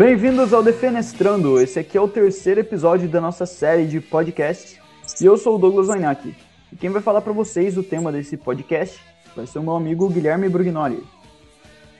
Bem-vindos 0.00 0.54
ao 0.54 0.62
Defenestrando. 0.62 1.60
Esse 1.60 1.78
aqui 1.78 1.98
é 1.98 2.00
o 2.00 2.08
terceiro 2.08 2.60
episódio 2.60 3.06
da 3.06 3.20
nossa 3.20 3.44
série 3.44 3.84
de 3.84 4.00
podcasts. 4.00 4.78
E 5.20 5.26
eu 5.26 5.36
sou 5.36 5.56
o 5.56 5.58
Douglas 5.58 5.88
Weinach. 5.88 6.34
E 6.72 6.76
quem 6.76 6.88
vai 6.88 7.02
falar 7.02 7.20
para 7.20 7.34
vocês 7.34 7.76
o 7.76 7.82
tema 7.82 8.10
desse 8.10 8.34
podcast 8.38 8.98
vai 9.36 9.46
ser 9.46 9.58
o 9.58 9.62
meu 9.62 9.76
amigo 9.76 10.08
Guilherme 10.08 10.48
Brugnoli. 10.48 11.04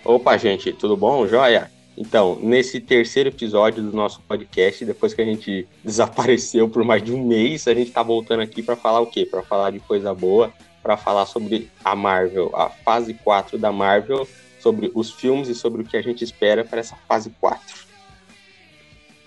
Opa, 0.03 0.39
gente, 0.39 0.73
tudo 0.73 0.97
bom? 0.97 1.27
Joia? 1.27 1.71
Então, 1.95 2.39
nesse 2.41 2.81
terceiro 2.81 3.29
episódio 3.29 3.83
do 3.83 3.95
nosso 3.95 4.23
podcast, 4.23 4.83
depois 4.83 5.13
que 5.13 5.21
a 5.21 5.27
gente 5.27 5.69
desapareceu 5.85 6.71
por 6.71 6.83
mais 6.83 7.03
de 7.03 7.13
um 7.13 7.23
mês, 7.23 7.69
a 7.69 7.75
gente 7.75 7.91
tá 7.91 8.03
voltando 8.03 8.41
aqui 8.41 8.63
para 8.63 8.77
falar 8.77 9.01
o 9.01 9.09
quê? 9.09 9.27
Para 9.27 9.43
falar 9.43 9.73
de 9.73 9.79
coisa 9.79 10.15
boa, 10.15 10.51
para 10.83 10.97
falar 10.97 11.27
sobre 11.27 11.71
a 11.85 11.95
Marvel, 11.95 12.51
a 12.55 12.71
fase 12.71 13.13
4 13.13 13.59
da 13.59 13.71
Marvel, 13.71 14.27
sobre 14.59 14.91
os 14.95 15.11
filmes 15.11 15.49
e 15.49 15.55
sobre 15.55 15.83
o 15.83 15.85
que 15.85 15.99
a 15.99 16.03
gente 16.03 16.25
espera 16.25 16.65
para 16.65 16.81
essa 16.81 16.97
fase 17.07 17.29
4. 17.39 17.90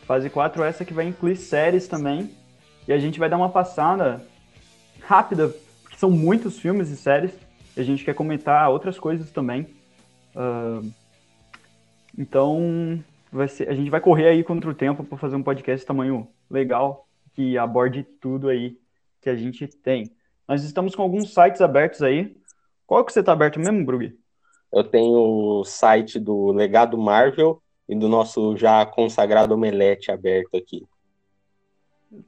Fase 0.06 0.30
4 0.30 0.64
é 0.64 0.70
essa 0.70 0.86
que 0.86 0.94
vai 0.94 1.06
incluir 1.06 1.36
séries 1.36 1.88
também. 1.88 2.30
E 2.88 2.94
a 2.94 2.98
gente 2.98 3.20
vai 3.20 3.30
dar 3.30 3.38
uma 3.38 3.50
passada 3.50 4.22
rápida, 5.02 5.50
porque 5.82 5.98
são 5.98 6.12
muitos 6.12 6.60
filmes 6.60 6.90
e 6.90 6.98
séries. 6.98 7.32
E 7.76 7.82
a 7.82 7.84
gente 7.84 8.04
quer 8.04 8.14
comentar 8.14 8.70
outras 8.70 9.00
coisas 9.00 9.32
também. 9.32 9.68
Uh, 10.36 10.92
então, 12.18 13.04
vai 13.32 13.48
ser, 13.48 13.70
a 13.70 13.74
gente 13.74 13.90
vai 13.90 14.02
correr 14.02 14.28
aí 14.28 14.44
contra 14.44 14.70
o 14.70 14.76
tempo 14.76 15.04
para 15.04 15.18
fazer 15.18 15.36
um 15.36 15.44
podcast 15.44 15.86
tamanho 15.86 16.28
legal, 16.50 17.08
que 17.34 17.58
aborde 17.58 18.04
tudo 18.04 18.50
aí 18.50 18.78
que 19.22 19.30
a 19.30 19.36
gente 19.36 19.68
tem. 19.68 20.12
Nós 20.48 20.64
estamos 20.64 20.94
com 20.94 21.02
alguns 21.02 21.34
sites 21.34 21.62
abertos 21.62 22.02
aí. 22.02 22.36
Qual 22.86 23.04
que 23.06 23.14
você 23.14 23.22
está 23.22 23.32
aberto 23.32 23.60
mesmo, 23.60 23.86
Brug? 23.86 24.14
Eu 24.72 24.84
tenho 24.84 25.14
o 25.14 25.64
site 25.64 26.20
do 26.20 26.52
Legado 26.52 26.98
Marvel 26.98 27.63
e 27.88 27.96
do 27.96 28.08
nosso 28.08 28.56
já 28.58 28.86
consagrado 28.86 29.54
Omelete 29.54 30.12
aberto 30.12 30.56
aqui. 30.56 30.86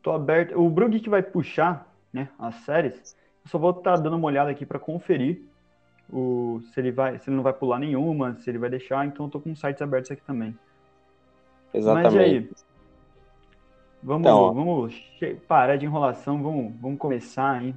Tô 0.01 0.11
aberto. 0.11 0.59
O 0.59 0.69
Brug 0.69 0.99
que 0.99 1.09
vai 1.09 1.21
puxar, 1.21 1.93
né, 2.11 2.29
as 2.39 2.55
séries. 2.65 3.15
Eu 3.43 3.51
só 3.51 3.57
vou 3.57 3.71
estar 3.71 3.95
tá 3.95 4.01
dando 4.01 4.17
uma 4.17 4.27
olhada 4.27 4.49
aqui 4.49 4.65
para 4.65 4.79
conferir 4.79 5.41
o, 6.11 6.61
se 6.73 6.79
ele 6.79 6.91
vai, 6.91 7.19
se 7.19 7.29
ele 7.29 7.35
não 7.35 7.43
vai 7.43 7.53
pular 7.53 7.79
nenhuma, 7.79 8.35
se 8.35 8.49
ele 8.49 8.57
vai 8.57 8.69
deixar. 8.69 9.05
Então 9.05 9.25
eu 9.25 9.31
tô 9.31 9.39
com 9.39 9.55
sites 9.55 9.81
abertos 9.81 10.11
aqui 10.11 10.21
também. 10.23 10.57
Exatamente. 11.73 12.15
Mas 12.15 12.23
aí, 12.23 12.49
vamos, 14.01 14.21
então, 14.21 14.53
vamos 14.53 15.03
parar 15.47 15.75
de 15.75 15.85
enrolação, 15.85 16.41
vamos, 16.41 16.73
vamos 16.79 16.97
começar, 16.97 17.63
hein? 17.63 17.75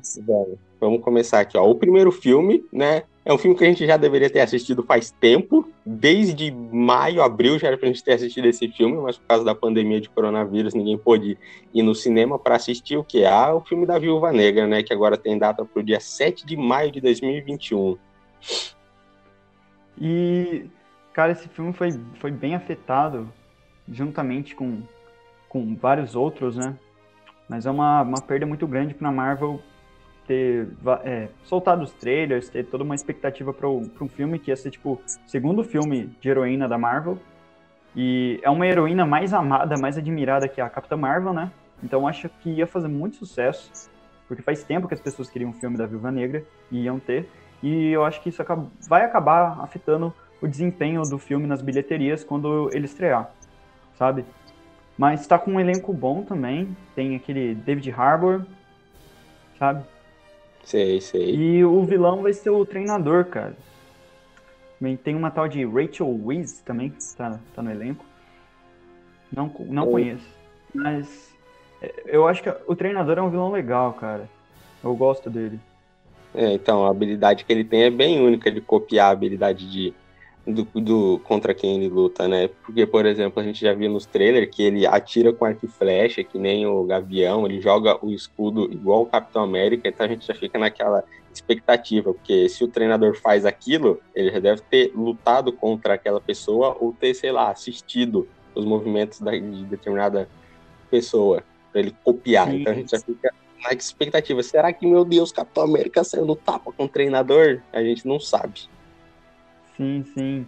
Vamos 0.80 1.02
começar 1.02 1.40
aqui, 1.40 1.58
ó. 1.58 1.68
O 1.68 1.74
primeiro 1.74 2.12
filme, 2.12 2.64
né? 2.72 3.02
É 3.28 3.32
um 3.34 3.36
filme 3.36 3.54
que 3.54 3.62
a 3.62 3.66
gente 3.66 3.86
já 3.86 3.98
deveria 3.98 4.30
ter 4.30 4.40
assistido 4.40 4.82
faz 4.82 5.10
tempo. 5.10 5.70
Desde 5.84 6.50
maio, 6.50 7.20
abril 7.20 7.58
já 7.58 7.68
era 7.68 7.76
pra 7.76 7.86
gente 7.86 8.02
ter 8.02 8.14
assistido 8.14 8.46
esse 8.46 8.66
filme, 8.68 8.96
mas 8.96 9.18
por 9.18 9.26
causa 9.26 9.44
da 9.44 9.54
pandemia 9.54 10.00
de 10.00 10.08
coronavírus, 10.08 10.72
ninguém 10.72 10.96
pôde 10.96 11.36
ir 11.74 11.82
no 11.82 11.94
cinema 11.94 12.38
para 12.38 12.56
assistir 12.56 12.96
o 12.96 13.04
que? 13.04 13.26
Ah, 13.26 13.54
o 13.54 13.60
filme 13.60 13.84
da 13.84 13.98
Viúva 13.98 14.32
Negra, 14.32 14.66
né? 14.66 14.82
Que 14.82 14.94
agora 14.94 15.18
tem 15.18 15.38
data 15.38 15.62
pro 15.62 15.82
dia 15.82 16.00
7 16.00 16.46
de 16.46 16.56
maio 16.56 16.90
de 16.90 17.02
2021. 17.02 17.98
E, 20.00 20.64
cara, 21.12 21.32
esse 21.32 21.50
filme 21.50 21.74
foi, 21.74 22.00
foi 22.14 22.30
bem 22.30 22.54
afetado, 22.54 23.30
juntamente 23.86 24.54
com, 24.54 24.80
com 25.50 25.76
vários 25.76 26.16
outros, 26.16 26.56
né? 26.56 26.74
Mas 27.46 27.66
é 27.66 27.70
uma, 27.70 28.00
uma 28.00 28.22
perda 28.22 28.46
muito 28.46 28.66
grande 28.66 28.94
para 28.94 29.12
Marvel 29.12 29.60
ter 30.28 30.68
é, 31.04 31.28
soltado 31.42 31.82
os 31.82 31.90
trailers, 31.92 32.50
ter 32.50 32.66
toda 32.66 32.84
uma 32.84 32.94
expectativa 32.94 33.52
para 33.52 33.66
um 33.66 34.08
filme 34.08 34.38
que 34.38 34.50
ia 34.50 34.56
ser, 34.56 34.70
tipo, 34.70 35.00
segundo 35.26 35.64
filme 35.64 36.10
de 36.20 36.28
heroína 36.28 36.68
da 36.68 36.76
Marvel. 36.76 37.18
E 37.96 38.38
é 38.42 38.50
uma 38.50 38.66
heroína 38.66 39.06
mais 39.06 39.32
amada, 39.32 39.76
mais 39.80 39.96
admirada 39.96 40.46
que 40.46 40.60
a 40.60 40.68
Capitã 40.68 40.96
Marvel, 40.96 41.32
né? 41.32 41.50
Então 41.82 42.06
acho 42.06 42.28
que 42.28 42.50
ia 42.50 42.66
fazer 42.66 42.88
muito 42.88 43.16
sucesso, 43.16 43.90
porque 44.28 44.42
faz 44.42 44.62
tempo 44.62 44.86
que 44.86 44.94
as 44.94 45.00
pessoas 45.00 45.30
queriam 45.30 45.50
um 45.50 45.54
filme 45.54 45.78
da 45.78 45.86
Viúva 45.86 46.12
Negra 46.12 46.44
e 46.70 46.82
iam 46.82 46.98
ter. 47.00 47.28
E 47.62 47.90
eu 47.90 48.04
acho 48.04 48.20
que 48.22 48.28
isso 48.28 48.44
vai 48.88 49.04
acabar 49.04 49.58
afetando 49.60 50.12
o 50.42 50.46
desempenho 50.46 51.02
do 51.02 51.18
filme 51.18 51.46
nas 51.46 51.62
bilheterias 51.62 52.22
quando 52.22 52.70
ele 52.72 52.84
estrear, 52.84 53.30
sabe? 53.94 54.24
Mas 54.96 55.22
está 55.22 55.38
com 55.38 55.52
um 55.52 55.60
elenco 55.60 55.92
bom 55.92 56.22
também. 56.22 56.76
Tem 56.94 57.16
aquele 57.16 57.54
David 57.54 57.90
Harbour, 57.90 58.44
sabe? 59.58 59.82
Sei, 60.68 61.00
sei. 61.00 61.34
E 61.34 61.64
o 61.64 61.82
vilão 61.82 62.20
vai 62.20 62.34
ser 62.34 62.50
o 62.50 62.62
treinador, 62.66 63.24
cara. 63.24 63.56
Tem 65.02 65.16
uma 65.16 65.30
tal 65.30 65.48
de 65.48 65.64
Rachel 65.64 66.20
Weisz 66.22 66.60
também, 66.60 66.90
que 66.90 66.98
tá, 67.16 67.40
tá 67.54 67.62
no 67.62 67.70
elenco. 67.70 68.04
Não, 69.34 69.50
não 69.60 69.88
oh. 69.88 69.92
conheço. 69.92 70.28
Mas 70.74 71.34
é, 71.80 72.02
eu 72.04 72.28
acho 72.28 72.42
que 72.42 72.54
o 72.66 72.76
treinador 72.76 73.16
é 73.16 73.22
um 73.22 73.30
vilão 73.30 73.50
legal, 73.50 73.94
cara. 73.94 74.28
Eu 74.84 74.94
gosto 74.94 75.30
dele. 75.30 75.58
É, 76.34 76.52
então, 76.52 76.84
a 76.84 76.90
habilidade 76.90 77.46
que 77.46 77.52
ele 77.52 77.64
tem 77.64 77.84
é 77.84 77.90
bem 77.90 78.20
única 78.20 78.50
de 78.50 78.60
copiar 78.60 79.08
a 79.08 79.12
habilidade 79.12 79.70
de, 79.70 79.94
do, 80.52 80.64
do, 80.80 81.20
contra 81.24 81.54
quem 81.54 81.76
ele 81.76 81.88
luta, 81.88 82.26
né? 82.26 82.48
Porque, 82.64 82.86
por 82.86 83.04
exemplo, 83.06 83.40
a 83.40 83.44
gente 83.44 83.60
já 83.60 83.74
viu 83.74 83.90
nos 83.90 84.06
trailers 84.06 84.48
que 84.50 84.62
ele 84.62 84.86
atira 84.86 85.32
com 85.32 85.44
arco 85.44 85.66
e 85.66 85.68
flecha, 85.68 86.24
que 86.24 86.38
nem 86.38 86.66
o 86.66 86.84
Gavião, 86.84 87.46
ele 87.46 87.60
joga 87.60 88.04
o 88.04 88.10
escudo 88.10 88.64
igual 88.72 89.02
o 89.02 89.06
Capitão 89.06 89.42
América, 89.42 89.88
então 89.88 90.06
a 90.06 90.08
gente 90.08 90.26
já 90.26 90.34
fica 90.34 90.58
naquela 90.58 91.04
expectativa, 91.32 92.12
porque 92.12 92.48
se 92.48 92.64
o 92.64 92.68
treinador 92.68 93.16
faz 93.16 93.44
aquilo, 93.44 94.00
ele 94.14 94.30
já 94.30 94.40
deve 94.40 94.62
ter 94.62 94.92
lutado 94.94 95.52
contra 95.52 95.94
aquela 95.94 96.20
pessoa 96.20 96.76
ou 96.80 96.92
ter, 96.92 97.14
sei 97.14 97.30
lá, 97.30 97.50
assistido 97.50 98.26
os 98.54 98.64
movimentos 98.64 99.20
da, 99.20 99.32
de 99.32 99.64
determinada 99.64 100.28
pessoa 100.90 101.44
para 101.70 101.80
ele 101.80 101.94
copiar. 102.02 102.50
Sim. 102.50 102.60
Então 102.60 102.72
a 102.72 102.76
gente 102.76 102.90
já 102.90 102.98
fica 102.98 103.32
na 103.62 103.72
expectativa. 103.72 104.42
Será 104.42 104.72
que, 104.72 104.86
meu 104.86 105.04
Deus, 105.04 105.30
Capitão 105.30 105.64
América 105.64 106.02
saiu 106.02 106.24
no 106.24 106.34
tapa 106.34 106.72
com 106.72 106.84
o 106.84 106.88
treinador? 106.88 107.60
A 107.72 107.82
gente 107.82 108.06
não 108.06 108.18
sabe. 108.18 108.68
Sim, 109.78 110.04
sim. 110.12 110.46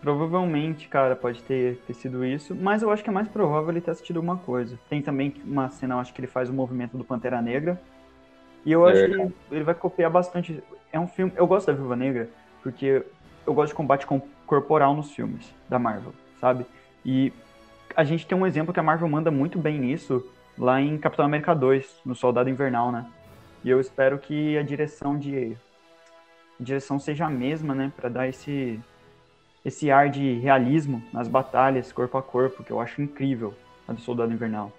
Provavelmente, 0.00 0.86
cara, 0.86 1.16
pode 1.16 1.42
ter, 1.42 1.78
ter 1.86 1.94
sido 1.94 2.24
isso, 2.24 2.54
mas 2.54 2.82
eu 2.82 2.90
acho 2.90 3.02
que 3.02 3.10
é 3.10 3.12
mais 3.12 3.26
provável 3.26 3.70
ele 3.70 3.80
ter 3.80 3.90
assistido 3.90 4.18
alguma 4.18 4.36
coisa. 4.36 4.78
Tem 4.88 5.02
também 5.02 5.34
uma 5.44 5.68
cena, 5.70 5.94
eu 5.94 5.98
acho 5.98 6.14
que 6.14 6.20
ele 6.20 6.28
faz 6.28 6.48
o 6.48 6.52
movimento 6.52 6.96
do 6.96 7.02
Pantera 7.02 7.42
Negra. 7.42 7.80
E 8.64 8.70
eu 8.70 8.86
acho 8.86 9.00
é. 9.00 9.08
que 9.08 9.32
ele 9.50 9.64
vai 9.64 9.74
copiar 9.74 10.10
bastante. 10.10 10.62
É 10.92 11.00
um 11.00 11.08
filme. 11.08 11.32
Eu 11.34 11.46
gosto 11.46 11.66
da 11.66 11.72
Viúva 11.72 11.96
Negra, 11.96 12.28
porque 12.62 13.02
eu 13.46 13.54
gosto 13.54 13.70
de 13.70 13.76
combate 13.76 14.06
corporal 14.46 14.94
nos 14.94 15.10
filmes 15.10 15.52
da 15.68 15.78
Marvel, 15.78 16.12
sabe? 16.40 16.66
E 17.04 17.32
a 17.96 18.04
gente 18.04 18.26
tem 18.26 18.36
um 18.36 18.46
exemplo 18.46 18.74
que 18.74 18.80
a 18.80 18.82
Marvel 18.82 19.08
manda 19.08 19.30
muito 19.30 19.58
bem 19.58 19.78
nisso 19.78 20.24
lá 20.58 20.80
em 20.80 20.98
Capitão 20.98 21.24
América 21.24 21.54
2, 21.54 22.02
no 22.04 22.14
Soldado 22.14 22.50
Invernal, 22.50 22.92
né? 22.92 23.06
E 23.64 23.70
eu 23.70 23.80
espero 23.80 24.18
que 24.18 24.56
a 24.56 24.62
direção 24.62 25.18
de 25.18 25.56
direção 26.58 26.98
seja 26.98 27.26
a 27.26 27.30
mesma, 27.30 27.74
né, 27.74 27.92
para 27.96 28.08
dar 28.08 28.28
esse 28.28 28.80
esse 29.64 29.90
ar 29.90 30.08
de 30.08 30.34
realismo 30.34 31.02
nas 31.12 31.26
batalhas 31.26 31.90
corpo 31.90 32.16
a 32.16 32.22
corpo, 32.22 32.62
que 32.62 32.70
eu 32.70 32.80
acho 32.80 33.02
incrível 33.02 33.52
a 33.88 33.92
do 33.92 34.00
Soldado 34.00 34.32
Invernal. 34.32 34.72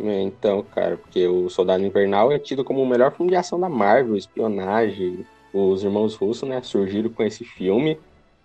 É, 0.00 0.22
então, 0.22 0.62
cara, 0.62 0.96
porque 0.96 1.26
o 1.26 1.50
Soldado 1.50 1.84
Invernal 1.84 2.32
é 2.32 2.38
tido 2.38 2.64
como 2.64 2.82
o 2.82 2.86
melhor 2.86 3.12
filme 3.12 3.30
de 3.30 3.36
ação 3.36 3.60
da 3.60 3.68
Marvel, 3.68 4.16
espionagem. 4.16 5.26
Os 5.52 5.82
irmãos 5.82 6.14
russos, 6.14 6.48
né, 6.48 6.62
surgiram 6.62 7.10
com 7.10 7.22
esse 7.22 7.44
filme. 7.44 7.98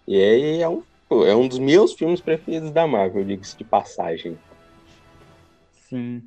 E 0.08 0.18
é, 0.18 0.62
é, 0.62 0.70
um, 0.70 0.84
é 1.26 1.36
um 1.36 1.48
dos 1.48 1.60
meus 1.60 1.94
filmes 1.94 2.22
preferidos 2.22 2.72
da 2.72 2.86
Marvel, 2.86 3.24
digo-se 3.24 3.58
de 3.58 3.64
passagem. 3.64 4.38
Sim. 5.90 6.24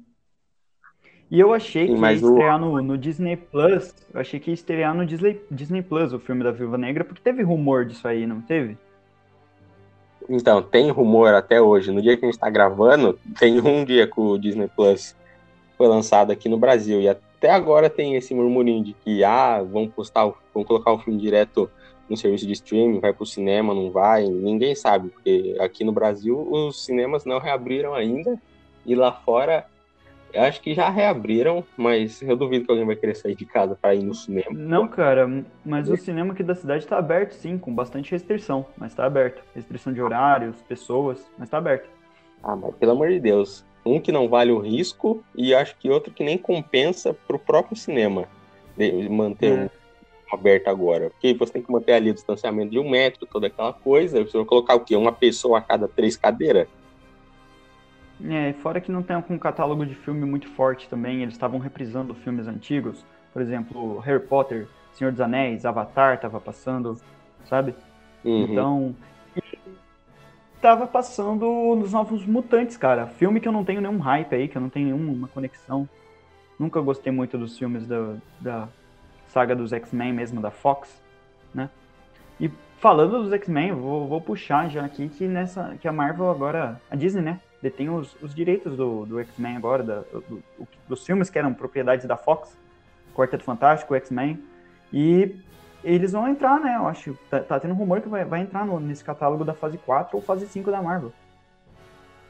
E 1.35 1.41
eu 1.41 1.53
achei 1.53 1.89
que 1.89 1.95
ia 1.95 2.13
estrear 2.13 2.63
o... 2.63 2.77
no, 2.77 2.81
no, 2.81 2.97
Disney 2.97 3.37
Plus. 3.37 3.93
Eu 4.15 4.21
achei 4.21 4.39
que 4.39 4.53
ia 4.53 4.55
estrear 4.55 4.95
no 4.95 5.05
Disney, 5.05 5.43
Disney 5.51 5.83
Plus 5.83 6.13
o 6.13 6.21
filme 6.21 6.45
da 6.45 6.53
Viúva 6.53 6.79
Negra, 6.79 7.03
porque 7.03 7.21
teve 7.21 7.43
rumor 7.43 7.85
disso 7.85 8.07
aí, 8.07 8.25
não 8.25 8.41
teve? 8.41 8.79
Então, 10.29 10.63
tem 10.63 10.93
rumor 10.93 11.35
até 11.35 11.61
hoje. 11.61 11.91
No 11.91 12.01
dia 12.01 12.17
que 12.17 12.25
a 12.25 12.31
gente 12.31 12.39
tá 12.39 12.49
gravando, 12.49 13.19
tem 13.37 13.61
um 13.61 13.85
dia 13.85 14.07
que 14.07 14.21
o 14.21 14.39
Disney 14.39 14.69
Plus 14.77 15.17
foi 15.77 15.89
lançado 15.89 16.31
aqui 16.31 16.49
no 16.49 16.57
Brasil. 16.57 17.01
E 17.01 17.09
até 17.09 17.51
agora 17.51 17.91
tem 17.91 18.15
esse 18.15 18.33
murmurinho 18.33 18.85
de 18.85 18.93
que, 18.93 19.25
ah, 19.25 19.61
vão 19.61 19.89
postar, 19.89 20.31
vão 20.55 20.63
colocar 20.63 20.93
o 20.93 21.01
filme 21.01 21.19
direto 21.19 21.69
no 22.09 22.17
serviço 22.17 22.47
de 22.47 22.53
streaming, 22.53 23.01
vai 23.01 23.13
pro 23.13 23.27
cinema, 23.27 23.75
não 23.75 23.91
vai. 23.91 24.25
Ninguém 24.25 24.77
sabe, 24.77 25.09
porque 25.09 25.57
aqui 25.59 25.83
no 25.83 25.91
Brasil 25.91 26.47
os 26.49 26.85
cinemas 26.85 27.25
não 27.25 27.41
reabriram 27.41 27.93
ainda. 27.93 28.41
E 28.87 28.95
lá 28.95 29.11
fora 29.11 29.67
eu 30.35 30.43
acho 30.43 30.61
que 30.61 30.75
já 30.75 30.91
reabriram, 30.91 31.65
mas 31.77 32.21
eu 32.21 32.37
duvido 32.37 32.65
que 32.65 32.71
alguém 32.71 32.85
vai 32.85 32.97
querer 32.97 33.15
sair 33.15 33.37
de 33.37 33.47
casa 33.47 33.79
para 33.81 33.95
ir 33.95 34.03
no 34.03 34.13
cinema. 34.13 34.51
Não, 34.51 34.89
cara, 34.89 35.45
mas 35.65 35.89
o 35.89 35.97
cinema 35.97 36.33
aqui 36.33 36.43
da 36.43 36.57
cidade 36.57 36.83
está 36.83 36.99
aberto, 36.99 37.33
sim, 37.33 37.57
com 37.57 37.73
bastante 37.73 38.11
restrição, 38.11 38.67
mas 38.77 38.91
está 38.91 39.07
aberto. 39.07 39.43
Restrição 39.55 39.93
de 39.93 40.03
horários, 40.03 40.61
pessoas, 40.63 41.25
mas 41.39 41.47
está 41.47 41.59
aberto. 41.59 41.89
Ah, 42.43 42.57
mas 42.57 42.75
pelo 42.75 42.93
amor 42.93 43.11
de 43.11 43.21
Deus. 43.21 43.65
Um 43.87 44.01
que 44.01 44.11
não 44.11 44.29
vale 44.29 44.51
o 44.51 44.59
risco 44.59 45.23
e 45.37 45.55
acho 45.55 45.77
que 45.77 45.91
outro 45.91 46.13
que 46.13 46.25
nem 46.25 46.39
compensa 46.39 47.15
pro 47.27 47.39
próprio 47.39 47.77
cinema 47.77 48.27
manter 49.11 49.59
é. 49.59 49.71
aberta 50.33 50.71
agora? 50.71 51.11
Porque 51.11 51.35
você 51.35 51.53
tem 51.53 51.63
que 51.63 51.71
manter 51.71 51.93
ali 51.93 52.11
o 52.11 52.15
distanciamento 52.15 52.71
de 52.71 52.79
um 52.79 52.89
metro, 52.89 53.27
toda 53.27 53.47
aquela 53.47 53.75
coisa. 53.75 54.25
Você 54.25 54.37
vai 54.37 54.47
colocar 54.47 54.75
o 54.75 54.81
quê? 54.81 54.97
Uma 54.97 55.13
pessoa 55.13 55.59
a 55.59 55.61
cada 55.61 55.87
três 55.87 56.17
cadeiras? 56.17 56.67
É, 58.23 58.53
fora 58.55 58.81
que 58.81 58.93
não 58.93 59.03
tem 59.03 59.17
um 59.17 59.39
catálogo 59.39 59.85
de 59.85 59.95
filme 59.95 60.25
muito 60.25 60.49
forte 60.51 60.89
também, 60.89 61.23
eles 61.23 61.35
estavam 61.35 61.59
reprisando 61.59 62.15
filmes 62.15 62.47
antigos, 62.47 63.05
por 63.33 63.43
exemplo, 63.43 63.99
Harry 63.99 64.25
Potter, 64.25 64.69
Senhor 64.93 65.11
dos 65.11 65.21
Anéis, 65.21 65.67
Avatar 65.67 66.21
tava 66.21 66.41
passando, 66.41 66.97
sabe? 67.45 67.75
Uhum. 68.25 68.45
Então, 68.45 68.97
tava 70.61 70.87
passando 70.87 71.77
nos 71.77 71.93
Novos 71.93 72.25
Mutantes, 72.25 72.77
cara. 72.77 73.07
Filme 73.07 73.41
que 73.41 73.49
eu 73.49 73.53
não 73.53 73.65
tenho 73.65 73.81
nenhum 73.81 73.99
hype 73.99 74.35
aí, 74.35 74.49
que 74.49 74.57
eu 74.57 74.63
não 74.63 74.71
tenho 74.71 74.97
nenhuma 74.97 75.29
conexão. 75.29 75.89
Nunca 76.59 76.81
gostei 76.81 77.13
muito 77.13 77.37
dos 77.37 77.59
filmes 77.59 77.87
da, 77.87 78.15
da 78.41 78.69
saga 79.27 79.57
dos 79.57 79.73
X-Men 79.73 80.13
mesmo, 80.13 80.41
da 80.41 80.51
Fox, 80.51 81.03
né? 81.53 81.69
E 82.41 82.49
falando 82.79 83.23
dos 83.23 83.33
X-Men, 83.33 83.73
vou, 83.73 84.07
vou, 84.07 84.21
puxar 84.21 84.69
já 84.71 84.85
aqui 84.85 85.09
que 85.09 85.27
nessa 85.27 85.77
que 85.81 85.89
a 85.89 85.93
Marvel 85.93 86.31
agora, 86.31 86.81
a 86.91 86.95
Disney, 86.95 87.23
né, 87.23 87.41
detém 87.65 87.89
os, 87.89 88.15
os 88.21 88.35
direitos 88.35 88.77
do, 88.77 89.07
do 89.07 89.19
X-Men 89.21 89.57
agora, 89.57 89.83
da, 89.83 90.01
do, 90.01 90.21
do, 90.21 90.69
dos 90.87 91.05
filmes 91.05 91.31
que 91.31 91.39
eram 91.39 91.55
propriedades 91.55 92.07
da 92.07 92.15
Fox, 92.15 92.55
Quarteto 93.15 93.43
Fantástico, 93.43 93.95
X-Men, 93.95 94.39
e 94.93 95.35
eles 95.83 96.13
vão 96.13 96.29
entrar, 96.29 96.61
né? 96.61 96.77
Eu 96.77 96.87
acho. 96.87 97.19
Tá, 97.31 97.41
tá 97.41 97.59
tendo 97.59 97.73
um 97.73 97.77
rumor 97.77 98.03
que 98.03 98.09
vai, 98.09 98.23
vai 98.23 98.43
entrar 98.43 98.67
no, 98.67 98.79
nesse 98.79 99.03
catálogo 99.03 99.47
da 99.47 99.55
fase 99.55 99.79
4 99.79 100.15
ou 100.15 100.23
fase 100.23 100.47
5 100.47 100.71
da 100.71 100.83
Marvel. 100.83 101.11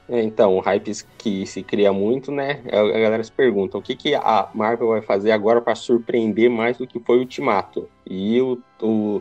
É, 0.09 0.23
então, 0.23 0.57
o 0.57 0.61
hype 0.61 0.93
que 1.19 1.45
se 1.47 1.65
cria 1.65 1.93
muito, 1.93 2.31
né? 2.31 2.63
É, 2.67 2.79
a 2.79 3.01
galera 3.01 3.25
se 3.25 3.33
pergunta 3.33 3.77
o 3.77 3.83
que, 3.83 3.97
que 3.97 4.15
a 4.15 4.49
Marvel 4.55 4.89
vai 4.89 5.03
fazer 5.03 5.33
agora 5.33 5.61
para 5.61 5.75
surpreender 5.75 6.49
mais 6.49 6.79
do 6.79 6.87
que 6.87 7.01
foi 7.01 7.17
o 7.17 7.21
Ultimato. 7.21 7.89
E 8.07 8.41
o, 8.41 8.63
o 8.81 9.21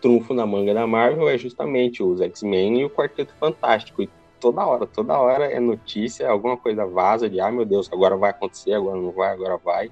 trunfo 0.00 0.32
na 0.32 0.46
manga 0.46 0.72
da 0.72 0.86
Marvel 0.86 1.28
é 1.28 1.36
justamente 1.36 2.02
os 2.02 2.18
X-Men 2.22 2.80
e 2.80 2.84
o 2.86 2.90
Quarteto 2.90 3.34
Fantástico. 3.38 4.02
E 4.02 4.08
toda 4.40 4.64
hora, 4.64 4.86
toda 4.86 5.18
hora 5.18 5.44
é 5.44 5.60
notícia, 5.60 6.28
alguma 6.28 6.56
coisa 6.56 6.86
vaza 6.86 7.28
de, 7.28 7.40
ah, 7.40 7.50
meu 7.50 7.64
Deus, 7.64 7.90
agora 7.92 8.16
vai 8.16 8.30
acontecer, 8.30 8.72
agora 8.72 8.98
não 8.98 9.12
vai, 9.12 9.32
agora 9.32 9.56
vai. 9.58 9.90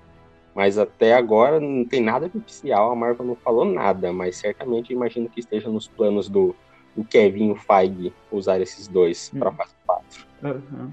Mas 0.54 0.78
até 0.78 1.14
agora 1.14 1.60
não 1.60 1.84
tem 1.84 2.00
nada 2.00 2.30
oficial, 2.34 2.90
a 2.90 2.96
Marvel 2.96 3.26
não 3.26 3.36
falou 3.36 3.64
nada, 3.64 4.12
mas 4.12 4.36
certamente 4.36 4.92
imagino 4.92 5.28
que 5.28 5.38
esteja 5.38 5.68
nos 5.68 5.86
planos 5.86 6.28
do, 6.28 6.56
do 6.96 7.04
Kevin 7.04 7.48
e 7.48 7.52
o 7.52 7.56
Feige 7.56 8.12
usar 8.32 8.60
esses 8.60 8.88
dois 8.88 9.30
para 9.38 9.52
fase 9.52 9.74
4. 9.86 10.26
Uhum. 10.42 10.92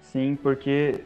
Sim, 0.00 0.38
porque 0.40 1.04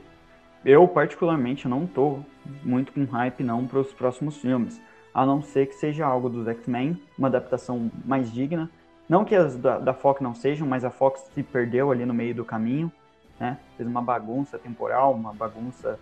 eu 0.64 0.86
particularmente 0.86 1.66
não 1.66 1.86
tô 1.86 2.20
muito 2.62 2.92
com 2.92 3.04
hype 3.04 3.42
não 3.42 3.66
para 3.66 3.80
os 3.80 3.92
próximos 3.92 4.36
filmes, 4.36 4.80
a 5.12 5.24
não 5.26 5.42
ser 5.42 5.66
que 5.66 5.74
seja 5.74 6.06
algo 6.06 6.28
dos 6.28 6.46
X-Men, 6.46 7.00
uma 7.18 7.28
adaptação 7.28 7.90
mais 8.04 8.32
digna. 8.32 8.70
Não 9.08 9.24
que 9.24 9.34
as 9.34 9.56
da, 9.56 9.78
da 9.78 9.94
Fox 9.94 10.20
não 10.20 10.34
sejam, 10.34 10.66
mas 10.66 10.84
a 10.84 10.90
Fox 10.90 11.30
se 11.34 11.42
perdeu 11.42 11.90
ali 11.90 12.04
no 12.04 12.12
meio 12.12 12.34
do 12.34 12.44
caminho, 12.44 12.92
né? 13.40 13.58
Fez 13.76 13.88
uma 13.88 14.02
bagunça 14.02 14.58
temporal, 14.58 15.14
uma 15.14 15.32
bagunça 15.32 15.98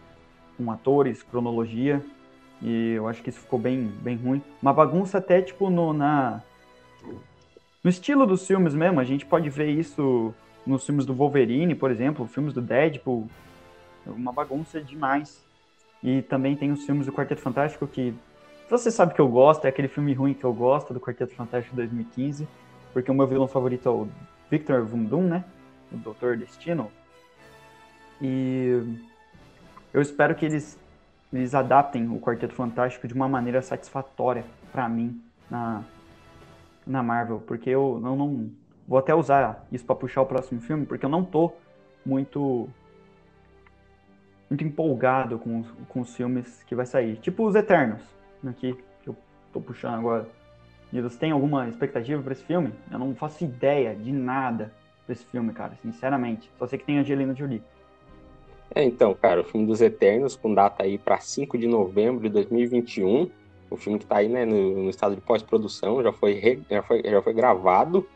com 0.56 0.70
atores, 0.73 1.23
cronologia, 1.23 2.05
e 2.61 2.93
eu 2.93 3.06
acho 3.06 3.23
que 3.23 3.31
isso 3.31 3.41
ficou 3.41 3.58
bem, 3.58 3.87
bem 4.00 4.17
ruim. 4.17 4.43
Uma 4.61 4.73
bagunça 4.73 5.19
até, 5.19 5.41
tipo, 5.43 5.70
no, 5.70 5.93
na... 5.93 6.43
No 7.85 7.91
estilo 7.91 8.26
dos 8.26 8.47
filmes 8.47 8.75
mesmo, 8.75 8.99
a 8.99 9.05
gente 9.05 9.25
pode 9.25 9.49
ver 9.49 9.69
isso 9.69 10.35
nos 10.67 10.85
filmes 10.85 11.06
do 11.06 11.14
Wolverine, 11.14 11.75
por 11.75 11.91
exemplo, 11.91 12.26
filmes 12.26 12.53
do 12.53 12.61
Deadpool, 12.61 13.29
uma 14.05 14.32
bagunça 14.32 14.81
demais. 14.81 15.44
E 16.03 16.23
também 16.23 16.56
tem 16.56 16.73
os 16.73 16.85
filmes 16.85 17.06
do 17.06 17.12
Quarteto 17.12 17.41
Fantástico 17.41 17.87
que 17.87 18.12
você 18.69 18.91
sabe 18.91 19.14
que 19.14 19.20
eu 19.20 19.29
gosto, 19.29 19.64
é 19.64 19.69
aquele 19.69 19.87
filme 19.87 20.12
ruim 20.12 20.35
que 20.35 20.44
eu 20.44 20.53
gosto 20.53 20.93
do 20.93 21.00
Quarteto 21.00 21.35
Fantástico 21.35 21.76
2015, 21.76 22.49
porque 22.96 23.10
o 23.10 23.14
meu 23.14 23.26
vilão 23.26 23.46
favorito 23.46 23.87
é 23.87 23.93
o 23.93 24.08
Victor 24.50 24.82
Von 24.87 25.04
Doom, 25.04 25.25
né? 25.25 25.44
O 25.93 25.98
Doutor 25.98 26.38
Destino. 26.38 26.90
E 28.22 28.96
eu 29.93 30.00
espero 30.00 30.34
que 30.34 30.46
eles, 30.46 30.78
eles 31.31 31.54
adaptem 31.54 32.08
o 32.08 32.19
Quarteto 32.19 32.54
Fantástico 32.54 33.06
de 33.06 33.12
uma 33.12 33.28
maneira 33.28 33.60
satisfatória 33.60 34.46
para 34.72 34.88
mim 34.88 35.20
na, 35.50 35.84
na 36.87 37.02
Marvel, 37.02 37.38
porque 37.46 37.69
eu 37.69 38.00
não, 38.00 38.16
não 38.16 38.50
vou 38.88 38.98
até 38.98 39.14
usar 39.14 39.66
isso 39.70 39.84
para 39.84 39.94
puxar 39.94 40.22
o 40.22 40.26
próximo 40.26 40.62
filme, 40.62 40.87
porque 40.87 41.04
eu 41.04 41.10
não 41.10 41.22
tô 41.22 41.52
muito 42.02 42.66
muito 44.48 44.64
empolgado 44.64 45.38
com, 45.38 45.64
com 45.87 46.00
os 46.00 46.16
filmes 46.16 46.62
que 46.62 46.75
vai 46.75 46.87
sair. 46.87 47.16
Tipo 47.16 47.46
os 47.46 47.54
Eternos, 47.54 48.00
aqui, 48.46 48.72
que 49.02 49.10
eu 49.10 49.16
tô 49.52 49.60
puxando 49.60 49.98
agora. 49.98 50.45
E 50.92 51.00
você 51.00 51.18
tem 51.18 51.30
alguma 51.30 51.68
expectativa 51.68 52.22
para 52.22 52.32
esse 52.32 52.44
filme? 52.44 52.72
Eu 52.90 52.98
não 52.98 53.14
faço 53.14 53.44
ideia 53.44 53.94
de 53.94 54.12
nada 54.12 54.72
pra 55.04 55.12
esse 55.12 55.24
filme, 55.24 55.52
cara, 55.52 55.76
sinceramente. 55.82 56.50
Só 56.58 56.66
sei 56.66 56.78
que 56.78 56.84
tem 56.84 56.98
Angelina 56.98 57.34
Jolie. 57.34 57.62
É, 58.74 58.82
então, 58.82 59.14
cara, 59.14 59.40
o 59.40 59.44
filme 59.44 59.66
dos 59.66 59.80
Eternos, 59.80 60.36
com 60.36 60.52
data 60.52 60.82
aí 60.82 60.98
para 60.98 61.18
5 61.18 61.56
de 61.56 61.66
novembro 61.66 62.22
de 62.22 62.28
2021. 62.28 63.30
O 63.70 63.76
filme 63.76 63.98
que 63.98 64.04
está 64.04 64.18
aí, 64.18 64.28
né, 64.28 64.44
no, 64.44 64.84
no 64.84 64.90
estado 64.90 65.14
de 65.14 65.20
pós-produção, 65.20 66.02
já 66.02 66.12
foi, 66.12 66.34
re, 66.34 66.62
já, 66.70 66.82
foi, 66.82 67.02
já 67.02 67.22
foi 67.22 67.32
gravado. 67.32 68.06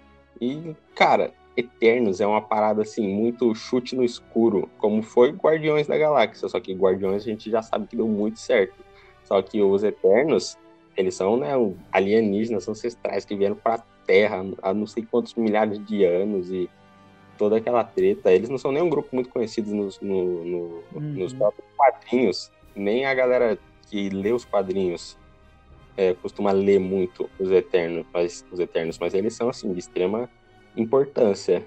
E, 0.40 0.74
cara, 0.94 1.32
Eternos 1.56 2.20
é 2.20 2.26
uma 2.26 2.40
parada, 2.40 2.82
assim, 2.82 3.06
muito 3.06 3.54
chute 3.54 3.96
no 3.96 4.04
escuro, 4.04 4.68
como 4.78 5.02
foi 5.02 5.32
Guardiões 5.32 5.86
da 5.86 5.98
Galáxia. 5.98 6.48
Só 6.48 6.60
que 6.60 6.72
Guardiões 6.72 7.22
a 7.22 7.26
gente 7.26 7.50
já 7.50 7.62
sabe 7.62 7.86
que 7.86 7.96
deu 7.96 8.06
muito 8.06 8.38
certo. 8.38 8.76
Só 9.24 9.40
que 9.42 9.62
os 9.62 9.84
Eternos, 9.84 10.56
eles 10.96 11.14
são, 11.14 11.36
né, 11.36 11.50
alienígenas 11.92 12.68
ancestrais 12.68 13.24
que 13.24 13.36
vieram 13.36 13.56
para 13.56 13.76
a 13.76 13.82
Terra 14.06 14.44
há 14.62 14.74
não 14.74 14.86
sei 14.86 15.04
quantos 15.04 15.34
milhares 15.34 15.84
de 15.86 16.04
anos 16.04 16.50
e 16.50 16.68
toda 17.38 17.56
aquela 17.56 17.84
treta. 17.84 18.32
Eles 18.32 18.48
não 18.48 18.58
são 18.58 18.72
nem 18.72 18.82
um 18.82 18.90
grupo 18.90 19.08
muito 19.12 19.30
conhecido 19.30 19.74
nos, 19.74 20.00
no, 20.00 20.44
no, 20.44 20.58
uhum. 20.92 21.00
nos 21.00 21.32
próprios 21.32 21.66
quadrinhos, 21.76 22.50
nem 22.74 23.06
a 23.06 23.14
galera 23.14 23.58
que 23.88 24.08
lê 24.10 24.32
os 24.32 24.44
quadrinhos 24.44 25.18
é, 25.96 26.14
costuma 26.14 26.52
ler 26.52 26.78
muito 26.78 27.28
os 27.38 27.50
Eternos, 27.50 28.06
mas, 28.12 28.44
os 28.50 28.58
Eternos, 28.58 28.98
mas 28.98 29.14
eles 29.14 29.34
são 29.34 29.48
assim 29.48 29.72
de 29.72 29.78
extrema 29.78 30.30
importância 30.76 31.64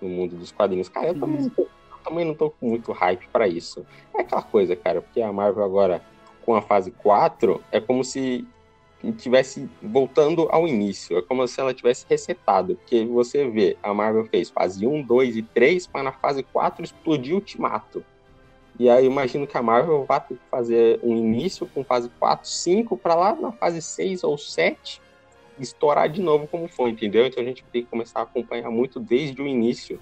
no 0.00 0.08
mundo 0.08 0.36
dos 0.36 0.50
quadrinhos. 0.50 0.88
Cara, 0.88 1.08
eu 1.08 1.18
também, 1.18 1.52
eu 1.56 1.68
também 2.04 2.24
não 2.24 2.34
tô 2.34 2.50
com 2.50 2.68
muito 2.68 2.92
hype 2.92 3.28
para 3.28 3.46
isso. 3.46 3.86
É 4.14 4.22
aquela 4.22 4.42
coisa, 4.42 4.74
cara, 4.74 5.00
porque 5.00 5.20
a 5.20 5.32
Marvel 5.32 5.64
agora 5.64 6.02
com 6.44 6.54
a 6.54 6.62
fase 6.62 6.90
4 6.90 7.62
é 7.72 7.80
como 7.80 8.04
se 8.04 8.46
tivesse 9.12 9.68
voltando 9.82 10.48
ao 10.50 10.66
início. 10.66 11.18
É 11.18 11.22
como 11.22 11.46
se 11.46 11.60
ela 11.60 11.74
tivesse 11.74 12.06
resetado. 12.08 12.76
Porque 12.76 13.04
você 13.04 13.48
vê, 13.48 13.76
a 13.82 13.92
Marvel 13.92 14.24
fez 14.26 14.50
fase 14.50 14.86
1, 14.86 15.02
2 15.02 15.36
e 15.36 15.42
3, 15.42 15.86
para 15.86 16.02
na 16.02 16.12
fase 16.12 16.42
4 16.42 16.84
explodir 16.84 17.34
o 17.34 17.36
Ultimato. 17.36 18.04
E 18.78 18.88
aí 18.88 19.04
eu 19.04 19.10
imagino 19.10 19.46
que 19.46 19.56
a 19.56 19.62
Marvel 19.62 20.04
vai 20.04 20.20
fazer 20.50 20.98
um 21.02 21.16
início 21.16 21.66
com 21.66 21.84
fase 21.84 22.08
4, 22.18 22.48
5, 22.48 22.96
para 22.96 23.14
lá 23.14 23.34
na 23.34 23.52
fase 23.52 23.80
6 23.80 24.24
ou 24.24 24.36
7 24.36 25.00
estourar 25.58 26.08
de 26.08 26.20
novo 26.20 26.48
como 26.48 26.66
foi, 26.66 26.90
entendeu? 26.90 27.24
Então 27.26 27.42
a 27.42 27.46
gente 27.46 27.64
tem 27.72 27.82
que 27.82 27.90
começar 27.90 28.20
a 28.20 28.22
acompanhar 28.24 28.70
muito 28.70 28.98
desde 28.98 29.40
o 29.40 29.46
início. 29.46 30.00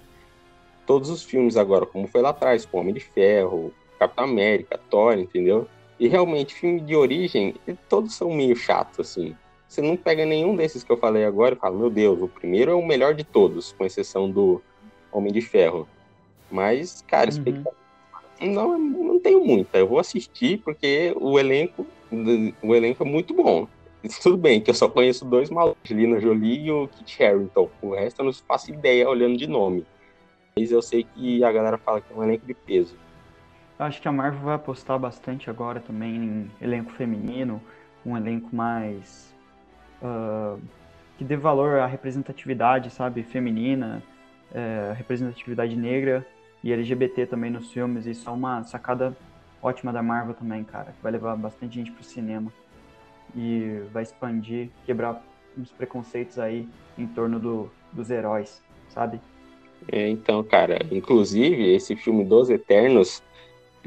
Todos 0.85 1.09
os 1.09 1.23
filmes 1.23 1.55
agora, 1.55 1.85
como 1.85 2.07
foi 2.07 2.21
lá 2.21 2.29
atrás, 2.29 2.65
com 2.65 2.79
Homem 2.79 2.93
de 2.93 2.99
Ferro, 2.99 3.71
Capitão 3.99 4.25
América, 4.25 4.79
Thor, 4.89 5.17
entendeu? 5.17 5.67
E 5.99 6.07
realmente, 6.07 6.53
filme 6.53 6.81
de 6.81 6.95
origem, 6.95 7.55
todos 7.87 8.15
são 8.15 8.31
meio 8.33 8.55
chatos, 8.55 8.99
assim. 8.99 9.35
Você 9.67 9.81
não 9.81 9.95
pega 9.95 10.25
nenhum 10.25 10.55
desses 10.55 10.83
que 10.83 10.91
eu 10.91 10.97
falei 10.97 11.25
agora 11.25 11.55
e 11.55 11.57
fala, 11.57 11.75
meu 11.75 11.89
Deus, 11.89 12.21
o 12.21 12.27
primeiro 12.27 12.71
é 12.71 12.75
o 12.75 12.85
melhor 12.85 13.13
de 13.13 13.23
todos, 13.23 13.71
com 13.71 13.85
exceção 13.85 14.29
do 14.29 14.61
Homem 15.11 15.31
de 15.31 15.41
Ferro. 15.41 15.87
Mas, 16.51 17.03
cara, 17.07 17.31
uhum. 17.31 18.51
não, 18.51 18.77
não 18.77 19.19
tenho 19.19 19.43
muita. 19.43 19.79
Eu 19.79 19.87
vou 19.87 19.99
assistir 19.99 20.59
porque 20.59 21.13
o 21.19 21.39
elenco, 21.39 21.87
o 22.61 22.75
elenco 22.75 23.03
é 23.03 23.05
muito 23.05 23.33
bom. 23.33 23.67
Tudo 24.21 24.37
bem 24.37 24.59
que 24.61 24.69
eu 24.69 24.75
só 24.75 24.87
conheço 24.89 25.25
dois 25.25 25.49
malucos, 25.49 25.89
Lina 25.89 26.19
Jolie 26.19 26.65
e 26.65 26.71
o 26.71 26.87
Kit 26.89 27.23
Harington. 27.23 27.69
O 27.81 27.95
resto 27.95 28.19
eu 28.19 28.25
não 28.25 28.33
faço 28.33 28.69
ideia 28.69 29.09
olhando 29.09 29.37
de 29.37 29.47
nome. 29.47 29.85
Mas 30.55 30.71
eu 30.71 30.81
sei 30.81 31.03
que 31.03 31.43
a 31.43 31.51
galera 31.51 31.77
fala 31.77 32.01
que 32.01 32.13
é 32.13 32.15
um 32.15 32.23
elenco 32.23 32.45
de 32.45 32.53
peso. 32.53 32.95
Acho 33.83 34.01
que 34.01 34.07
a 34.07 34.11
Marvel 34.11 34.41
vai 34.41 34.55
apostar 34.55 34.97
bastante 34.97 35.49
agora 35.49 35.79
também 35.79 36.15
em 36.15 36.51
elenco 36.61 36.91
feminino, 36.91 37.61
um 38.05 38.15
elenco 38.15 38.55
mais. 38.55 39.33
Uh, 40.01 40.59
que 41.17 41.23
dê 41.23 41.35
valor 41.35 41.79
à 41.79 41.85
representatividade, 41.85 42.89
sabe, 42.89 43.23
feminina, 43.23 44.01
é, 44.53 44.93
representatividade 44.95 45.75
negra 45.75 46.25
e 46.63 46.71
LGBT 46.71 47.25
também 47.27 47.51
nos 47.51 47.71
filmes. 47.71 48.05
Isso 48.05 48.27
é 48.27 48.33
uma 48.33 48.63
sacada 48.63 49.15
ótima 49.61 49.93
da 49.93 50.01
Marvel 50.01 50.33
também, 50.33 50.63
cara, 50.63 50.91
que 50.91 51.03
vai 51.03 51.11
levar 51.11 51.35
bastante 51.35 51.75
gente 51.75 51.91
pro 51.91 52.03
cinema 52.03 52.51
e 53.35 53.83
vai 53.91 54.03
expandir, 54.03 54.69
quebrar 54.85 55.23
uns 55.57 55.71
preconceitos 55.71 56.39
aí 56.39 56.67
em 56.97 57.05
torno 57.05 57.39
do, 57.39 57.71
dos 57.91 58.09
heróis, 58.09 58.61
sabe? 58.89 59.19
É, 59.91 60.09
então, 60.09 60.43
cara, 60.43 60.79
inclusive 60.91 61.73
esse 61.75 61.95
filme 61.95 62.23
dos 62.23 62.49
Eternos 62.49 63.21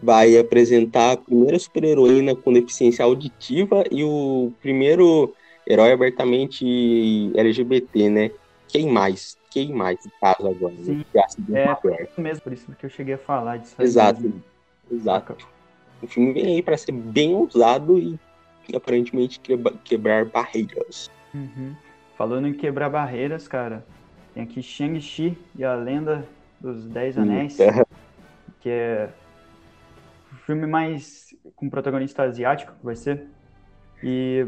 vai 0.03 0.39
apresentar 0.39 1.13
a 1.13 1.17
primeira 1.17 1.59
super-heroína 1.59 2.35
com 2.35 2.53
deficiência 2.53 3.05
auditiva 3.05 3.85
e 3.91 4.05
o 4.05 4.53
primeiro 4.61 5.35
herói 5.67 5.93
abertamente 5.93 7.33
LGBT, 7.35 8.11
né? 8.11 8.31
Quem 8.69 8.91
mais? 8.91 9.37
Quem 9.51 9.73
mais 9.73 9.99
no 10.05 10.13
caso 10.21 10.49
agora? 10.49 10.75
Sim, 10.83 11.05
né? 11.49 11.65
é 11.65 12.21
mesmo, 12.21 12.43
por 12.43 12.53
isso 12.53 12.71
que 12.79 12.87
eu 12.87 12.91
cheguei 12.91 13.15
a 13.15 13.19
falar 13.19 13.59
disso. 13.59 13.75
Exato, 13.79 14.23
mesmo. 14.23 14.43
exato. 14.91 15.37
O 16.03 16.07
filme 16.07 16.33
vem 16.33 16.57
aí 16.57 16.63
para 16.63 16.77
ser 16.77 16.93
bem 16.93 17.35
ousado 17.35 17.99
e 17.99 18.19
aparentemente 18.75 19.41
quebrar 19.85 20.27
barreiras. 20.27 21.11
Uhum. 21.35 21.75
Falando 22.17 22.49
em 22.49 22.53
quebrar 22.53 22.91
barreiras, 22.91 23.49
cara, 23.49 23.85
tem 24.35 24.43
aqui 24.43 24.63
Shang-Chi 24.63 25.37
e 25.57 25.65
a 25.65 25.75
Lenda 25.75 26.27
dos 26.61 26.87
Dez 26.87 27.17
Anéis, 27.17 27.57
que 28.61 28.69
é 28.69 29.09
filme 30.47 30.65
mais 30.65 31.35
com 31.57 31.69
protagonista 31.69 32.23
asiático 32.23 32.73
que 32.73 32.85
vai 32.85 32.95
ser. 32.95 33.27
E, 34.03 34.47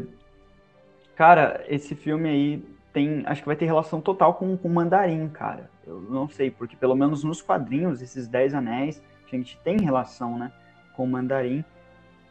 cara, 1.15 1.63
esse 1.67 1.93
filme 1.93 2.29
aí 2.29 2.65
tem, 2.93 3.23
acho 3.25 3.41
que 3.41 3.47
vai 3.47 3.57
ter 3.57 3.65
relação 3.65 3.99
total 3.99 4.35
com 4.35 4.57
o 4.63 4.69
Mandarim, 4.69 5.27
cara. 5.27 5.69
Eu 5.85 5.99
não 5.99 6.29
sei, 6.29 6.49
porque 6.49 6.77
pelo 6.77 6.95
menos 6.95 7.23
nos 7.23 7.41
quadrinhos, 7.41 8.01
esses 8.01 8.27
Dez 8.27 8.53
Anéis, 8.53 9.03
a 9.27 9.35
gente 9.35 9.59
tem 9.63 9.81
relação, 9.81 10.39
né, 10.39 10.51
com 10.95 11.03
o 11.03 11.07
Mandarim. 11.07 11.63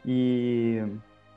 E 0.05 0.83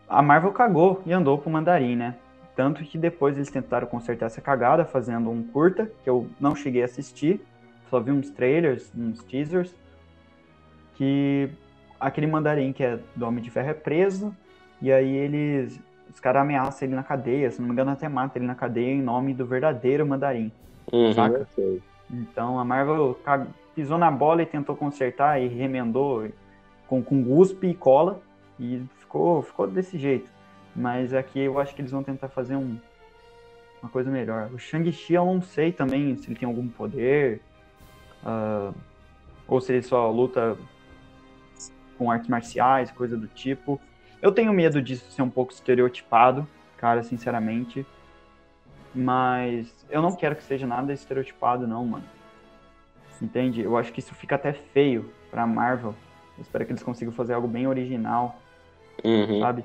a 0.07 0.21
Marvel 0.21 0.53
cagou 0.53 1.01
e 1.05 1.11
andou 1.11 1.37
pro 1.37 1.49
Mandarim, 1.49 1.97
né? 1.97 2.15
Tanto 2.55 2.83
que 2.83 2.97
depois 2.97 3.35
eles 3.35 3.51
tentaram 3.51 3.87
consertar 3.87 4.27
essa 4.27 4.39
cagada 4.39 4.85
fazendo 4.85 5.29
um 5.29 5.43
curta, 5.43 5.91
que 6.03 6.09
eu 6.09 6.29
não 6.39 6.55
cheguei 6.55 6.81
a 6.81 6.85
assistir, 6.85 7.41
só 7.89 7.99
vi 7.99 8.11
uns 8.11 8.29
trailers, 8.29 8.91
uns 8.95 9.23
teasers, 9.23 9.75
que 10.95 11.49
aquele 12.01 12.27
mandarim 12.27 12.73
que 12.73 12.83
é 12.83 12.99
do 13.15 13.25
Homem 13.25 13.43
de 13.43 13.49
Ferro 13.49 13.69
é 13.69 13.73
preso, 13.73 14.35
e 14.81 14.91
aí 14.91 15.15
eles. 15.15 15.79
Os 16.09 16.19
caras 16.19 16.41
ameaçam 16.41 16.85
ele 16.85 16.95
na 16.95 17.03
cadeia, 17.03 17.49
se 17.49 17.61
não 17.61 17.67
me 17.67 17.73
engano, 17.73 17.91
até 17.91 18.09
mata 18.09 18.37
ele 18.37 18.45
na 18.45 18.55
cadeia 18.55 18.91
em 18.91 19.01
nome 19.01 19.33
do 19.33 19.45
verdadeiro 19.45 20.05
mandarim. 20.05 20.51
Uhum, 20.91 21.13
saca? 21.13 21.47
Então 22.09 22.59
a 22.59 22.65
Marvel 22.65 23.17
pisou 23.73 23.97
na 23.97 24.11
bola 24.11 24.41
e 24.41 24.45
tentou 24.45 24.75
consertar 24.75 25.41
e 25.41 25.47
remendou 25.47 26.27
com, 26.85 27.01
com 27.01 27.23
guspe 27.23 27.67
e 27.67 27.73
cola, 27.73 28.19
e 28.59 28.83
ficou, 28.99 29.41
ficou 29.41 29.67
desse 29.67 29.97
jeito. 29.97 30.29
Mas 30.75 31.13
aqui 31.13 31.39
eu 31.39 31.57
acho 31.59 31.73
que 31.73 31.81
eles 31.81 31.91
vão 31.91 32.03
tentar 32.03 32.27
fazer 32.27 32.57
um, 32.57 32.77
uma 33.81 33.89
coisa 33.89 34.11
melhor. 34.11 34.49
O 34.53 34.59
Shang-Chi 34.59 35.13
eu 35.13 35.23
não 35.23 35.41
sei 35.41 35.71
também 35.71 36.17
se 36.17 36.27
ele 36.27 36.37
tem 36.37 36.47
algum 36.47 36.67
poder. 36.67 37.41
Uh, 38.21 38.73
ou 39.47 39.59
se 39.59 39.73
ele 39.73 39.81
só 39.81 40.09
luta 40.09 40.57
com 42.01 42.09
artes 42.09 42.27
marciais, 42.27 42.89
coisa 42.89 43.15
do 43.15 43.27
tipo. 43.27 43.79
Eu 44.19 44.31
tenho 44.31 44.51
medo 44.51 44.81
disso 44.81 45.11
ser 45.11 45.21
um 45.21 45.29
pouco 45.29 45.53
estereotipado, 45.53 46.47
cara, 46.75 47.03
sinceramente. 47.03 47.85
Mas 48.93 49.85
eu 49.87 50.01
não 50.01 50.15
quero 50.15 50.35
que 50.35 50.41
seja 50.41 50.65
nada 50.65 50.91
estereotipado, 50.91 51.67
não, 51.67 51.85
mano. 51.85 52.03
Entende? 53.21 53.61
Eu 53.61 53.77
acho 53.77 53.93
que 53.93 53.99
isso 53.99 54.15
fica 54.15 54.33
até 54.33 54.51
feio 54.51 55.13
pra 55.29 55.45
Marvel. 55.45 55.93
Eu 56.35 56.41
espero 56.41 56.65
que 56.65 56.71
eles 56.71 56.81
consigam 56.81 57.13
fazer 57.13 57.35
algo 57.35 57.47
bem 57.47 57.67
original, 57.67 58.41
uhum. 59.03 59.39
sabe? 59.39 59.63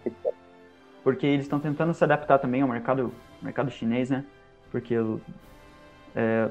porque 1.03 1.27
eles 1.27 1.47
estão 1.47 1.59
tentando 1.59 1.95
se 1.95 2.05
adaptar 2.05 2.39
também 2.39 2.61
ao 2.61 2.69
mercado, 2.69 3.15
mercado 3.41 3.71
chinês, 3.71 4.11
né? 4.11 4.27
Porque 4.71 4.95
é, 6.15 6.51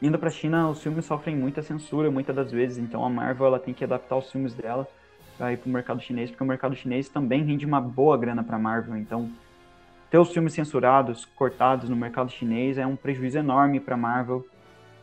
indo 0.00 0.18
para 0.18 0.28
a 0.28 0.32
China, 0.32 0.70
os 0.70 0.82
filmes 0.82 1.04
sofrem 1.04 1.36
muita 1.36 1.60
censura 1.60 2.10
muitas 2.10 2.34
das 2.34 2.50
vezes, 2.50 2.78
então 2.78 3.04
a 3.04 3.10
Marvel 3.10 3.48
ela 3.48 3.58
tem 3.58 3.74
que 3.74 3.84
adaptar 3.84 4.16
os 4.16 4.30
filmes 4.30 4.54
dela 4.54 4.88
para 5.36 5.52
ir 5.52 5.58
para 5.58 5.68
o 5.68 5.72
mercado 5.72 6.00
chinês, 6.00 6.30
porque 6.30 6.42
o 6.42 6.46
mercado 6.46 6.74
chinês 6.74 7.08
também 7.08 7.44
rende 7.44 7.66
uma 7.66 7.80
boa 7.80 8.16
grana 8.16 8.42
para 8.42 8.56
a 8.56 8.58
Marvel, 8.58 8.96
então 8.96 9.30
ter 10.10 10.18
os 10.18 10.30
filmes 10.30 10.52
censurados, 10.52 11.24
cortados 11.34 11.88
no 11.88 11.96
mercado 11.96 12.30
chinês 12.30 12.76
é 12.76 12.86
um 12.86 12.96
prejuízo 12.96 13.38
enorme 13.38 13.80
para 13.80 13.94
a 13.94 13.98
Marvel. 13.98 14.46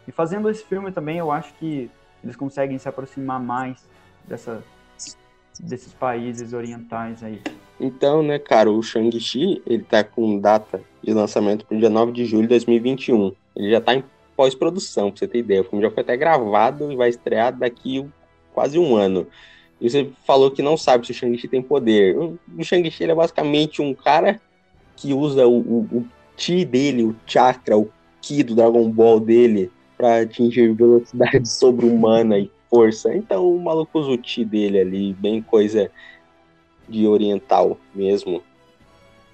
E 0.07 0.12
fazendo 0.12 0.50
esse 0.50 0.63
filme 0.63 0.91
também, 0.91 1.17
eu 1.17 1.31
acho 1.31 1.53
que 1.55 1.89
eles 2.24 2.36
conseguem 2.36 2.77
se 2.77 2.88
aproximar 2.88 3.39
mais 3.39 3.83
dessa, 4.27 4.63
desses 5.59 5.93
países 5.93 6.53
orientais 6.53 7.24
aí. 7.24 7.41
Então, 7.79 8.21
né, 8.21 8.38
cara, 8.38 8.69
o 8.69 8.83
Shang-Chi, 8.83 9.63
ele 9.65 9.83
tá 9.83 10.03
com 10.03 10.38
data 10.38 10.81
de 11.01 11.13
lançamento 11.13 11.65
pro 11.65 11.77
dia 11.77 11.89
9 11.89 12.12
de 12.12 12.25
julho 12.25 12.43
de 12.43 12.50
2021. 12.50 13.33
Ele 13.55 13.71
já 13.71 13.81
tá 13.81 13.95
em 13.95 14.03
pós-produção, 14.36 15.09
pra 15.09 15.19
você 15.19 15.27
ter 15.27 15.39
ideia. 15.39 15.62
O 15.62 15.63
filme 15.63 15.83
já 15.83 15.89
foi 15.89 16.03
até 16.03 16.15
gravado 16.15 16.91
e 16.91 16.95
vai 16.95 17.09
estrear 17.09 17.51
daqui 17.51 18.07
quase 18.53 18.77
um 18.77 18.95
ano. 18.95 19.25
E 19.81 19.89
você 19.89 20.09
falou 20.25 20.51
que 20.51 20.62
não 20.62 20.75
sabe 20.75 21.05
se 21.05 21.12
o 21.12 21.15
Shang-Chi 21.15 21.48
tem 21.48 21.62
poder. 21.62 22.17
O 22.17 22.38
Shang-Chi 22.62 23.05
é 23.05 23.15
basicamente 23.15 23.81
um 23.81 23.93
cara 23.93 24.41
que 24.95 25.13
usa 25.13 25.48
o, 25.48 25.59
o, 25.59 25.79
o 25.91 26.05
Chi 26.36 26.65
dele, 26.65 27.03
o 27.03 27.15
chakra, 27.25 27.77
o 27.77 27.89
Ki 28.21 28.43
do 28.43 28.55
Dragon 28.55 28.89
Ball 28.89 29.19
dele, 29.19 29.71
para 29.98 30.21
atingir 30.21 30.74
velocidade 30.74 31.48
sobre-humana 31.48 32.38
e 32.38 32.51
força. 32.69 33.13
Então 33.15 33.50
o 33.50 33.62
maluco 33.62 34.00
usa 34.00 34.12
o 34.12 34.19
Chi 34.21 34.43
dele 34.43 34.79
ali, 34.79 35.13
bem 35.13 35.41
coisa 35.41 35.89
de 36.88 37.07
oriental 37.07 37.77
mesmo. 37.95 38.43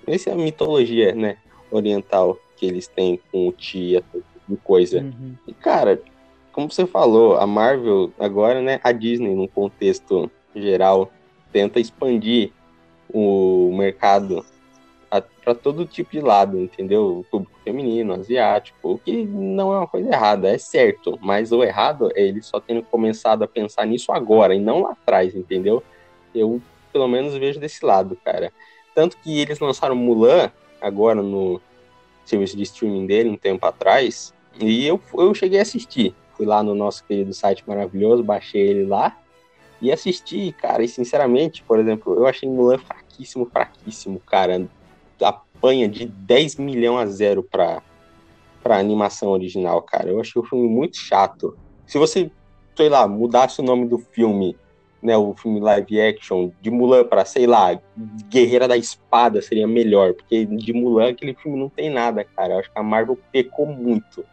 Essa 0.05 0.29
é 0.29 0.33
a 0.33 0.35
mitologia, 0.35 1.15
né, 1.15 1.37
oriental 1.71 2.37
que 2.57 2.65
eles 2.65 2.87
têm 2.87 3.19
com 3.31 3.47
o 3.47 3.51
Tia 3.51 4.03
e 4.49 4.55
coisa. 4.57 5.01
Uhum. 5.01 5.35
E 5.47 5.53
cara, 5.53 5.99
como 6.55 6.71
você 6.71 6.87
falou, 6.87 7.35
a 7.35 7.45
Marvel 7.45 8.13
agora, 8.17 8.61
né, 8.61 8.79
a 8.81 8.93
Disney 8.93 9.35
no 9.35 9.45
contexto 9.45 10.31
geral 10.55 11.11
tenta 11.51 11.81
expandir 11.81 12.53
o 13.13 13.75
mercado 13.77 14.45
para 15.43 15.53
todo 15.53 15.85
tipo 15.85 16.11
de 16.11 16.21
lado, 16.21 16.57
entendeu? 16.57 17.19
O 17.19 17.23
público 17.25 17.59
feminino, 17.61 18.13
asiático, 18.13 18.93
o 18.93 18.97
que 18.97 19.25
não 19.25 19.73
é 19.73 19.79
uma 19.79 19.87
coisa 19.87 20.09
errada, 20.09 20.47
é 20.47 20.57
certo, 20.57 21.19
mas 21.21 21.51
o 21.51 21.61
errado 21.61 22.09
é 22.15 22.21
eles 22.21 22.45
só 22.45 22.61
terem 22.61 22.81
começado 22.81 23.43
a 23.43 23.47
pensar 23.47 23.85
nisso 23.85 24.13
agora 24.13 24.55
e 24.55 24.59
não 24.59 24.83
lá 24.83 24.91
atrás, 24.91 25.35
entendeu? 25.35 25.83
Eu 26.33 26.61
pelo 26.93 27.07
menos 27.09 27.33
vejo 27.33 27.59
desse 27.59 27.85
lado, 27.85 28.17
cara. 28.23 28.53
Tanto 28.95 29.17
que 29.17 29.41
eles 29.41 29.59
lançaram 29.59 29.93
Mulan 29.93 30.49
agora 30.81 31.21
no 31.21 31.61
serviço 32.23 32.55
de 32.55 32.63
streaming 32.63 33.05
dele 33.05 33.29
um 33.29 33.35
tempo 33.35 33.65
atrás, 33.65 34.33
e 34.57 34.87
eu, 34.87 35.01
eu 35.15 35.33
cheguei 35.33 35.59
a 35.59 35.63
assistir. 35.63 36.15
Fui 36.35 36.45
lá 36.45 36.61
no 36.61 36.75
nosso 36.75 37.03
querido 37.03 37.33
site 37.33 37.63
maravilhoso, 37.67 38.23
baixei 38.23 38.61
ele 38.61 38.85
lá 38.85 39.17
e 39.81 39.91
assisti, 39.91 40.51
cara. 40.51 40.83
E 40.83 40.87
sinceramente, 40.87 41.63
por 41.63 41.79
exemplo, 41.79 42.15
eu 42.15 42.25
achei 42.25 42.49
Mulan 42.49 42.77
fraquíssimo, 42.77 43.45
fraquíssimo, 43.45 44.19
cara. 44.19 44.67
Apanha 45.21 45.87
de 45.87 46.05
10 46.05 46.57
milhões 46.57 47.09
a 47.09 47.11
zero 47.11 47.43
pra, 47.43 47.81
pra 48.61 48.77
animação 48.77 49.29
original, 49.29 49.81
cara. 49.81 50.09
Eu 50.09 50.19
achei 50.19 50.41
o 50.41 50.45
filme 50.45 50.67
muito 50.67 50.97
chato. 50.97 51.57
Se 51.87 51.97
você, 51.97 52.29
sei 52.75 52.89
lá, 52.89 53.07
mudasse 53.07 53.61
o 53.61 53.63
nome 53.63 53.87
do 53.87 53.97
filme 53.97 54.57
né, 55.05 55.15
o 55.15 55.35
filme 55.35 55.59
live 55.59 56.01
action 56.01 56.49
de 56.59 56.71
Mulan 56.71 57.03
para, 57.05 57.23
sei 57.23 57.45
lá, 57.45 57.79
Guerreira 58.27 58.67
da 58.67 58.75
Espada 58.75 59.39
seria 59.39 59.67
melhor, 59.67 60.15
porque 60.15 60.45
de 60.45 60.73
Mulan 60.73 61.09
aquele 61.09 61.35
filme 61.35 61.59
não 61.59 61.69
tem 61.69 61.91
nada, 61.91 62.23
cara. 62.23 62.55
Eu 62.55 62.59
acho 62.59 62.71
que 62.71 62.79
a 62.79 62.83
Marvel 62.83 63.17
pecou 63.31 63.67
muito. 63.67 64.25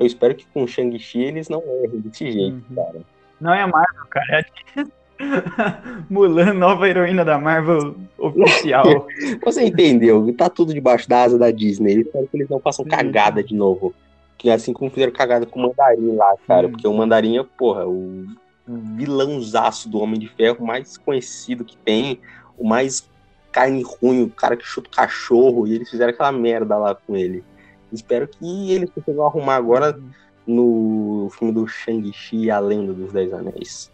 Eu 0.00 0.06
espero 0.06 0.34
que 0.34 0.46
com 0.46 0.66
Shang-Chi 0.66 1.20
eles 1.20 1.50
não 1.50 1.62
errem 1.62 2.00
desse 2.00 2.32
jeito, 2.32 2.64
uhum. 2.70 2.74
cara. 2.74 3.00
Não 3.38 3.52
é 3.52 3.60
a 3.60 3.66
Marvel, 3.66 4.06
cara. 4.08 4.46
É 4.74 4.84
Mulan, 6.08 6.54
nova 6.54 6.88
heroína 6.88 7.22
da 7.22 7.38
Marvel 7.38 7.94
oficial. 8.16 9.06
Você 9.44 9.62
entendeu? 9.62 10.34
Tá 10.38 10.48
tudo 10.48 10.72
debaixo 10.72 11.06
da 11.06 11.24
asa 11.24 11.38
da 11.38 11.50
Disney. 11.50 11.96
Eu 11.96 12.00
espero 12.00 12.26
que 12.28 12.36
eles 12.38 12.48
não 12.48 12.58
façam 12.58 12.82
cagada 12.86 13.44
de 13.44 13.54
novo. 13.54 13.94
Que 14.38 14.48
assim 14.48 14.72
como 14.72 14.90
fizeram 14.90 15.12
cagada 15.12 15.44
com 15.44 15.60
o 15.60 15.62
Mandarim 15.64 16.16
lá, 16.16 16.34
cara. 16.48 16.66
Porque 16.66 16.88
o 16.88 16.94
Mandarim 16.94 17.36
é, 17.36 17.44
porra, 17.44 17.86
o 17.86 18.24
vilãozaço 18.66 19.86
do 19.86 20.00
Homem 20.00 20.18
de 20.18 20.28
Ferro, 20.28 20.64
mais 20.64 20.96
conhecido 20.96 21.62
que 21.62 21.76
tem, 21.76 22.18
o 22.56 22.66
mais 22.66 23.06
carne 23.52 23.82
ruim, 23.82 24.22
o 24.22 24.30
cara 24.30 24.56
que 24.56 24.64
chuta 24.64 24.88
o 24.88 24.96
cachorro, 24.96 25.66
e 25.66 25.74
eles 25.74 25.90
fizeram 25.90 26.10
aquela 26.10 26.32
merda 26.32 26.78
lá 26.78 26.94
com 26.94 27.14
ele. 27.14 27.44
Espero 27.92 28.28
que 28.28 28.72
eles 28.72 28.90
consigam 28.90 29.26
arrumar 29.26 29.56
agora 29.56 29.98
no 30.46 31.28
filme 31.30 31.52
do 31.52 31.66
Shang-Chi, 31.66 32.50
A 32.50 32.58
Lenda 32.58 32.92
dos 32.92 33.12
Dez 33.12 33.32
Anéis. 33.32 33.92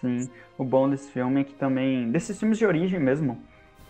Sim, 0.00 0.28
o 0.58 0.64
bom 0.64 0.88
desse 0.88 1.10
filme 1.10 1.40
é 1.40 1.44
que 1.44 1.54
também, 1.54 2.10
desses 2.10 2.38
filmes 2.38 2.58
de 2.58 2.66
origem 2.66 3.00
mesmo, 3.00 3.38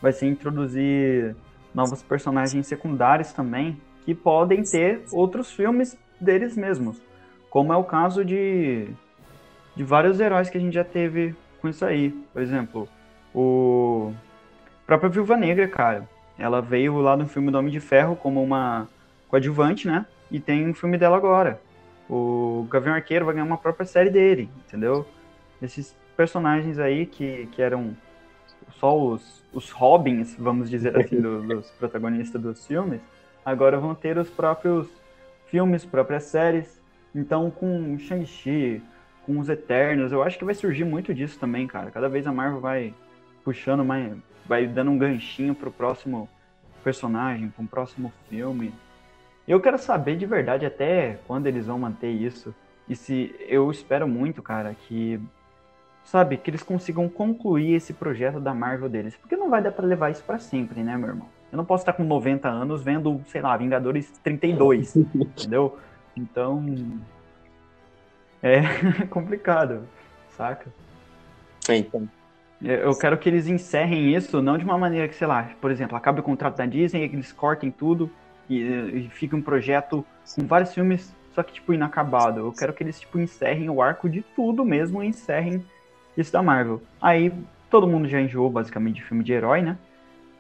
vai 0.01 0.13
ser 0.13 0.27
introduzir 0.27 1.35
novos 1.75 2.03
personagens 2.03 2.67
secundários 2.67 3.33
também, 3.33 3.81
que 4.05 4.15
podem 4.15 4.63
ter 4.63 5.03
outros 5.11 5.51
filmes 5.51 5.99
deles 6.21 6.57
mesmos. 6.57 7.03
Como 7.51 7.73
é 7.73 7.77
o 7.77 7.85
caso 7.85 8.25
de, 8.25 8.89
de 9.75 9.83
vários 9.83 10.21
heróis 10.21 10.49
que 10.49 10.59
a 10.59 10.61
gente 10.61 10.75
já 10.75 10.85
teve 10.85 11.35
com 11.61 11.69
isso 11.69 11.85
aí. 11.85 12.11
Por 12.33 12.43
exemplo, 12.43 12.89
o 13.35 14.13
a 14.85 14.87
própria 14.87 15.09
Viúva 15.09 15.37
Negra, 15.37 15.67
cara. 15.67 16.07
Ela 16.39 16.61
veio 16.61 16.99
lá 16.99 17.17
no 17.17 17.27
filme 17.27 17.51
do 17.51 17.59
Homem 17.59 17.73
de 17.73 17.81
Ferro 17.81 18.17
como 18.17 18.43
uma 18.43 18.89
coadjuvante, 19.29 19.87
né? 19.87 20.07
E 20.31 20.41
tem 20.41 20.69
um 20.69 20.75
filme 20.75 20.99
dela 20.99 21.17
agora. 21.17 21.61
O 22.09 22.67
Gavião 22.71 22.95
Arqueiro 22.95 23.25
vai 23.25 23.35
ganhar 23.35 23.47
uma 23.47 23.57
própria 23.57 23.87
série 23.87 24.11
dele, 24.11 24.51
entendeu? 24.67 25.07
esses 25.65 25.97
personagens 26.17 26.79
aí 26.79 27.07
que, 27.07 27.49
que 27.53 27.63
eram 27.63 27.97
só 28.79 28.99
os, 28.99 29.43
os 29.53 29.71
Robins, 29.71 30.37
vamos 30.39 30.71
dizer 30.71 30.97
assim, 30.97 31.21
do, 31.21 31.43
dos 31.43 31.71
protagonistas 31.73 32.41
dos 32.41 32.67
filmes, 32.67 33.01
agora 33.45 33.79
vão 33.79 33.95
ter 33.95 34.19
os 34.19 34.31
próprios 34.31 34.89
filmes, 35.47 35.85
próprias 35.85 36.25
séries. 36.25 36.81
Então, 37.15 37.51
com 37.51 37.99
Shang-Chi, 37.99 38.83
com 39.25 39.39
os 39.39 39.49
Eternos, 39.49 40.13
eu 40.13 40.23
acho 40.23 40.39
que 40.39 40.45
vai 40.45 40.55
surgir 40.55 40.85
muito 40.85 41.15
disso 41.15 41.39
também, 41.39 41.67
cara. 41.67 41.91
Cada 41.91 42.09
vez 42.09 42.27
a 42.27 42.33
Marvel 42.33 42.61
vai 42.61 42.95
puxando 43.45 43.85
mais, 43.85 44.13
vai 44.47 44.67
dando 44.67 44.91
um 44.91 44.99
ganchinho 44.99 45.55
pro 45.55 45.71
próximo 45.71 46.29
personagem, 46.83 47.49
para 47.49 47.63
um 47.63 47.67
próximo 47.67 48.13
filme. 48.29 48.73
Eu 49.47 49.61
quero 49.61 49.79
saber 49.79 50.17
de 50.17 50.27
verdade 50.27 50.67
até 50.67 51.19
quando 51.27 51.47
eles 51.47 51.67
vão 51.67 51.79
manter 51.79 52.11
isso. 52.11 52.55
E 52.89 52.95
se 52.95 53.35
eu 53.41 53.71
espero 53.71 54.07
muito, 54.07 54.43
cara, 54.43 54.75
que 54.75 55.21
sabe, 56.05 56.37
que 56.37 56.51
eles 56.51 56.63
consigam 56.63 57.09
concluir 57.09 57.75
esse 57.75 57.95
projeto 57.95 58.39
da 58.39 58.55
Marvel 58.55 58.89
deles, 58.89 59.17
porque 59.17 59.37
não 59.37 59.49
vai 59.49 59.63
dar 59.63 59.73
para 59.73 59.87
levar 59.87 60.11
isso 60.11 60.23
para 60.23 60.39
sempre, 60.39 60.83
né, 60.83 60.97
meu 60.97 61.09
irmão? 61.09 61.29
Eu 61.51 61.57
não 61.57 61.65
posso 61.65 61.83
estar 61.83 61.95
com 61.95 62.05
90 62.05 62.49
anos 62.49 62.83
vendo, 62.83 63.23
sei 63.27 63.41
lá, 63.41 63.57
Vingadores 63.57 64.11
32, 64.23 64.97
entendeu? 65.15 65.79
Então 66.17 66.63
é 68.43 69.07
complicado, 69.09 69.89
saca? 70.37 70.67
Então. 71.69 72.09
Eu 72.63 72.97
quero 72.97 73.19
que 73.19 73.29
eles 73.29 73.47
encerrem 73.47 74.15
isso, 74.15 74.41
não 74.41 74.57
de 74.57 74.65
uma 74.65 74.79
maneira 74.79 75.07
que, 75.07 75.15
sei 75.15 75.27
lá, 75.27 75.51
por 75.61 75.71
exemplo, 75.71 75.97
acabe 75.97 76.21
o 76.21 76.23
contrato 76.23 76.57
da 76.57 76.67
Disney, 76.67 77.03
eles 77.03 77.33
cortem 77.33 77.71
tudo 77.71 78.11
e, 78.49 78.61
e 78.61 79.09
fique 79.11 79.35
um 79.35 79.43
projeto 79.43 80.05
com 80.35 80.47
vários 80.47 80.73
filmes, 80.73 81.15
só 81.35 81.43
que, 81.43 81.53
tipo, 81.53 81.75
inacabado. 81.75 82.41
Eu 82.41 82.53
quero 82.53 82.73
que 82.73 82.83
eles, 82.83 83.01
tipo, 83.01 83.19
encerrem 83.19 83.69
o 83.69 83.83
arco 83.83 84.09
de 84.09 84.23
tudo 84.35 84.65
mesmo 84.65 85.03
e 85.03 85.07
encerrem 85.07 85.65
isso 86.17 86.33
da 86.33 86.43
Marvel. 86.43 86.81
Aí, 87.01 87.33
todo 87.71 87.87
mundo 87.87 88.09
já 88.09 88.21
enjoou, 88.21 88.49
basicamente, 88.49 88.97
de 88.97 89.03
filme 89.03 89.25
de 89.25 89.33
herói, 89.33 89.61
né? 89.61 89.77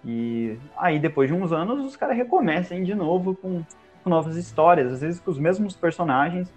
E 0.04 0.56
aí, 0.76 0.99
depois 0.99 1.28
de 1.28 1.35
uns 1.35 1.52
anos, 1.52 1.85
os 1.85 1.97
caras 1.97 2.16
recomecem 2.16 2.85
de 2.85 2.94
novo 2.94 3.35
com, 3.35 3.62
com, 4.02 4.11
novas 4.11 4.37
histórias, 4.37 4.92
às 4.92 5.00
vezes 5.00 5.21
com 5.21 5.30
os 5.30 5.38
mesmos 5.38 5.75
personagens, 5.75 6.52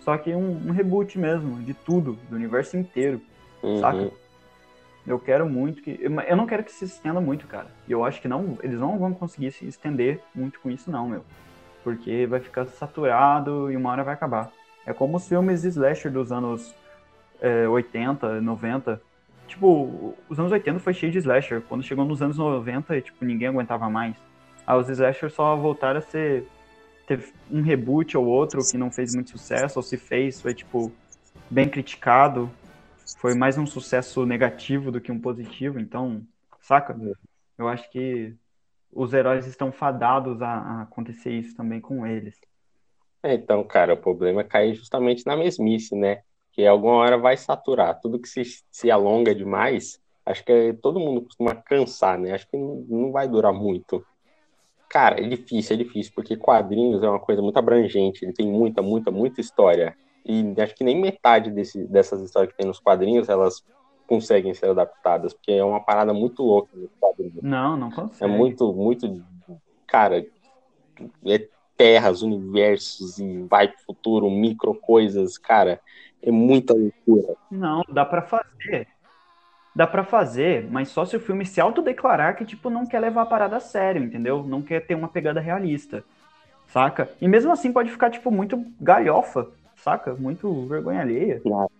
só 0.00 0.16
que 0.18 0.34
um, 0.34 0.68
um 0.68 0.72
reboot 0.72 1.18
mesmo, 1.18 1.62
de 1.62 1.72
tudo, 1.72 2.18
do 2.28 2.36
universo 2.36 2.76
inteiro, 2.76 3.20
uhum. 3.62 3.80
saca? 3.80 4.10
Eu 5.06 5.18
quero 5.18 5.48
muito 5.48 5.82
que. 5.82 5.98
Eu 6.02 6.36
não 6.36 6.46
quero 6.46 6.62
que 6.62 6.72
se 6.72 6.84
estenda 6.84 7.20
muito, 7.20 7.46
cara. 7.46 7.68
E 7.88 7.92
eu 7.92 8.04
acho 8.04 8.20
que 8.20 8.28
não, 8.28 8.58
eles 8.62 8.78
não 8.78 8.98
vão 8.98 9.12
conseguir 9.12 9.50
se 9.50 9.66
estender 9.66 10.20
muito 10.34 10.60
com 10.60 10.70
isso, 10.70 10.90
não, 10.90 11.08
meu. 11.08 11.24
Porque 11.82 12.26
vai 12.26 12.40
ficar 12.40 12.66
saturado 12.66 13.70
e 13.70 13.76
uma 13.76 13.90
hora 13.90 14.04
vai 14.04 14.14
acabar. 14.14 14.50
É 14.84 14.92
como 14.92 15.16
os 15.16 15.26
filmes 15.26 15.64
slasher 15.64 16.12
dos 16.12 16.30
anos 16.30 16.74
é, 17.40 17.66
80, 17.66 18.40
90. 18.40 19.00
Tipo, 19.46 20.14
os 20.28 20.38
anos 20.38 20.52
80 20.52 20.78
foi 20.78 20.92
cheio 20.92 21.10
de 21.10 21.18
slasher. 21.18 21.62
Quando 21.62 21.82
chegou 21.82 22.04
nos 22.04 22.22
anos 22.22 22.38
90, 22.38 23.00
tipo, 23.00 23.24
ninguém 23.24 23.48
aguentava 23.48 23.88
mais. 23.88 24.14
Aí 24.66 24.78
os 24.78 24.88
slashers 24.88 25.32
só 25.32 25.56
voltaram 25.56 25.98
a 25.98 26.02
ser. 26.02 26.46
Teve 27.06 27.32
um 27.50 27.62
reboot 27.62 28.16
ou 28.16 28.24
outro 28.26 28.60
que 28.64 28.78
não 28.78 28.90
fez 28.92 29.12
muito 29.14 29.30
sucesso, 29.30 29.80
ou 29.80 29.82
se 29.82 29.96
fez, 29.96 30.40
foi, 30.40 30.54
tipo, 30.54 30.92
bem 31.50 31.68
criticado 31.68 32.48
foi 33.18 33.34
mais 33.34 33.58
um 33.58 33.66
sucesso 33.66 34.24
negativo 34.24 34.90
do 34.90 35.00
que 35.00 35.12
um 35.12 35.20
positivo, 35.20 35.78
então, 35.78 36.22
saca? 36.60 36.96
Eu 37.58 37.68
acho 37.68 37.90
que 37.90 38.34
os 38.92 39.12
heróis 39.12 39.46
estão 39.46 39.70
fadados 39.70 40.42
a, 40.42 40.48
a 40.48 40.82
acontecer 40.82 41.32
isso 41.32 41.56
também 41.56 41.80
com 41.80 42.06
eles. 42.06 42.38
É, 43.22 43.34
então, 43.34 43.62
cara, 43.64 43.94
o 43.94 43.98
problema 43.98 44.40
é 44.40 44.44
cair 44.44 44.74
justamente 44.74 45.26
na 45.26 45.36
mesmice, 45.36 45.94
né? 45.94 46.22
Que 46.52 46.66
alguma 46.66 46.94
hora 46.94 47.18
vai 47.18 47.36
saturar. 47.36 48.00
Tudo 48.00 48.18
que 48.18 48.28
se, 48.28 48.42
se 48.70 48.90
alonga 48.90 49.34
demais, 49.34 50.00
acho 50.24 50.44
que 50.44 50.72
todo 50.82 50.98
mundo 50.98 51.22
costuma 51.22 51.54
cansar, 51.54 52.18
né? 52.18 52.32
Acho 52.32 52.48
que 52.48 52.56
não, 52.56 52.84
não 52.88 53.12
vai 53.12 53.28
durar 53.28 53.52
muito. 53.52 54.04
Cara, 54.88 55.20
é 55.20 55.28
difícil, 55.28 55.74
é 55.74 55.78
difícil, 55.78 56.12
porque 56.14 56.36
quadrinhos 56.36 57.02
é 57.02 57.08
uma 57.08 57.20
coisa 57.20 57.40
muito 57.40 57.56
abrangente, 57.56 58.24
ele 58.24 58.32
tem 58.32 58.46
muita, 58.46 58.82
muita, 58.82 59.10
muita 59.10 59.40
história. 59.40 59.96
E 60.24 60.54
acho 60.60 60.74
que 60.74 60.84
nem 60.84 61.00
metade 61.00 61.50
desse, 61.50 61.84
dessas 61.86 62.20
histórias 62.22 62.52
que 62.52 62.58
tem 62.58 62.66
nos 62.66 62.78
quadrinhos 62.78 63.28
elas 63.28 63.64
conseguem 64.06 64.52
ser 64.54 64.70
adaptadas, 64.70 65.32
porque 65.32 65.52
é 65.52 65.64
uma 65.64 65.80
parada 65.80 66.12
muito 66.12 66.42
louca 66.42 66.68
nos 66.74 66.90
quadrinhos. 66.98 67.42
Não, 67.42 67.76
não 67.76 67.90
consegue. 67.90 68.24
É 68.24 68.36
muito, 68.36 68.72
muito. 68.72 69.22
Cara, 69.86 70.26
é 71.26 71.48
terras, 71.76 72.20
universos 72.20 73.18
e 73.18 73.42
vai 73.44 73.68
pro 73.68 73.82
futuro, 73.86 74.28
micro 74.28 74.74
coisas, 74.74 75.38
cara, 75.38 75.80
é 76.22 76.30
muita 76.30 76.74
loucura. 76.74 77.34
Não, 77.50 77.82
dá 77.88 78.04
para 78.04 78.20
fazer. 78.20 78.88
Dá 79.74 79.86
para 79.86 80.04
fazer, 80.04 80.68
mas 80.70 80.88
só 80.88 81.04
se 81.04 81.16
o 81.16 81.20
filme 81.20 81.46
se 81.46 81.60
autodeclarar 81.60 82.36
que, 82.36 82.44
tipo, 82.44 82.68
não 82.68 82.84
quer 82.84 82.98
levar 82.98 83.22
a 83.22 83.26
parada 83.26 83.56
a 83.56 83.60
sério, 83.60 84.02
entendeu? 84.02 84.42
Não 84.42 84.60
quer 84.60 84.84
ter 84.84 84.96
uma 84.96 85.08
pegada 85.08 85.40
realista, 85.40 86.04
saca? 86.66 87.08
E 87.20 87.28
mesmo 87.28 87.52
assim 87.52 87.72
pode 87.72 87.90
ficar, 87.90 88.10
tipo, 88.10 88.30
muito 88.30 88.62
galhofa, 88.80 89.48
saca? 89.82 90.14
Muito 90.14 90.66
vergonha 90.66 91.00
alheia. 91.00 91.40
Claro. 91.40 91.70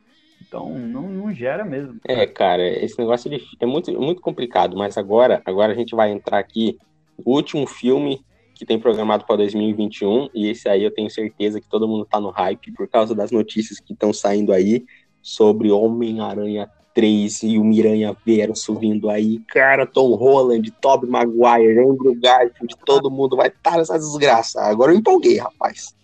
Então 0.47 0.71
não, 0.79 1.03
não 1.03 1.33
gera 1.33 1.65
mesmo. 1.65 2.01
É, 2.05 2.27
cara, 2.27 2.67
esse 2.67 2.99
negócio 2.99 3.31
é 3.61 3.67
muito, 3.67 3.93
muito 4.01 4.21
complicado, 4.21 4.77
mas 4.77 4.97
agora, 4.99 5.43
agora 5.45 5.73
a 5.73 5.77
gente 5.77 5.95
vai 5.95 6.11
entrar 6.11 6.39
aqui. 6.39 6.79
O 7.25 7.35
último 7.35 7.67
filme 7.67 8.25
que 8.55 8.67
tem 8.67 8.79
programado 8.79 9.25
para 9.25 9.37
2021, 9.37 10.29
e 10.35 10.51
esse 10.51 10.69
aí 10.69 10.85
eu 10.85 10.91
tenho 10.91 11.09
certeza 11.11 11.61
que 11.61 11.69
todo 11.69 11.89
mundo 11.89 12.05
tá 12.05 12.21
no 12.21 12.31
hype 12.31 12.73
por 12.73 12.87
causa 12.89 13.15
das 13.15 13.31
notícias 13.31 13.81
que 13.81 13.95
estão 13.95 14.13
saindo 14.13 14.53
aí 14.53 14.85
sobre 15.23 15.71
Homem-Aranha 15.71 16.69
3 16.95 17.43
e 17.45 17.59
o 17.59 17.65
Miranha 17.65 18.15
Verso 18.25 18.75
vindo 18.75 19.09
aí. 19.09 19.39
Cara, 19.49 19.87
Tom 19.87 20.15
Holland, 20.15 20.71
Tobey 20.73 21.09
Maguire, 21.09 21.79
Andrew 21.79 22.15
Garfield, 22.15 22.77
todo 22.85 23.11
mundo 23.11 23.37
vai 23.37 23.49
estar 23.49 23.79
nessa 23.79 23.99
desgraça. 23.99 24.61
Agora 24.63 24.93
eu 24.93 24.99
empolguei, 24.99 25.39
rapaz. 25.39 25.95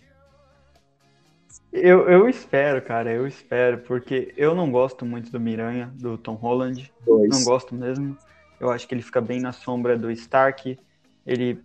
Eu, 1.81 2.09
eu 2.09 2.29
espero, 2.29 2.81
cara, 2.81 3.11
eu 3.11 3.27
espero, 3.27 3.79
porque 3.79 4.33
eu 4.35 4.55
não 4.55 4.71
gosto 4.71 5.05
muito 5.05 5.31
do 5.31 5.39
Miranha, 5.39 5.91
do 5.95 6.17
Tom 6.17 6.33
Holland. 6.33 6.91
Dois. 7.05 7.29
Não 7.29 7.43
gosto 7.43 7.75
mesmo. 7.75 8.17
Eu 8.59 8.71
acho 8.71 8.87
que 8.87 8.95
ele 8.95 9.01
fica 9.01 9.21
bem 9.21 9.39
na 9.39 9.51
sombra 9.51 9.97
do 9.97 10.09
Stark. 10.11 10.77
Ele. 11.25 11.61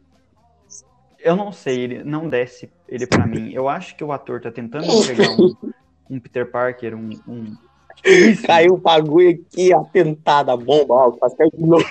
Eu 1.19 1.37
não 1.37 1.53
sei, 1.53 1.81
ele 1.81 2.05
não 2.05 2.29
desce 2.29 2.71
ele 2.89 3.07
para 3.07 3.27
mim. 3.27 3.53
Eu 3.53 3.69
acho 3.69 3.97
que 3.97 4.05
o 4.05 4.13
ator 4.13 4.41
tá 4.41 4.51
tentando 4.51 4.85
entregar 4.85 5.31
um, 5.31 5.55
um 6.11 6.21
Peter 6.21 6.51
Parker, 6.51 6.95
um. 6.95 7.11
um... 7.27 7.57
Caiu 8.47 8.75
o 8.75 8.79
bagulho 8.79 9.31
aqui, 9.31 9.73
atentada, 9.73 10.57
bomba, 10.57 10.95
ó, 10.95 11.13
faz 11.13 11.35
cair 11.35 11.53
de 11.55 11.65
novo. 11.65 11.85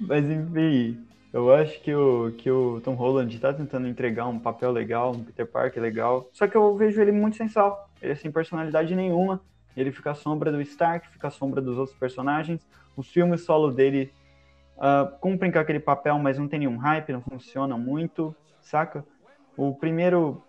Mas 0.00 0.24
enfim, 0.24 1.04
eu 1.34 1.52
acho 1.52 1.80
que 1.80 1.92
o, 1.92 2.30
que 2.38 2.48
o 2.48 2.80
Tom 2.80 2.94
Holland 2.94 3.34
está 3.34 3.52
tentando 3.52 3.88
entregar 3.88 4.28
um 4.28 4.38
papel 4.38 4.70
legal, 4.70 5.10
um 5.10 5.24
Peter 5.24 5.44
Parker 5.44 5.82
legal, 5.82 6.28
só 6.32 6.46
que 6.46 6.56
eu 6.56 6.76
vejo 6.76 7.02
ele 7.02 7.10
muito 7.10 7.36
sem 7.36 7.48
sal. 7.48 7.90
Ele 8.00 8.12
é 8.12 8.14
sem 8.14 8.30
personalidade 8.30 8.94
nenhuma. 8.94 9.40
Ele 9.76 9.90
fica 9.90 10.12
à 10.12 10.14
sombra 10.14 10.52
do 10.52 10.60
Stark, 10.60 11.08
fica 11.08 11.26
à 11.26 11.30
sombra 11.32 11.60
dos 11.60 11.76
outros 11.76 11.98
personagens. 11.98 12.64
Os 12.96 13.08
filmes 13.08 13.44
solo 13.44 13.72
dele 13.72 14.12
uh, 14.76 15.10
cumprem 15.18 15.50
com 15.50 15.58
aquele 15.58 15.80
papel, 15.80 16.16
mas 16.20 16.38
não 16.38 16.46
tem 16.46 16.60
nenhum 16.60 16.76
hype, 16.76 17.12
não 17.12 17.20
funciona 17.20 17.76
muito, 17.76 18.32
saca? 18.60 19.04
O 19.56 19.74
primeiro. 19.74 20.40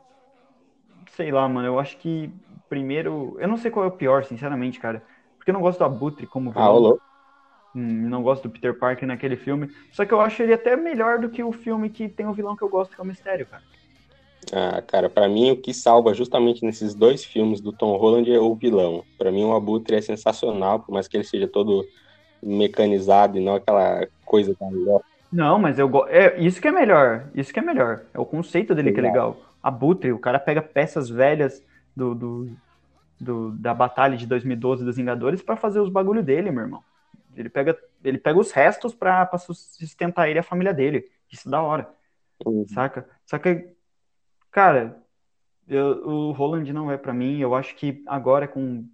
Sei 1.13 1.31
lá, 1.31 1.49
mano, 1.49 1.67
eu 1.67 1.79
acho 1.79 1.97
que 1.97 2.31
primeiro. 2.69 3.35
Eu 3.39 3.47
não 3.47 3.57
sei 3.57 3.71
qual 3.71 3.85
é 3.85 3.87
o 3.87 3.91
pior, 3.91 4.23
sinceramente, 4.23 4.79
cara. 4.79 5.01
Porque 5.35 5.49
eu 5.49 5.53
não 5.53 5.61
gosto 5.61 5.79
do 5.79 5.85
Abutre 5.85 6.27
como 6.27 6.51
vilão. 6.51 6.67
Ah, 6.67 6.71
olô. 6.71 6.93
Hum, 6.93 7.14
não 7.75 8.23
gosto 8.23 8.43
do 8.43 8.49
Peter 8.49 8.77
Parker 8.77 9.07
naquele 9.07 9.35
filme. 9.35 9.69
Só 9.91 10.05
que 10.05 10.13
eu 10.13 10.21
acho 10.21 10.41
ele 10.41 10.53
até 10.53 10.75
melhor 10.75 11.19
do 11.19 11.29
que 11.29 11.43
o 11.43 11.51
filme 11.51 11.89
que 11.89 12.07
tem 12.07 12.25
o 12.25 12.33
vilão 12.33 12.55
que 12.55 12.63
eu 12.63 12.69
gosto, 12.69 12.95
que 12.95 13.01
é 13.01 13.03
o 13.03 13.07
Mistério, 13.07 13.45
cara. 13.45 13.63
Ah, 14.53 14.81
cara, 14.81 15.09
para 15.09 15.27
mim 15.27 15.51
o 15.51 15.57
que 15.57 15.73
salva 15.73 16.13
justamente 16.13 16.63
nesses 16.63 16.93
dois 16.93 17.23
filmes 17.25 17.59
do 17.59 17.73
Tom 17.73 17.97
Holland 17.97 18.31
é 18.31 18.39
o 18.39 18.55
vilão. 18.55 19.03
Para 19.17 19.31
mim 19.31 19.43
o 19.43 19.53
Abutre 19.53 19.95
é 19.95 20.01
sensacional, 20.01 20.79
por 20.79 20.93
mais 20.93 21.07
que 21.07 21.17
ele 21.17 21.23
seja 21.23 21.47
todo 21.47 21.85
mecanizado 22.41 23.37
e 23.37 23.41
não 23.41 23.55
aquela 23.55 24.07
coisa 24.23 24.55
da 24.59 24.67
Não, 25.31 25.57
mas 25.57 25.79
eu 25.79 25.89
gosto. 25.89 26.09
É, 26.09 26.39
isso 26.39 26.61
que 26.61 26.67
é 26.67 26.71
melhor. 26.71 27.27
Isso 27.33 27.51
que 27.51 27.59
é 27.59 27.63
melhor. 27.63 28.03
É 28.13 28.19
o 28.19 28.25
conceito 28.25 28.75
dele 28.75 28.89
legal. 28.89 29.01
que 29.01 29.07
é 29.07 29.11
legal. 29.11 29.37
Abutre, 29.63 30.11
o 30.11 30.19
cara 30.19 30.39
pega 30.39 30.61
peças 30.61 31.09
velhas 31.09 31.63
do, 31.95 32.13
do, 32.13 32.49
do 33.19 33.51
da 33.51 33.73
batalha 33.73 34.15
de 34.15 34.27
2012 34.27 34.85
dos 34.85 34.95
Vingadores 34.95 35.41
para 35.41 35.55
fazer 35.55 35.79
os 35.79 35.89
bagulho 35.89 36.21
dele, 36.21 36.51
meu 36.51 36.63
irmão. 36.63 36.83
Ele 37.35 37.49
pega, 37.49 37.77
ele 38.03 38.17
pega 38.17 38.39
os 38.39 38.51
restos 38.51 38.93
pra, 38.93 39.25
pra 39.25 39.37
sustentar 39.37 40.29
ele 40.29 40.39
e 40.39 40.41
a 40.41 40.43
família 40.43 40.73
dele. 40.73 41.09
Isso 41.31 41.49
da 41.49 41.61
hora. 41.61 41.89
Uhum. 42.45 42.65
Saca? 42.67 43.07
Só 43.25 43.37
que, 43.37 43.69
cara, 44.51 45.01
eu, 45.67 46.07
o 46.07 46.31
Roland 46.31 46.71
não 46.71 46.91
é 46.91 46.97
para 46.97 47.13
mim. 47.13 47.39
Eu 47.39 47.55
acho 47.55 47.75
que 47.75 48.03
agora 48.07 48.47
com 48.47 48.79
o 48.79 48.85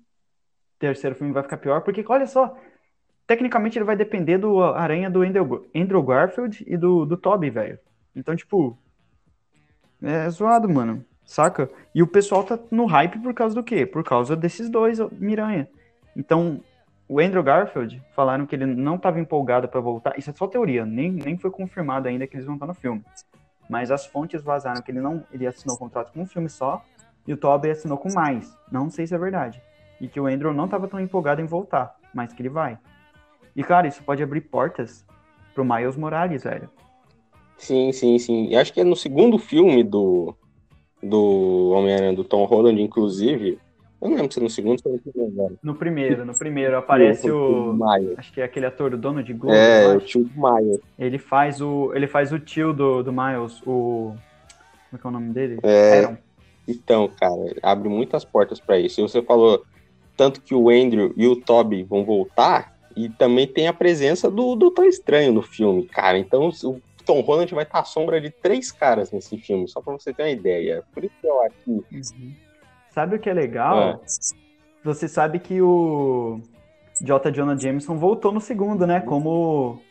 terceiro 0.80 1.16
filme 1.16 1.34
vai 1.34 1.44
ficar 1.44 1.58
pior, 1.58 1.82
porque 1.82 2.04
olha 2.08 2.26
só, 2.26 2.58
tecnicamente 3.28 3.78
ele 3.78 3.86
vai 3.86 3.96
depender 3.96 4.38
do 4.38 4.62
Aranha 4.64 5.10
do 5.10 5.22
Andrew, 5.22 5.70
Andrew 5.76 6.04
Garfield 6.04 6.64
e 6.68 6.78
do, 6.78 7.06
do 7.06 7.18
Toby, 7.18 7.50
velho. 7.50 7.80
Então, 8.16 8.36
tipo, 8.36 8.78
É 10.02 10.30
zoado, 10.30 10.68
mano. 10.68 11.06
Saca? 11.24 11.70
E 11.94 12.02
o 12.02 12.08
pessoal 12.08 12.44
tá 12.44 12.60
no 12.72 12.86
hype 12.86 13.20
por 13.20 13.34
causa 13.34 13.56
do 13.56 13.64
quê? 13.64 13.86
Por 13.86 14.04
causa 14.04 14.36
desses 14.36 14.70
dois 14.70 15.00
Miranha. 15.12 15.70
Então, 16.16 16.62
o 17.12 17.20
Andrew 17.20 17.44
Garfield 17.44 18.02
falaram 18.16 18.46
que 18.46 18.56
ele 18.56 18.66
não 18.66 18.96
estava 18.96 19.20
empolgado 19.20 19.68
para 19.68 19.82
voltar. 19.82 20.18
Isso 20.18 20.30
é 20.30 20.34
só 20.34 20.48
teoria, 20.48 20.86
nem, 20.86 21.12
nem 21.12 21.38
foi 21.38 21.52
confirmado 21.52 22.08
ainda 22.08 22.26
que 22.26 22.38
eles 22.38 22.46
vão 22.46 22.56
estar 22.56 22.68
no 22.68 22.74
filme. 22.74 23.04
Mas 23.70 23.92
as 23.92 24.06
fontes 24.06 24.42
vazaram 24.42 24.82
que 24.82 24.92
ele 24.92 25.02
não 25.02 25.22
ele 25.30 25.46
assinou 25.46 25.76
o 25.76 25.78
contrato 25.80 26.14
com 26.14 26.22
um 26.22 26.26
filme 26.26 26.48
só 26.48 26.82
e 27.28 27.34
o 27.34 27.38
Tobey 27.38 27.70
assinou 27.70 27.98
com 27.98 28.14
mais. 28.14 28.58
Não 28.72 28.90
sei 28.90 29.06
se 29.06 29.14
é 29.14 29.18
verdade. 29.18 29.62
E 30.00 30.08
que 30.08 30.22
o 30.22 30.26
Andrew 30.26 30.54
não 30.54 30.64
estava 30.64 30.88
tão 30.88 31.02
empolgado 31.02 31.42
em 31.42 31.46
voltar, 31.46 31.98
mas 32.14 32.32
que 32.32 32.42
ele 32.42 32.48
vai. 32.48 32.80
E 33.58 33.62
cara, 33.62 33.90
isso 33.90 34.02
pode 34.04 34.24
abrir 34.24 34.40
portas 34.40 35.06
pro 35.54 35.66
Miles 35.66 35.98
Morales, 35.98 36.46
velho. 36.46 36.70
Sim, 37.58 37.92
sim, 37.92 38.18
sim. 38.20 38.48
E 38.48 38.56
acho 38.56 38.72
que 38.72 38.80
é 38.80 38.86
no 38.86 38.96
segundo 38.96 39.38
filme 39.38 39.84
do, 39.84 40.34
do 41.04 41.72
Homem-Aranha, 41.72 42.14
do 42.14 42.24
Tom 42.24 42.46
Holland, 42.46 42.82
inclusive. 42.82 43.60
Eu 44.02 44.10
não 44.10 44.18
lembro 44.18 44.34
se 44.34 44.40
no 44.40 44.50
segundo 44.50 44.82
ou 44.84 44.94
no 44.94 45.00
primeiro 45.00 45.60
No 45.62 45.76
primeiro, 45.76 46.26
no 46.26 46.34
primeiro. 46.34 46.78
Aparece 46.78 47.30
o. 47.30 47.74
Maia. 47.74 48.16
Acho 48.18 48.34
que 48.34 48.42
é 48.42 48.44
aquele 48.44 48.66
ator, 48.66 48.94
o 48.94 48.98
dono 48.98 49.22
de 49.22 49.34
Globo. 49.34 49.56
É, 49.56 49.96
o 49.96 50.00
tio 50.00 50.24
do 50.24 50.40
Maia. 50.40 50.80
Ele 50.98 51.20
faz 51.20 51.62
o. 51.62 51.92
Ele 51.94 52.08
faz 52.08 52.32
o 52.32 52.40
tio 52.40 52.74
do, 52.74 53.04
do 53.04 53.14
Miles, 53.14 53.62
o. 53.62 54.14
Como 54.90 54.94
é 54.94 54.98
que 54.98 55.06
é 55.06 55.10
o 55.10 55.14
nome 55.14 55.34
dele? 55.34 55.60
É. 55.64 56.00
Aaron. 56.00 56.18
Então, 56.68 57.08
cara, 57.08 57.56
abre 57.62 57.90
muitas 57.90 58.26
portas 58.26 58.60
para 58.60 58.80
isso. 58.80 59.00
E 59.00 59.04
você 59.04 59.22
falou 59.22 59.64
tanto 60.18 60.42
que 60.42 60.54
o 60.54 60.70
Andrew 60.70 61.14
e 61.16 61.28
o 61.28 61.36
Toby 61.36 61.84
vão 61.84 62.04
voltar, 62.04 62.76
e 62.96 63.10
também 63.10 63.48
tem 63.48 63.68
a 63.68 63.74
presença 63.74 64.30
do 64.30 64.56
Doutor 64.56 64.86
Estranho 64.86 65.32
no 65.32 65.42
filme, 65.42 65.86
cara. 65.88 66.18
Então 66.18 66.50
o 66.50 66.82
Tom 67.06 67.22
Holland 67.22 67.54
vai 67.54 67.64
estar 67.64 67.80
à 67.80 67.84
sombra 67.84 68.20
de 68.20 68.30
três 68.30 68.72
caras 68.72 69.12
nesse 69.12 69.38
filme, 69.38 69.68
só 69.68 69.82
pra 69.82 69.94
você 69.94 70.14
ter 70.14 70.24
uma 70.24 70.30
ideia. 70.30 70.84
Por 70.94 71.04
isso 71.04 71.16
que 71.20 71.28
eu 71.28 71.42
acho 71.42 71.56
que. 71.64 71.72
Uhum. 71.72 72.34
Sabe 72.92 73.16
o 73.16 73.20
que 73.20 73.30
é 73.30 73.34
legal? 73.34 73.80
É. 73.80 74.00
Você 74.84 75.08
sabe 75.08 75.40
que 75.40 75.62
o 75.62 76.42
J. 77.02 77.32
Jonah 77.32 77.58
Jameson 77.58 77.96
voltou 77.96 78.32
no 78.32 78.42
segundo, 78.42 78.86
né? 78.86 79.00
Como 79.00 79.82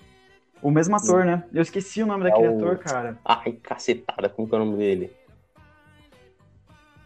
o 0.63 0.71
mesmo 0.71 0.97
ator, 0.97 1.25
né? 1.25 1.43
Eu 1.53 1.63
esqueci 1.63 2.03
o 2.03 2.07
nome 2.07 2.25
daquele 2.25 2.47
é 2.47 2.51
o... 2.51 2.57
ator, 2.57 2.79
cara. 2.79 3.19
Ai, 3.25 3.53
cacetada, 3.63 4.29
como 4.29 4.49
é 4.53 4.57
o 4.57 4.65
nome 4.65 4.77
dele? 4.77 5.11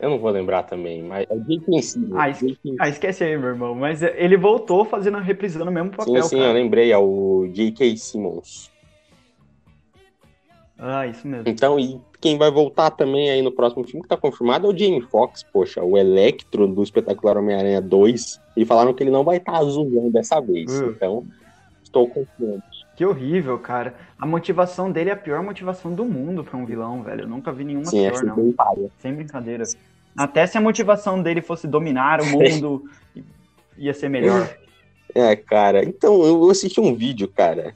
Eu 0.00 0.10
não 0.10 0.18
vou 0.18 0.30
lembrar 0.30 0.64
também, 0.64 1.02
mas 1.02 1.26
é 1.30 1.38
J.K. 1.38 1.82
Simmons. 1.82 2.16
Ah, 2.16 2.28
esque... 2.28 2.58
ah, 2.80 2.88
esquece 2.88 3.24
aí, 3.24 3.38
meu 3.38 3.50
irmão. 3.50 3.74
Mas 3.74 4.02
ele 4.02 4.36
voltou 4.36 4.84
fazendo, 4.84 5.18
reprisando 5.18 5.70
o 5.70 5.72
mesmo 5.72 5.90
papel, 5.90 6.22
Sim, 6.24 6.28
sim, 6.30 6.36
cara. 6.38 6.48
eu 6.50 6.54
lembrei, 6.54 6.90
é 6.90 6.98
o 6.98 7.48
J.K. 7.52 7.96
Simmons. 7.96 8.72
Ah, 10.76 11.06
isso 11.06 11.26
mesmo. 11.26 11.48
Então, 11.48 11.78
e 11.78 12.00
quem 12.24 12.38
vai 12.38 12.50
voltar 12.50 12.90
também 12.90 13.28
aí 13.28 13.42
no 13.42 13.52
próximo 13.52 13.84
filme 13.84 14.00
que 14.00 14.08
tá 14.08 14.16
confirmado 14.16 14.66
é 14.66 14.70
o 14.70 14.78
Jamie 14.78 15.02
Foxx, 15.02 15.42
poxa, 15.52 15.84
o 15.84 15.98
Electro 15.98 16.66
do 16.66 16.82
espetacular 16.82 17.36
Homem-Aranha 17.36 17.82
2. 17.82 18.40
E 18.56 18.64
falaram 18.64 18.94
que 18.94 19.02
ele 19.02 19.10
não 19.10 19.22
vai 19.22 19.36
estar 19.36 19.52
tá 19.52 19.58
azulão 19.58 20.10
dessa 20.10 20.40
vez. 20.40 20.72
Uh. 20.72 20.86
Então, 20.86 21.26
estou 21.82 22.08
confiante. 22.08 22.86
Que 22.96 23.04
horrível, 23.04 23.58
cara. 23.58 23.94
A 24.18 24.24
motivação 24.24 24.90
dele 24.90 25.10
é 25.10 25.12
a 25.12 25.16
pior 25.16 25.42
motivação 25.42 25.92
do 25.92 26.02
mundo 26.06 26.42
para 26.42 26.56
um 26.56 26.64
vilão, 26.64 27.02
velho. 27.02 27.24
Eu 27.24 27.28
nunca 27.28 27.52
vi 27.52 27.62
nenhuma 27.62 27.84
Sim, 27.84 28.08
pior, 28.08 28.24
não. 28.24 28.54
Sem 29.00 29.12
brincadeira. 29.12 29.64
Até 30.16 30.46
se 30.46 30.56
a 30.56 30.62
motivação 30.62 31.22
dele 31.22 31.42
fosse 31.42 31.66
dominar 31.66 32.22
o 32.22 32.24
mundo, 32.32 32.84
ia 33.76 33.92
ser 33.92 34.08
melhor. 34.08 34.48
É, 35.14 35.36
cara. 35.36 35.84
Então, 35.84 36.24
eu 36.24 36.48
assisti 36.48 36.80
um 36.80 36.94
vídeo, 36.94 37.28
cara, 37.28 37.74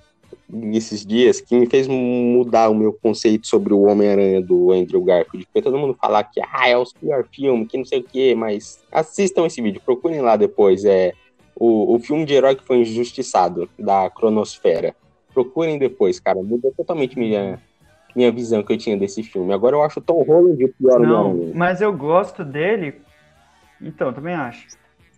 nesses 0.48 1.04
dias, 1.04 1.40
que 1.40 1.54
me 1.54 1.66
fez 1.66 1.86
mudar 1.86 2.70
o 2.70 2.74
meu 2.74 2.92
conceito 2.92 3.46
sobre 3.46 3.74
o 3.74 3.82
Homem-Aranha 3.82 4.40
do 4.40 4.72
Andrew 4.72 5.02
Garfield. 5.04 5.46
Porque 5.46 5.62
todo 5.62 5.78
mundo 5.78 5.96
fala 6.00 6.24
que 6.24 6.40
ah, 6.40 6.68
é 6.68 6.76
o 6.76 6.84
pior 6.98 7.24
filme, 7.30 7.66
que 7.66 7.76
não 7.76 7.84
sei 7.84 8.00
o 8.00 8.04
quê, 8.04 8.34
mas 8.34 8.82
assistam 8.90 9.46
esse 9.46 9.60
vídeo, 9.60 9.82
procurem 9.84 10.20
lá 10.20 10.36
depois. 10.36 10.84
É 10.84 11.12
o, 11.54 11.94
o 11.94 11.98
filme 11.98 12.24
de 12.24 12.34
herói 12.34 12.54
que 12.54 12.64
foi 12.64 12.78
injustiçado, 12.78 13.68
da 13.78 14.08
Cronosfera 14.10 14.94
procurem 15.38 15.78
depois, 15.78 16.18
cara. 16.18 16.42
Muda 16.42 16.72
totalmente 16.76 17.16
minha, 17.18 17.60
minha 18.14 18.32
visão 18.32 18.62
que 18.62 18.72
eu 18.72 18.78
tinha 18.78 18.96
desse 18.96 19.22
filme. 19.22 19.52
Agora 19.52 19.76
eu 19.76 19.82
acho 19.82 20.00
Tom 20.00 20.22
Holland 20.22 20.64
o 20.64 20.74
pior 20.74 21.00
Não, 21.00 21.52
mas 21.54 21.80
eu 21.80 21.92
gosto 21.92 22.44
dele. 22.44 23.00
Então, 23.80 24.12
também 24.12 24.34
acho. 24.34 24.66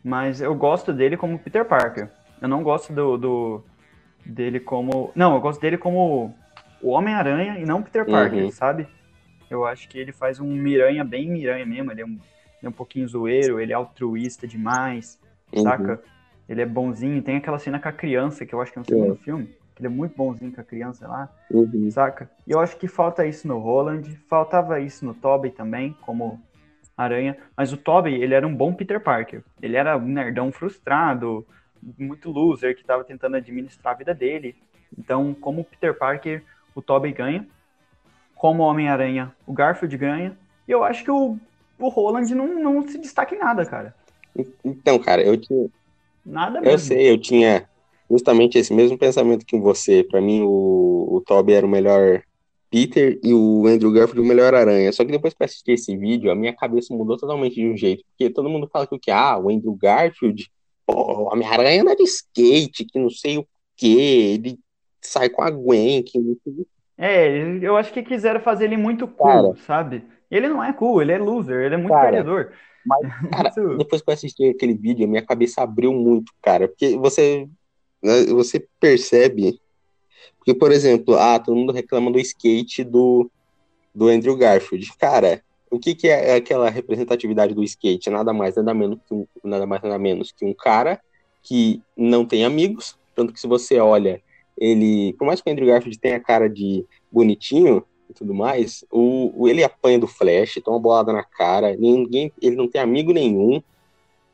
Mas 0.05 0.41
eu 0.41 0.55
gosto 0.55 0.93
dele 0.93 1.17
como 1.17 1.39
Peter 1.39 1.65
Parker. 1.65 2.11
Eu 2.41 2.49
não 2.49 2.63
gosto 2.63 2.93
do, 2.93 3.17
do 3.17 3.65
dele 4.25 4.61
como. 4.61 5.11
Não, 5.15 5.35
eu 5.35 5.41
gosto 5.41 5.61
dele 5.61 5.79
como 5.79 6.35
o 6.83 6.91
Homem-Aranha 6.91 7.59
e 7.59 7.65
não 7.65 7.83
Peter 7.83 8.05
Parker, 8.07 8.45
uhum. 8.45 8.51
sabe? 8.51 8.87
Eu 9.49 9.67
acho 9.67 9.89
que 9.89 9.99
ele 9.99 10.13
faz 10.13 10.39
um 10.41 10.47
Miranha 10.47 11.05
bem 11.05 11.29
Miranha 11.29 11.67
mesmo. 11.67 11.91
Ele 11.91 12.03
é 12.03 12.07
um, 12.07 12.11
ele 12.11 12.65
é 12.65 12.69
um 12.69 12.73
pouquinho 12.73 13.09
zoeiro, 13.09 13.61
ele 13.61 13.73
é 13.73 13.75
altruísta 13.75 14.47
demais, 14.47 15.19
uhum. 15.53 15.63
saca? 15.63 16.03
Ele 16.49 16.63
é 16.63 16.67
bonzinho. 16.67 17.23
Tem 17.23 17.37
aquela 17.37 17.59
cena 17.59 17.79
com 17.79 17.89
a 17.89 17.93
criança 17.93 18.47
que 18.47 18.55
eu 18.55 18.61
acho 18.61 18.73
que 18.73 18.79
é 18.79 18.81
no 18.81 18.87
segundo 18.87 19.15
é. 19.15 19.25
filme 19.25 19.61
ele 19.81 19.87
é 19.87 19.91
muito 19.91 20.15
bonzinho 20.15 20.53
com 20.53 20.61
a 20.61 20.65
criança 20.65 21.09
lá, 21.09 21.29
uhum. 21.51 21.91
saca? 21.91 22.31
E 22.47 22.53
eu 22.53 22.61
acho 22.61 22.77
que 22.77 22.87
falta 22.87 23.27
isso 23.27 23.49
no 23.49 23.59
Roland, 23.59 24.03
faltava 24.29 24.79
isso 24.79 25.05
no 25.05 25.15
Tobey 25.15 25.51
também, 25.51 25.97
como 26.03 26.41
Aranha, 26.97 27.37
mas 27.57 27.73
o 27.73 27.79
Tobey, 27.79 28.23
ele 28.23 28.35
era 28.35 28.47
um 28.47 28.55
bom 28.55 28.75
Peter 28.75 29.01
Parker. 29.01 29.43
Ele 29.61 29.77
era 29.77 29.97
um 29.97 30.07
nerdão 30.07 30.53
frustrado, 30.53 31.47
muito 31.99 32.31
loser, 32.31 32.75
que 32.75 32.83
estava 32.83 33.05
tentando 33.05 33.37
administrar 33.37 33.95
a 33.95 33.99
vida 33.99 34.15
dele. 34.15 34.57
Então, 34.97 35.35
como 35.35 35.65
Peter 35.65 35.97
Parker, 35.97 36.43
o 36.75 36.83
Tobey 36.83 37.13
ganha. 37.13 37.47
Como 38.35 38.63
Homem-Aranha, 38.63 39.35
o 39.47 39.53
Garfield 39.53 39.97
ganha. 39.97 40.37
E 40.67 40.73
eu 40.73 40.83
acho 40.83 41.05
que 41.05 41.11
o, 41.11 41.39
o 41.79 41.89
Roland 41.89 42.35
não, 42.35 42.59
não 42.59 42.89
se 42.89 42.99
destaca 42.99 43.35
em 43.35 43.39
nada, 43.39 43.65
cara. 43.67 43.95
Então, 44.65 44.99
cara, 44.99 45.23
eu 45.23 45.37
tinha. 45.37 45.69
Nada 46.25 46.61
mesmo. 46.61 46.75
Eu 46.75 46.79
sei, 46.79 47.11
eu 47.11 47.19
tinha 47.19 47.69
justamente 48.11 48.59
esse 48.59 48.73
mesmo 48.73 48.97
pensamento 48.99 49.45
que 49.45 49.59
você. 49.59 50.05
Para 50.05 50.21
mim, 50.21 50.43
o, 50.43 51.09
o 51.11 51.23
Toby 51.27 51.53
era 51.53 51.67
o 51.67 51.69
melhor 51.69 52.23
Peter 52.71 53.19
e 53.23 53.35
o 53.35 53.67
Andrew 53.67 53.93
Garfield 53.93 54.21
o 54.21 54.25
melhor 54.25 54.55
Aranha. 54.55 54.93
Só 54.93 55.05
que 55.05 55.11
depois 55.11 55.35
que 55.35 55.43
eu 55.43 55.45
assisti 55.45 55.73
esse 55.73 55.97
vídeo, 55.97 56.31
a 56.31 56.35
minha 56.35 56.55
cabeça 56.55 56.95
mudou 56.95 57.17
totalmente 57.17 57.57
de 57.57 57.69
um 57.69 57.77
jeito. 57.77 58.05
Porque 58.09 58.31
todo 58.31 58.49
mundo 58.49 58.69
fala 58.73 58.87
que 58.87 58.95
o 58.95 58.99
que? 58.99 59.11
Ah, 59.11 59.37
o 59.37 59.51
Andrew 59.51 59.75
Garfield, 59.75 60.51
pô, 60.93 61.31
a 61.33 61.37
minha 61.37 61.51
aranha 61.51 61.83
anda 61.83 61.97
de 61.97 62.03
skate, 62.05 62.85
que 62.85 62.99
não 62.99 63.11
sei 63.11 63.39
o 63.39 63.47
que, 63.77 63.99
ele 63.99 64.59
sai 65.01 65.29
com 65.29 65.43
a 65.43 65.51
Gwen, 65.51 66.03
que 66.03 66.19
não 66.19 66.37
sei 66.45 66.67
É, 66.99 67.59
eu 67.63 67.77
acho 67.77 67.93
que 67.93 68.03
quiseram 68.03 68.41
fazer 68.41 68.65
ele 68.65 68.77
muito 68.77 69.07
cool, 69.07 69.27
cara, 69.27 69.55
sabe? 69.67 70.05
Ele 70.31 70.49
não 70.49 70.63
é 70.63 70.73
cool, 70.73 71.01
ele 71.01 71.13
é 71.13 71.19
loser, 71.19 71.65
ele 71.65 71.75
é 71.75 71.79
muito 71.79 71.93
cara, 71.93 72.11
perdedor. 72.11 72.53
Mas, 72.85 73.01
cara, 73.31 73.77
depois 73.77 74.03
que 74.03 74.11
eu 74.11 74.15
assisti 74.15 74.49
aquele 74.49 74.75
vídeo, 74.75 75.05
a 75.05 75.09
minha 75.09 75.25
cabeça 75.25 75.63
abriu 75.63 75.93
muito, 75.93 76.33
cara. 76.43 76.69
Porque 76.69 76.97
você 76.97 77.49
né, 78.03 78.25
você 78.27 78.67
percebe. 78.79 79.61
Porque, 80.39 80.55
por 80.55 80.73
exemplo, 80.73 81.17
ah, 81.17 81.39
todo 81.39 81.57
mundo 81.57 81.73
reclama 81.73 82.11
do 82.11 82.19
skate 82.19 82.83
do, 82.83 83.31
do 83.95 84.09
Andrew 84.09 84.37
Garfield. 84.37 84.91
Cara, 84.97 85.43
o 85.71 85.79
que, 85.79 85.95
que 85.95 86.09
é 86.09 86.35
aquela 86.35 86.69
representatividade 86.69 87.55
do 87.55 87.63
skate? 87.63 88.11
Nada 88.11 88.33
mais, 88.33 88.57
nada 88.57 88.75
menos 88.75 88.99
que 89.07 89.15
um, 89.15 89.27
nada 89.45 89.67
mais, 89.67 89.83
nada 89.83 89.99
menos 89.99 90.33
que 90.33 90.45
um 90.45 90.53
cara 90.53 91.01
que 91.43 91.83
não 91.97 92.27
tem 92.27 92.45
amigos. 92.45 92.99
Tanto 93.15 93.33
que 93.33 93.41
se 93.41 93.47
você 93.47 93.79
olha, 93.79 94.23
ele. 94.59 95.15
Por 95.15 95.27
mais 95.27 95.41
que 95.41 95.49
o 95.49 95.53
Andrew 95.53 95.69
Garfield 95.69 95.99
tenha 95.99 96.21
cara 96.21 96.49
de 96.49 96.85
bonitinho 97.11 97.85
e 98.09 98.13
tudo 98.13 98.35
mais, 98.35 98.85
o, 98.91 99.33
o 99.43 99.49
ele 99.49 99.63
apanha 99.63 99.99
do 99.99 100.07
Flash, 100.07 100.61
toma 100.65 100.77
uma 100.77 100.83
bolada 100.83 101.13
na 101.13 101.23
cara, 101.23 101.77
ninguém, 101.77 102.33
ele 102.43 102.57
não 102.57 102.69
tem 102.69 102.81
amigo 102.81 103.13
nenhum 103.13 103.63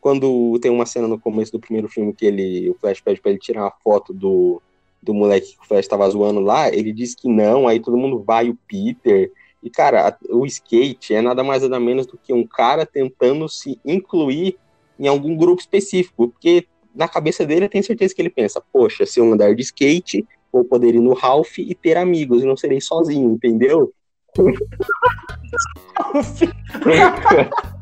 quando 0.00 0.58
tem 0.60 0.70
uma 0.70 0.86
cena 0.86 1.08
no 1.08 1.18
começo 1.18 1.52
do 1.52 1.60
primeiro 1.60 1.88
filme 1.88 2.14
que 2.14 2.24
ele, 2.24 2.70
o 2.70 2.74
Flash 2.74 3.00
pede 3.00 3.20
pra 3.20 3.32
ele 3.32 3.40
tirar 3.40 3.64
uma 3.64 3.72
foto 3.82 4.14
do, 4.14 4.62
do 5.02 5.12
moleque 5.12 5.56
que 5.56 5.60
o 5.60 5.66
Flash 5.66 5.88
tava 5.88 6.08
zoando 6.08 6.40
lá, 6.40 6.68
ele 6.68 6.92
diz 6.92 7.14
que 7.14 7.28
não, 7.28 7.66
aí 7.66 7.80
todo 7.80 7.96
mundo 7.96 8.22
vai, 8.22 8.48
o 8.48 8.58
Peter. 8.68 9.32
E, 9.62 9.70
cara, 9.70 10.16
o 10.30 10.44
skate 10.46 11.14
é 11.14 11.22
nada 11.22 11.42
mais 11.42 11.62
nada 11.62 11.80
menos 11.80 12.06
do 12.06 12.18
que 12.18 12.32
um 12.32 12.46
cara 12.46 12.86
tentando 12.86 13.48
se 13.48 13.80
incluir 13.84 14.56
em 14.98 15.08
algum 15.08 15.36
grupo 15.36 15.60
específico, 15.60 16.28
porque 16.28 16.66
na 16.94 17.08
cabeça 17.08 17.44
dele 17.44 17.66
eu 17.66 17.68
tenho 17.68 17.84
certeza 17.84 18.14
que 18.14 18.22
ele 18.22 18.30
pensa, 18.30 18.62
poxa, 18.72 19.04
se 19.04 19.20
eu 19.20 19.30
andar 19.30 19.54
de 19.54 19.62
skate, 19.62 20.26
vou 20.52 20.64
poder 20.64 20.94
ir 20.94 21.00
no 21.00 21.12
Ralph 21.12 21.58
e 21.58 21.74
ter 21.74 21.96
amigos, 21.96 22.42
e 22.42 22.46
não 22.46 22.56
serei 22.56 22.80
sozinho, 22.80 23.32
entendeu? 23.32 23.92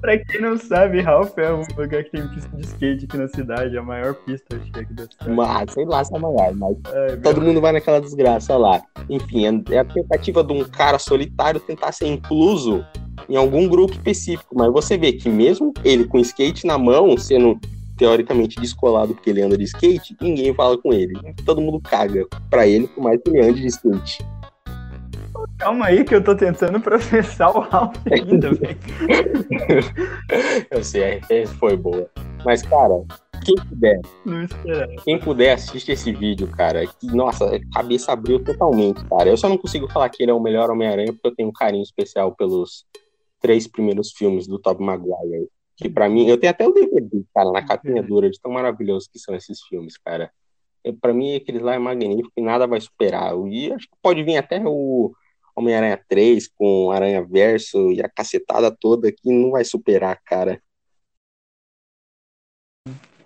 pra 0.00 0.18
quem 0.18 0.40
não 0.40 0.56
sabe, 0.56 1.00
Ralph 1.00 1.36
é 1.38 1.52
um 1.52 1.64
lugar 1.76 2.04
que 2.04 2.10
tem 2.10 2.28
pista 2.28 2.56
de 2.56 2.66
skate 2.66 3.04
aqui 3.04 3.16
na 3.16 3.28
cidade, 3.28 3.76
a 3.76 3.82
maior 3.82 4.14
pista 4.14 4.56
acho 4.56 4.70
que 4.70 4.78
é 4.78 4.82
aqui 4.82 4.94
da 4.94 5.02
cidade. 5.04 5.30
Mas, 5.30 5.72
sei 5.72 5.84
lá 5.84 6.04
se 6.04 6.14
é 6.14 6.18
maior, 6.18 6.54
mas 6.54 6.76
é, 6.92 7.16
todo 7.16 7.40
mundo 7.40 7.60
vai 7.60 7.72
naquela 7.72 8.00
desgraça 8.00 8.56
lá. 8.56 8.82
Enfim, 9.08 9.46
é, 9.46 9.74
é 9.74 9.78
a 9.78 9.84
tentativa 9.84 10.42
de 10.42 10.52
um 10.52 10.64
cara 10.64 10.98
solitário 10.98 11.60
tentar 11.60 11.92
ser 11.92 12.06
incluso 12.06 12.84
em 13.28 13.36
algum 13.36 13.68
grupo 13.68 13.92
específico, 13.92 14.54
mas 14.56 14.72
você 14.72 14.96
vê 14.98 15.12
que 15.12 15.28
mesmo 15.28 15.72
ele 15.84 16.04
com 16.04 16.18
skate 16.18 16.66
na 16.66 16.76
mão, 16.76 17.16
sendo 17.16 17.58
teoricamente 17.96 18.60
descolado 18.60 19.14
porque 19.14 19.30
ele 19.30 19.42
anda 19.42 19.56
de 19.56 19.64
skate, 19.64 20.16
ninguém 20.20 20.52
fala 20.54 20.76
com 20.76 20.92
ele. 20.92 21.14
Todo 21.44 21.60
mundo 21.60 21.80
caga 21.80 22.26
pra 22.50 22.66
ele, 22.66 22.88
por 22.88 23.02
mais 23.02 23.20
que 23.22 23.30
ele 23.30 23.40
ande 23.40 23.60
de 23.60 23.68
skate. 23.68 24.18
Calma 25.64 25.86
aí 25.86 26.04
que 26.04 26.14
eu 26.14 26.22
tô 26.22 26.36
tentando 26.36 26.78
processar 26.78 27.48
o 27.48 27.60
Ralph 27.60 27.96
ainda, 28.12 28.52
velho. 28.52 28.78
eu 30.70 30.84
sei, 30.84 31.22
a 31.22 31.46
foi 31.58 31.74
boa. 31.74 32.06
Mas, 32.44 32.60
cara, 32.60 33.02
quem 33.42 33.54
puder, 33.54 34.00
quem 35.04 35.18
puder 35.18 35.54
assiste 35.54 35.90
esse 35.90 36.12
vídeo, 36.12 36.46
cara. 36.48 36.86
Que, 36.86 37.06
nossa, 37.06 37.56
a 37.56 37.58
cabeça 37.72 38.12
abriu 38.12 38.44
totalmente, 38.44 39.02
cara. 39.06 39.30
Eu 39.30 39.38
só 39.38 39.48
não 39.48 39.56
consigo 39.56 39.90
falar 39.90 40.10
que 40.10 40.22
ele 40.22 40.30
é 40.30 40.34
o 40.34 40.38
melhor 40.38 40.68
Homem-Aranha 40.68 41.14
porque 41.14 41.28
eu 41.28 41.34
tenho 41.34 41.48
um 41.48 41.52
carinho 41.52 41.82
especial 41.82 42.34
pelos 42.34 42.84
três 43.40 43.66
primeiros 43.66 44.12
filmes 44.12 44.46
do 44.46 44.58
Tobey 44.58 44.84
Maguire. 44.84 45.48
Que 45.78 45.88
para 45.88 46.10
mim, 46.10 46.28
eu 46.28 46.36
tenho 46.36 46.50
até 46.50 46.68
o 46.68 46.74
DVD, 46.74 47.24
cara, 47.34 47.50
na 47.50 47.64
capinha 47.64 48.02
uhum. 48.02 48.06
dura, 48.06 48.28
de 48.28 48.38
tão 48.38 48.52
maravilhoso 48.52 49.08
que 49.10 49.18
são 49.18 49.34
esses 49.34 49.62
filmes, 49.62 49.96
cara. 49.96 50.30
Para 51.00 51.14
mim, 51.14 51.36
aqueles 51.36 51.62
lá 51.62 51.74
é 51.74 51.78
magnífico 51.78 52.32
e 52.36 52.42
nada 52.42 52.66
vai 52.66 52.82
superar. 52.82 53.32
E 53.48 53.72
acho 53.72 53.86
que 53.86 53.96
pode 54.02 54.22
vir 54.22 54.36
até 54.36 54.62
o 54.62 55.14
Homem-Aranha 55.56 56.02
3 56.08 56.48
com 56.48 56.90
Aranha 56.90 57.22
Verso 57.24 57.92
e 57.92 58.02
a 58.02 58.08
cacetada 58.08 58.70
toda 58.70 59.12
que 59.12 59.32
não 59.32 59.52
vai 59.52 59.64
superar, 59.64 60.20
cara. 60.24 60.60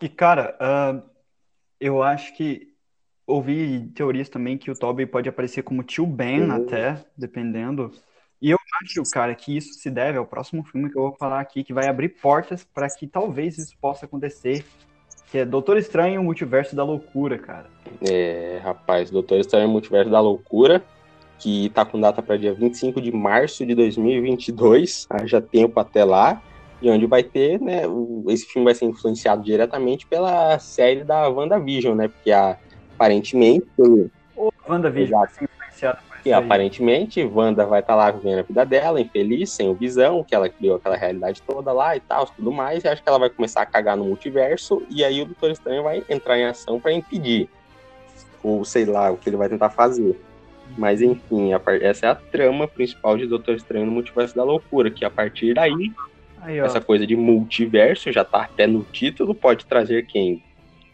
E, 0.00 0.08
cara, 0.08 0.56
uh, 0.60 1.02
eu 1.80 2.02
acho 2.02 2.36
que 2.36 2.68
ouvi 3.26 3.90
teorias 3.94 4.28
também 4.28 4.56
que 4.56 4.70
o 4.70 4.78
Toby 4.78 5.06
pode 5.06 5.28
aparecer 5.28 5.62
como 5.62 5.82
tio 5.82 6.06
Ben 6.06 6.42
uhum. 6.42 6.52
até, 6.52 7.04
dependendo. 7.16 7.92
E 8.40 8.50
eu 8.50 8.58
acho, 8.82 9.02
cara, 9.10 9.34
que 9.34 9.56
isso 9.56 9.74
se 9.74 9.90
deve 9.90 10.16
ao 10.16 10.26
próximo 10.26 10.64
filme 10.64 10.90
que 10.90 10.96
eu 10.96 11.02
vou 11.02 11.12
falar 11.12 11.40
aqui, 11.40 11.64
que 11.64 11.72
vai 11.72 11.88
abrir 11.88 12.10
portas 12.10 12.64
para 12.64 12.88
que 12.88 13.06
talvez 13.06 13.58
isso 13.58 13.76
possa 13.80 14.06
acontecer, 14.06 14.64
que 15.30 15.38
é 15.38 15.44
Doutor 15.44 15.76
Estranho, 15.76 16.20
o 16.20 16.24
Multiverso 16.24 16.76
da 16.76 16.84
Loucura, 16.84 17.36
cara. 17.36 17.68
É, 18.00 18.60
rapaz, 18.62 19.10
Doutor 19.10 19.40
Estranho, 19.40 19.68
o 19.68 19.72
Multiverso 19.72 20.10
da 20.10 20.20
Loucura, 20.20 20.84
que 21.38 21.70
tá 21.70 21.84
com 21.84 22.00
data 22.00 22.22
para 22.22 22.36
dia 22.36 22.52
25 22.52 23.00
de 23.00 23.12
março 23.12 23.64
de 23.64 23.74
2022, 23.74 25.06
já 25.24 25.40
tempo 25.40 25.78
até 25.78 26.04
lá 26.04 26.42
e 26.80 26.90
onde 26.90 27.06
vai 27.06 27.22
ter, 27.22 27.60
né, 27.60 27.82
esse 28.28 28.46
filme 28.46 28.64
vai 28.64 28.74
ser 28.74 28.84
influenciado 28.84 29.42
diretamente 29.42 30.06
pela 30.06 30.58
série 30.58 31.02
da 31.02 31.28
WandaVision, 31.28 31.96
né, 31.96 32.08
porque 32.08 32.30
aparentemente... 32.30 33.66
O 34.36 34.52
WandaVision 34.68 35.18
vai 35.20 35.28
ser 35.28 35.44
influenciado 35.44 35.98
por 36.08 36.18
e 36.24 36.32
aparentemente, 36.32 37.24
Wanda 37.24 37.64
vai 37.64 37.80
estar 37.80 37.94
tá 37.94 37.96
lá 37.96 38.10
vivendo 38.10 38.40
a 38.40 38.42
vida 38.42 38.64
dela, 38.64 39.00
infeliz, 39.00 39.50
sem 39.50 39.68
o 39.68 39.74
Visão, 39.74 40.22
que 40.22 40.34
ela 40.34 40.48
criou 40.48 40.76
aquela 40.76 40.96
realidade 40.96 41.42
toda 41.42 41.72
lá 41.72 41.96
e 41.96 42.00
tal, 42.00 42.26
tudo 42.26 42.52
mais, 42.52 42.84
e 42.84 42.88
acho 42.88 43.02
que 43.02 43.08
ela 43.08 43.18
vai 43.18 43.30
começar 43.30 43.62
a 43.62 43.66
cagar 43.66 43.96
no 43.96 44.04
multiverso, 44.04 44.82
e 44.90 45.04
aí 45.04 45.22
o 45.22 45.26
Doutor 45.26 45.50
Estranho 45.50 45.82
vai 45.82 46.04
entrar 46.08 46.38
em 46.38 46.44
ação 46.44 46.78
para 46.78 46.92
impedir, 46.92 47.48
ou 48.42 48.64
sei 48.64 48.84
lá, 48.84 49.10
o 49.10 49.16
que 49.16 49.28
ele 49.28 49.36
vai 49.36 49.48
tentar 49.48 49.70
fazer. 49.70 50.20
Mas 50.76 51.02
enfim, 51.02 51.52
a, 51.52 51.60
essa 51.80 52.06
é 52.06 52.10
a 52.10 52.14
trama 52.14 52.68
principal 52.68 53.16
de 53.16 53.26
Doutor 53.26 53.56
Estranho 53.56 53.86
no 53.86 53.92
Multiverso 53.92 54.36
da 54.36 54.44
Loucura, 54.44 54.90
que 54.90 55.04
a 55.04 55.10
partir 55.10 55.54
daí 55.54 55.92
Aí, 56.40 56.58
Essa 56.58 56.80
coisa 56.80 57.06
de 57.06 57.16
multiverso 57.16 58.12
já 58.12 58.24
tá 58.24 58.42
até 58.42 58.66
no 58.66 58.82
título, 58.84 59.34
pode 59.34 59.66
trazer 59.66 60.06
quem? 60.06 60.42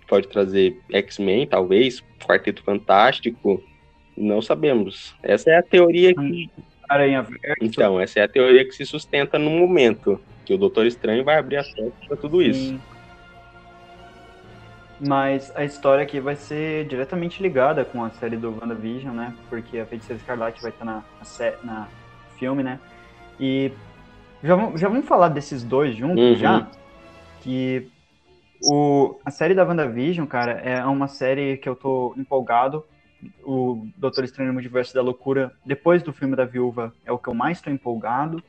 Pode 0.08 0.28
trazer 0.28 0.78
X-Men, 0.90 1.46
talvez, 1.46 2.02
Quarteto 2.24 2.62
Fantástico, 2.62 3.62
não 4.16 4.40
sabemos. 4.40 5.14
Essa 5.22 5.50
é 5.50 5.58
a 5.58 5.62
teoria 5.62 6.14
que. 6.14 6.50
Aranha 6.88 7.22
Verde. 7.22 7.56
Então, 7.62 7.98
essa 7.98 8.20
é 8.20 8.22
a 8.22 8.28
teoria 8.28 8.64
que 8.64 8.72
se 8.72 8.84
sustenta 8.84 9.38
no 9.38 9.50
momento, 9.50 10.20
que 10.44 10.52
o 10.52 10.58
Doutor 10.58 10.86
Estranho 10.86 11.24
vai 11.24 11.38
abrir 11.38 11.56
a 11.56 11.64
porta 11.64 11.92
para 12.06 12.16
tudo 12.16 12.42
isso. 12.42 12.78
Mas 15.06 15.52
a 15.54 15.64
história 15.64 16.02
aqui 16.02 16.20
vai 16.20 16.36
ser 16.36 16.86
diretamente 16.86 17.42
ligada 17.42 17.84
com 17.84 18.02
a 18.02 18.10
série 18.10 18.36
do 18.36 18.50
WandaVision, 18.50 19.14
né? 19.14 19.34
Porque 19.50 19.78
a 19.78 19.86
Feiticeira 19.86 20.20
Escarlate 20.20 20.62
vai 20.62 20.70
estar 20.70 20.84
na, 20.84 21.02
na, 21.20 21.52
na 21.62 21.88
filme, 22.38 22.62
né? 22.62 22.80
E 23.38 23.72
já, 24.42 24.56
já 24.76 24.88
vamos 24.88 25.06
falar 25.06 25.28
desses 25.28 25.62
dois 25.62 25.96
juntos 25.96 26.22
uhum. 26.22 26.34
já? 26.36 26.66
Que 27.42 27.90
o, 28.62 29.18
a 29.24 29.30
série 29.30 29.54
da 29.54 29.64
WandaVision, 29.64 30.26
cara, 30.26 30.52
é 30.52 30.84
uma 30.84 31.08
série 31.08 31.58
que 31.58 31.68
eu 31.68 31.76
tô 31.76 32.14
empolgado. 32.16 32.84
O 33.42 33.86
Doutor 33.96 34.24
Estranho 34.24 34.48
no 34.48 34.54
Multiverso 34.54 34.94
da 34.94 35.02
Loucura, 35.02 35.52
depois 35.64 36.02
do 36.02 36.12
filme 36.12 36.36
da 36.36 36.44
Viúva, 36.44 36.94
é 37.04 37.12
o 37.12 37.18
que 37.18 37.28
eu 37.28 37.34
mais 37.34 37.60
tô 37.60 37.70
empolgado. 37.70 38.42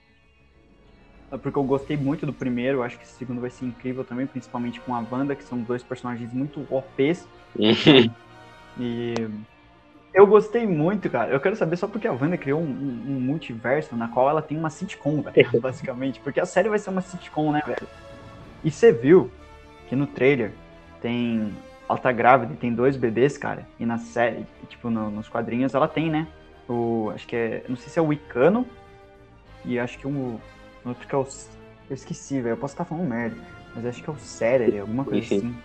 É 1.36 1.38
porque 1.38 1.58
eu 1.58 1.63
gostei 1.63 1.98
muito 1.98 2.26
do 2.26 2.34
primeiro, 2.34 2.82
acho 2.82 2.98
que 2.98 3.04
esse 3.04 3.13
segundo 3.13 3.41
vai 3.41 3.50
ser 3.50 3.65
incrível 3.65 4.04
também, 4.04 4.26
principalmente 4.26 4.80
com 4.80 4.95
a 4.95 5.04
Wanda, 5.12 5.36
que 5.36 5.43
são 5.43 5.60
dois 5.60 5.84
personagens 5.84 6.32
muito 6.34 6.65
OPs. 6.69 7.28
Uhum. 7.58 8.10
E 8.80 9.13
eu 10.13 10.26
gostei 10.26 10.65
muito, 10.65 11.10
cara. 11.10 11.32
Eu 11.32 11.39
quero 11.41 11.58
saber 11.58 11.76
só 11.76 11.88
porque 11.88 12.08
a 12.08 12.13
Wanda 12.13 12.38
criou 12.38 12.62
um, 12.62 12.65
um, 12.65 13.15
um 13.15 13.19
multiverso 13.19 13.95
na 13.98 14.08
qual 14.08 14.30
ela 14.30 14.41
tem 14.41 14.58
uma 14.58 14.69
sitcom, 14.69 15.21
velho, 15.21 15.36
basicamente. 15.60 16.21
Porque 16.21 16.39
a 16.39 16.45
série 16.45 16.69
vai 16.69 16.80
ser 16.80 16.89
uma 16.89 17.02
sitcom, 17.02 17.52
né, 17.52 17.62
velho? 17.65 17.88
E 18.63 18.71
você 18.71 18.93
viu 18.93 19.30
que 19.89 19.95
no 19.95 20.08
trailer 20.08 20.52
tem. 21.02 21.54
Ela 21.88 22.00
tá 22.00 22.12
grávida 22.12 22.54
e 22.54 22.58
tem 22.58 22.74
dois 22.74 22.95
bebês, 22.98 23.38
cara. 23.38 23.67
E 23.80 23.86
na 23.86 23.98
série, 23.98 24.45
tipo, 24.67 24.89
no, 24.89 25.12
nos 25.12 25.28
quadrinhos 25.28 25.76
ela 25.76 25.88
tem, 25.88 26.10
né? 26.10 26.28
O. 26.67 27.12
Acho 27.13 27.28
que 27.28 27.36
é. 27.36 27.63
Não 27.67 27.76
sei 27.76 27.89
se 27.89 28.00
é 28.00 28.02
o 28.02 28.08
Wicano. 28.08 28.65
E 29.65 29.78
acho 29.78 30.00
que 30.00 30.08
um. 30.08 30.39
Outro 30.86 31.08
que 31.08 31.15
é 31.15 31.17
o. 31.17 31.28
Eu 31.89 31.93
esqueci, 31.93 32.41
velho. 32.41 32.54
Eu 32.54 32.58
posso 32.58 32.74
estar 32.74 32.86
falando 32.86 33.08
merda. 33.08 33.36
Mas 33.76 33.86
acho 33.86 34.04
que 34.04 34.10
é 34.10 34.13
o 34.13 34.17
Celery, 34.17 34.80
alguma 34.80 35.04
coisa 35.04 35.28
sim, 35.28 35.38
assim. 35.38 35.56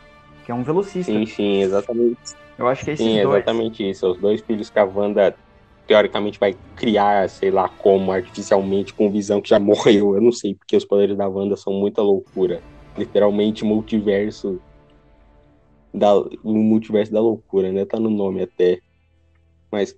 Que 0.45 0.51
é 0.51 0.55
um 0.55 0.63
velocista. 0.63 1.13
Sim, 1.13 1.27
sim, 1.27 1.63
exatamente. 1.63 2.19
Eu 2.59 2.67
acho 2.67 2.85
que 2.85 2.91
é 2.91 2.95
esses 2.95 3.07
Sim, 3.07 3.23
dois. 3.23 3.37
exatamente 3.37 3.89
isso. 3.89 4.11
Os 4.11 4.19
dois 4.19 4.41
filhos 4.41 4.69
que 4.69 4.79
a 4.79 4.85
Wanda 4.85 5.35
teoricamente 5.87 6.39
vai 6.39 6.57
criar, 6.77 7.29
sei 7.29 7.51
lá 7.51 7.69
como, 7.69 8.13
artificialmente, 8.13 8.93
com 8.93 9.11
visão 9.11 9.41
que 9.41 9.49
já 9.49 9.59
morreu. 9.59 10.15
Eu 10.15 10.21
não 10.21 10.33
sei, 10.33 10.55
porque 10.55 10.77
os 10.77 10.85
poderes 10.85 11.17
da 11.17 11.29
Wanda 11.29 11.57
são 11.57 11.73
muita 11.73 12.03
loucura. 12.03 12.61
Literalmente 12.97 13.65
multiverso. 13.65 14.61
Da, 15.93 16.15
no 16.15 16.55
multiverso 16.55 17.13
da 17.13 17.21
loucura, 17.21 17.73
né? 17.73 17.85
Tá 17.85 17.99
no 17.99 18.11
nome 18.11 18.43
até. 18.43 18.81
Mas. 19.71 19.95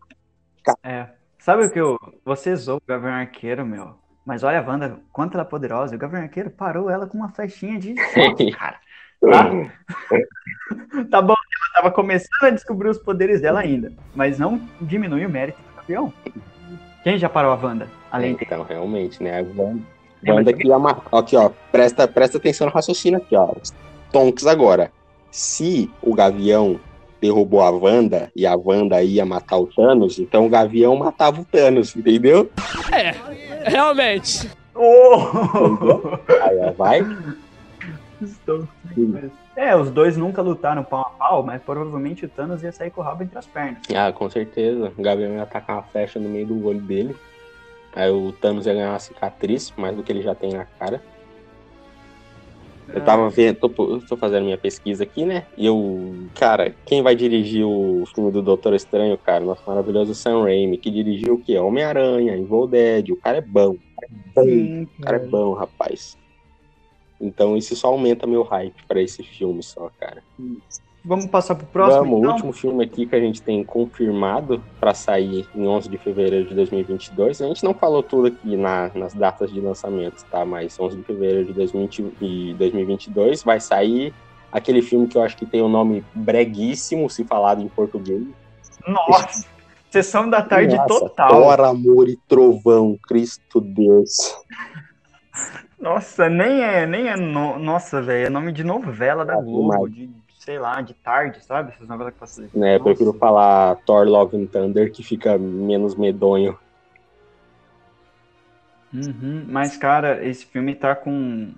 É. 0.83 1.09
Sabe 1.39 1.65
o 1.65 1.71
que 1.71 1.81
eu. 1.81 1.99
Você 2.25 2.55
zoou 2.55 2.79
o 2.79 2.83
Gavião 2.87 3.13
Arqueiro, 3.13 3.67
meu. 3.67 4.02
Mas 4.25 4.43
olha 4.43 4.61
a 4.61 4.63
Wanda, 4.63 4.99
quanto 5.13 5.35
ela 5.35 5.43
é 5.43 5.49
poderosa. 5.49 5.95
O 5.95 5.99
Gavião 5.99 6.23
Arqueiro 6.23 6.51
parou 6.51 6.89
ela 6.89 7.07
com 7.07 7.19
uma 7.19 7.31
festinha 7.31 7.79
de 7.79 7.95
cara. 8.57 8.77
Tá? 9.21 9.51
tá 11.11 11.23
bom, 11.23 11.35
ela 11.35 11.75
tava 11.75 11.91
começando 11.91 12.45
a 12.45 12.51
descobrir 12.51 12.89
os 12.89 12.99
poderes 12.99 13.41
dela 13.41 13.61
ainda, 13.61 13.93
mas 14.15 14.39
não 14.39 14.61
diminui 14.81 15.25
o 15.25 15.31
mérito 15.31 15.59
do 15.63 15.75
campeão. 15.75 16.13
Quem 17.03 17.19
já 17.19 17.29
parou 17.29 17.53
a 17.53 17.57
Wanda? 17.57 17.89
Além 18.11 18.37
é, 18.39 18.45
Então, 18.45 18.63
realmente, 18.63 19.23
né? 19.23 19.41
A 19.41 19.43
Wanda, 19.43 19.83
Wanda 20.27 20.53
que 20.53 20.71
ama... 20.71 21.03
Aqui, 21.13 21.37
ó, 21.37 21.51
presta, 21.71 22.07
presta 22.07 22.39
atenção 22.39 22.69
no 22.69 22.73
raciocínio 22.73 23.19
aqui, 23.19 23.37
ó. 23.37 23.53
Tonks 24.13 24.47
agora. 24.47 24.93
Se 25.31 25.91
o 26.03 26.15
Gavião 26.15 26.79
derrubou 27.23 27.61
a 27.61 27.71
Wanda 27.71 28.33
e 28.35 28.45
a 28.45 28.57
Wanda 28.57 29.01
ia 29.01 29.25
matar 29.25 29.59
o 29.59 29.69
Thanos, 29.69 30.19
então 30.19 30.45
o 30.45 30.49
Gavião 30.49 30.97
matava 30.97 31.41
o 31.41 31.45
Thanos, 31.45 31.95
entendeu? 31.95 32.51
É, 32.93 33.15
realmente. 33.71 34.51
Oh! 34.75 35.19
Aí, 36.43 36.59
ó, 36.59 36.73
vai. 36.73 37.07
Estou 38.21 38.67
É, 39.57 39.77
os 39.77 39.91
dois 39.91 40.17
nunca 40.17 40.43
lutaram 40.43 40.83
pau 40.83 41.01
a 41.01 41.11
pau, 41.11 41.43
mas 41.45 41.63
provavelmente 41.63 42.25
o 42.25 42.29
Thanos 42.29 42.63
ia 42.65 42.73
sair 42.73 42.91
com 42.91 43.01
o 43.01 43.05
rabo 43.05 43.23
entre 43.23 43.39
as 43.39 43.47
pernas. 43.47 43.83
Ah, 43.95 44.13
com 44.13 44.29
certeza. 44.29 44.93
O 44.97 45.03
Gavião 45.03 45.35
ia 45.35 45.43
atacar 45.43 45.77
uma 45.77 45.83
flecha 45.85 46.19
no 46.19 46.29
meio 46.29 46.47
do 46.47 46.67
olho 46.67 46.81
dele. 46.81 47.17
Aí 47.95 48.11
o 48.11 48.33
Thanos 48.33 48.67
ia 48.67 48.75
ganhar 48.75 48.91
uma 48.91 48.99
cicatriz, 48.99 49.73
mais 49.77 49.95
do 49.95 50.03
que 50.03 50.11
ele 50.11 50.23
já 50.23 50.35
tem 50.35 50.53
na 50.53 50.65
cara. 50.65 51.03
Eu 52.95 53.05
tava 53.05 53.31
vendo, 53.31 53.57
tô, 53.57 53.99
tô, 54.01 54.17
fazendo 54.17 54.45
minha 54.45 54.59
pesquisa 54.59 55.05
aqui, 55.05 55.25
né? 55.25 55.47
E 55.57 55.67
eu, 55.67 56.15
cara, 56.35 56.75
quem 56.85 57.03
vai 57.03 57.15
dirigir 57.15 57.65
o 57.65 58.05
filme 58.15 58.31
do 58.31 58.43
Doutor 58.43 58.75
Estranho, 58.75 59.17
cara? 59.17 59.45
Nosso 59.45 59.63
maravilhoso 59.67 60.15
Sam 60.15 60.43
Raimi, 60.43 60.77
que 60.77 60.91
dirigiu 60.91 61.35
o 61.35 61.39
quê? 61.39 61.59
Homem-Aranha, 61.59 62.37
Evil 62.37 62.67
Dead. 62.67 63.11
O 63.11 63.17
cara 63.17 63.39
é 63.39 63.41
bom. 63.41 63.71
O 63.71 64.01
cara 64.01 64.07
é 64.11 64.35
bom, 64.35 64.43
Sim, 64.43 64.83
o 64.83 65.03
cara 65.03 65.17
é 65.17 65.27
bom 65.27 65.53
rapaz. 65.55 66.19
Então 67.21 67.57
isso 67.57 67.75
só 67.77 67.89
aumenta 67.89 68.27
meu 68.27 68.43
hype 68.43 68.85
para 68.87 69.01
esse 69.01 69.23
filme 69.23 69.63
só, 69.63 69.91
cara. 69.99 70.23
Vamos 71.05 71.27
passar 71.27 71.57
pro 71.57 71.67
próximo, 71.67 72.05
Vamos, 72.05 72.19
então? 72.19 72.31
o 72.31 72.35
último 72.35 72.53
filme 72.53 72.85
aqui 72.85 73.07
que 73.07 73.17
a 73.17 73.21
gente 73.21 73.43
tem 73.43 73.65
confirmado 73.65 74.63
para 74.79 74.95
sair 74.95 75.49
em 75.55 75.67
11 75.67 75.89
de 75.89 75.99
fevereiro 75.99 76.49
de 76.49 76.55
2022. 76.55 77.43
A 77.43 77.49
gente 77.49 77.65
não 77.65 77.75
falou 77.75 78.05
tudo 78.05 78.29
aqui 78.29 78.57
na, 78.57 78.89
nas 78.95 79.13
datas 79.13 79.51
de 79.53 79.61
lançamento, 79.61 80.25
tá? 80.31 80.45
Mas 80.45 80.79
11 80.79 80.99
de 80.99 81.03
fevereiro 81.03 81.47
de 81.47 81.53
2020, 81.55 82.55
2022 82.55 83.43
vai 83.43 83.59
sair 83.59 84.15
aquele 84.53 84.81
filme 84.81 85.09
que 85.09 85.19
eu 85.19 85.23
acho 85.23 85.37
que 85.37 85.47
tem 85.47 85.61
o 85.61 85.67
um 85.67 85.69
nome 85.69 86.05
breguíssimo, 86.15 87.11
se 87.11 87.25
falado 87.25 87.63
em 87.63 87.69
português. 87.69 88.23
Nossa! 88.87 89.51
Sessão 89.91 90.31
da 90.31 90.41
tarde 90.41 90.75
Nossa, 90.75 90.89
total. 90.89 91.29
Thor, 91.29 91.61
amor 91.61 92.09
e 92.09 92.17
trovão, 92.27 92.97
Cristo 93.07 93.61
Deus. 93.61 94.35
Nossa, 95.79 96.31
nem 96.31 96.63
é, 96.63 96.87
nem 96.87 97.09
é, 97.09 97.17
no... 97.17 97.59
nossa, 97.59 98.01
velho, 98.01 98.27
é 98.27 98.31
nome 98.31 98.53
de 98.53 98.65
novela 98.65 99.25
da 99.25 99.35
Globo, 99.35 99.89
de, 99.89 100.09
sei 100.45 100.59
lá, 100.59 100.81
de 100.81 100.93
tarde, 100.93 101.43
sabe? 101.45 101.73
Essas 101.73 101.89
novelas 101.89 102.13
que 102.13 102.19
passam. 102.19 102.49
É, 102.57 102.77
eu 102.77 102.83
prefiro 102.83 103.13
falar 103.13 103.77
Thor 103.87 104.07
Love 104.07 104.37
and 104.37 104.47
Thunder, 104.47 104.91
que 104.91 105.03
fica 105.03 105.39
menos 105.39 105.95
medonho. 105.95 106.59
Uhum, 108.93 109.47
mas, 109.49 109.77
cara, 109.77 110.25
esse 110.27 110.45
filme 110.45 110.75
tá 110.75 110.95
com. 110.95 111.53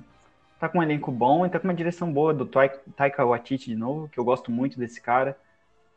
Tá 0.61 0.69
com 0.69 0.79
um 0.79 0.83
elenco 0.83 1.11
bom 1.11 1.45
e 1.45 1.51
tá 1.51 1.59
com 1.59 1.67
uma 1.67 1.75
direção 1.75 2.13
boa 2.13 2.33
do 2.33 2.47
Taika 2.47 3.25
Waititi 3.25 3.71
de 3.71 3.77
novo, 3.77 4.09
que 4.09 4.19
eu 4.19 4.25
gosto 4.25 4.51
muito 4.51 4.79
desse 4.79 5.01
cara. 5.01 5.37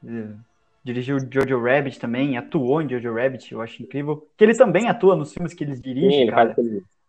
É, 0.06 0.28
dirigiu 0.84 1.20
Jojo 1.20 1.62
Rabbit 1.62 2.00
também, 2.00 2.38
atuou 2.38 2.82
em 2.82 2.90
Jojo 2.90 3.14
Rabbit, 3.14 3.54
eu 3.54 3.62
acho 3.62 3.84
incrível. 3.84 4.26
Que 4.36 4.44
ele 4.44 4.56
também 4.56 4.88
atua 4.88 5.16
nos 5.16 5.34
filmes 5.34 5.54
que 5.54 5.64
eles 5.64 5.82
dirigem, 5.82 6.12
Sim, 6.12 6.22
ele 6.22 6.32
cara. 6.32 6.56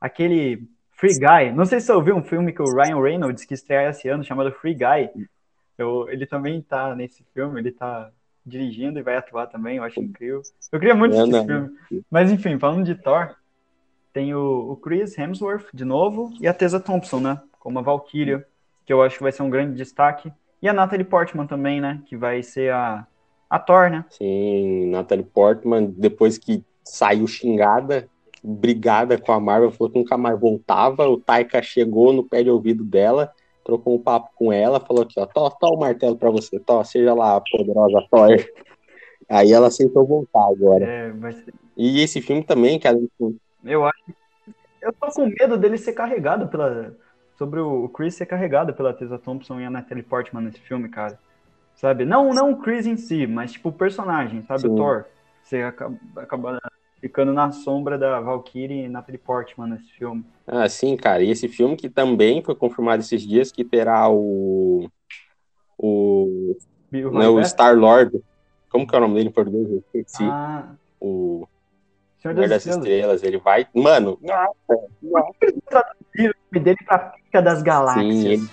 Aquele 0.01 0.69
Free 0.93 1.19
Guy, 1.19 1.53
não 1.53 1.65
sei 1.65 1.81
se 1.81 1.87
você 1.87 1.93
ouviu 1.93 2.17
um 2.17 2.23
filme 2.23 2.53
que 2.53 2.63
o 2.63 2.75
Ryan 2.75 3.01
Reynolds 3.01 3.45
que 3.45 3.55
estreia 3.55 3.91
esse 3.91 4.09
ano, 4.09 4.25
chamado 4.25 4.53
Free 4.53 4.75
Guy. 4.75 5.29
Eu, 5.79 6.09
ele 6.11 6.27
também 6.27 6.61
tá 6.61 6.95
nesse 6.97 7.23
filme, 7.33 7.61
ele 7.61 7.71
tá 7.71 8.11
dirigindo 8.45 8.99
e 8.99 9.03
vai 9.03 9.17
atuar 9.17 9.47
também, 9.47 9.77
eu 9.77 9.85
acho 9.85 10.01
incrível. 10.01 10.43
Eu 10.73 10.81
queria 10.81 10.95
muito 10.95 11.15
assistir 11.15 11.37
esse 11.37 11.47
filme. 11.47 11.71
Mas 12.11 12.33
enfim, 12.33 12.59
falando 12.59 12.85
de 12.85 12.97
Thor, 12.97 13.37
tem 14.13 14.35
o, 14.35 14.73
o, 14.73 14.77
Chris 14.77 15.17
Hemsworth 15.17 15.67
de 15.73 15.85
novo 15.85 16.33
e 16.41 16.49
a 16.49 16.55
Tessa 16.55 16.81
Thompson, 16.81 17.21
né? 17.21 17.41
Como 17.61 17.79
a 17.79 17.83
Valkyria, 17.83 18.45
que 18.85 18.93
eu 18.93 19.03
acho 19.03 19.19
que 19.19 19.23
vai 19.23 19.31
ser 19.31 19.43
um 19.43 19.51
grande 19.51 19.77
destaque. 19.77 20.33
E 20.61 20.69
a 20.69 20.73
Natalie 20.73 21.05
Portman 21.05 21.47
também, 21.47 21.81
né? 21.81 22.03
Que 22.07 22.17
vai 22.17 22.43
ser 22.43 22.73
a, 22.73 23.07
a 23.49 23.59
Thor, 23.61 23.91
né? 23.91 24.05
Sim, 24.11 24.91
Natalie 24.91 25.25
Portman, 25.25 25.95
depois 25.97 26.39
que 26.39 26.65
saiu 26.83 27.27
xingada, 27.29 28.09
brigada 28.43 29.17
com 29.19 29.31
a 29.31 29.39
Marvel, 29.39 29.71
falou 29.71 29.93
que 29.93 29.99
nunca 29.99 30.17
mais 30.17 30.41
voltava. 30.41 31.09
O 31.09 31.21
Taika 31.21 31.63
chegou 31.63 32.13
no 32.13 32.25
pé 32.25 32.43
de 32.43 32.51
ouvido 32.51 32.83
dela 32.83 33.33
trocou 33.69 33.95
um 33.95 34.03
papo 34.03 34.31
com 34.35 34.51
ela, 34.51 34.81
falou 34.81 35.03
aqui, 35.03 35.21
ó, 35.21 35.27
tó, 35.27 35.51
tó 35.51 35.75
o 35.75 35.79
martelo 35.79 36.17
pra 36.17 36.31
você, 36.31 36.59
tó, 36.59 36.83
seja 36.83 37.13
lá 37.13 37.37
a 37.37 37.41
poderosa 37.43 38.03
Thor. 38.11 38.31
Aí 39.29 39.53
ela 39.53 39.67
aceitou 39.67 40.07
voltar 40.07 40.49
agora. 40.49 40.87
É, 40.87 41.13
mas... 41.13 41.45
E 41.77 42.01
esse 42.01 42.23
filme 42.23 42.43
também, 42.43 42.81
cara. 42.81 42.99
Eu 43.63 43.85
acho. 43.85 44.03
Eu 44.81 44.91
tô 44.95 45.07
com 45.09 45.27
medo 45.27 45.59
dele 45.59 45.77
ser 45.77 45.93
carregado 45.93 46.49
pela. 46.49 46.97
Sobre 47.37 47.61
o 47.61 47.89
Chris 47.91 48.15
ser 48.15 48.25
carregado 48.25 48.73
pela 48.73 48.95
Tessa 48.95 49.19
Thompson 49.19 49.61
e 49.61 49.67
a 49.67 49.71
Natalie 49.71 50.03
Portman 50.03 50.43
nesse 50.43 50.61
filme, 50.61 50.89
cara. 50.89 51.19
Sabe? 51.75 52.07
Não, 52.07 52.33
não 52.33 52.53
o 52.53 52.57
Chris 52.57 52.87
em 52.87 52.97
si, 52.97 53.27
mas 53.27 53.53
tipo 53.53 53.69
o 53.69 53.73
personagem, 53.73 54.43
sabe? 54.43 54.63
Sim. 54.63 54.69
O 54.69 54.77
Thor. 54.77 55.05
Você 55.43 55.59
acaba, 55.59 55.99
acaba 56.17 56.59
ficando 57.01 57.33
na 57.33 57.51
sombra 57.53 57.97
da 57.97 58.21
Valkyrie 58.21 58.85
e 58.85 58.89
Natalie 58.89 59.19
Portman 59.19 59.69
nesse 59.69 59.91
filme. 59.93 60.25
Ah, 60.47 60.69
sim, 60.69 60.97
cara. 60.97 61.23
E 61.23 61.31
esse 61.31 61.49
filme 61.49 61.77
que 61.77 61.89
também 61.89 62.43
foi 62.43 62.55
confirmado 62.55 63.03
esses 63.03 63.23
dias 63.27 63.53
que 63.53 63.65
terá 63.65 64.09
o 64.11 64.89
o, 65.79 66.57
né, 66.91 67.29
o 67.29 67.43
Star 67.45 67.77
Lord. 67.77 68.21
Como 68.69 68.87
que 68.87 68.95
é 68.95 68.99
o 68.99 69.01
nome 69.01 69.15
dele 69.15 69.29
em 69.29 69.33
português? 69.33 69.83
Ah. 70.21 70.75
O 71.01 71.47
Senhor 72.21 72.35
das, 72.35 72.51
das 72.51 72.67
Estrelas. 72.67 72.85
Estrelas. 72.89 73.23
Ele 73.23 73.39
vai. 73.39 73.67
Mano. 73.73 74.19
Nossa, 74.21 74.55
nossa. 75.03 75.33
O 76.19 76.23
nome 76.23 76.65
dele 76.65 76.79
pra 76.85 76.99
pica 76.99 77.41
das 77.41 77.63
galáxias. 77.63 78.15
Sim, 78.15 78.29
ele... 78.29 78.49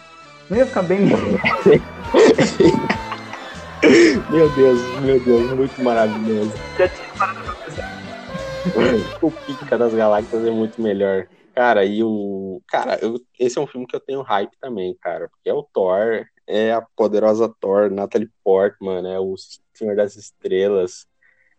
Não 0.49 0.57
ia 0.57 0.65
ficar 0.67 0.83
bem. 0.83 0.99
meu 4.29 4.49
Deus, 4.51 4.79
meu 5.01 5.19
Deus, 5.19 5.51
muito 5.51 5.81
maravilhoso. 5.81 6.53
Já 6.77 6.87
tinha 6.87 7.09
parado 7.17 7.44
o 9.21 9.31
Pica 9.31 9.77
das 9.77 9.93
Galáxias 9.93 10.45
é 10.45 10.51
muito 10.51 10.81
melhor. 10.81 11.27
Cara, 11.53 11.85
e 11.85 12.03
o. 12.03 12.61
Cara, 12.67 12.99
eu... 13.01 13.19
esse 13.39 13.57
é 13.57 13.61
um 13.61 13.67
filme 13.67 13.87
que 13.87 13.95
eu 13.95 13.99
tenho 13.99 14.21
hype 14.21 14.51
também, 14.59 14.95
cara. 14.99 15.29
Porque 15.29 15.49
é 15.49 15.53
o 15.53 15.63
Thor, 15.63 16.25
é 16.45 16.73
a 16.73 16.81
poderosa 16.81 17.53
Thor, 17.59 17.89
Natalie 17.89 18.29
Portman, 18.43 19.07
é 19.09 19.19
o 19.19 19.35
Senhor 19.73 19.95
das 19.95 20.15
Estrelas. 20.15 21.07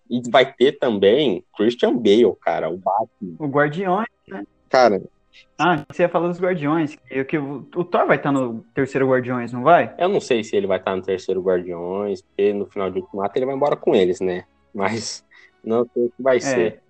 E 0.09 0.21
vai 0.31 0.53
ter 0.53 0.79
também 0.79 1.45
Christian 1.57 1.97
Bale, 1.97 2.37
cara, 2.41 2.69
o 2.69 2.77
Batman. 2.77 3.37
O 3.39 3.49
Guardiões, 3.49 4.07
né? 4.29 4.45
Cara. 4.69 5.03
Ah, 5.59 5.85
você 5.91 6.03
ia 6.03 6.09
falar 6.09 6.29
dos 6.29 6.41
Guardiões. 6.41 6.95
Que, 6.95 7.25
que 7.25 7.39
o, 7.39 7.67
o 7.75 7.85
Thor 7.85 8.07
vai 8.07 8.17
estar 8.17 8.31
no 8.31 8.65
terceiro 8.75 9.09
Guardiões, 9.09 9.53
não 9.53 9.63
vai? 9.63 9.95
Eu 9.99 10.09
não 10.09 10.21
sei 10.21 10.45
se 10.45 10.55
ele 10.55 10.67
vai 10.67 10.79
estar 10.79 10.95
no 10.95 11.03
terceiro 11.03 11.41
Guardiões, 11.41 12.23
porque 12.23 12.53
no 12.53 12.67
final 12.67 12.91
de 12.91 13.01
Ultimato 13.01 13.37
ele 13.37 13.47
vai 13.47 13.55
embora 13.55 13.77
com 13.77 13.95
eles, 13.95 14.21
né? 14.21 14.45
Mas 14.75 15.25
não 15.65 15.87
sei 15.93 16.05
o 16.05 16.11
que 16.11 16.23
vai 16.23 16.37
é. 16.37 16.41
ser. 16.41 16.83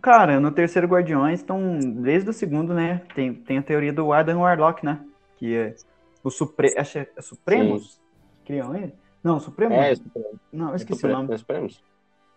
Cara, 0.00 0.40
no 0.40 0.50
terceiro 0.50 0.88
Guardiões, 0.88 1.42
então, 1.42 1.78
desde 1.78 2.30
o 2.30 2.32
segundo, 2.32 2.72
né, 2.72 3.02
tem, 3.14 3.34
tem 3.34 3.58
a 3.58 3.62
teoria 3.62 3.92
do 3.92 4.12
Adam 4.12 4.40
Warlock, 4.40 4.84
né? 4.84 5.04
Que 5.36 5.56
é 5.56 5.74
o 6.22 6.30
Supre... 6.30 6.74
Acho 6.76 6.98
é 6.98 7.08
Supremos? 7.20 7.94
Sim. 7.94 8.00
Criam 8.44 8.74
ele? 8.74 8.94
Não, 9.22 9.38
Supremos? 9.38 9.76
É, 9.76 9.92
é 9.92 9.94
Supremo. 9.94 10.40
Não, 10.52 10.68
eu 10.70 10.76
esqueci 10.76 11.06
é 11.06 11.08
o 11.08 11.12
nome. 11.12 11.34
É 11.34 11.36
Supremos? 11.36 11.82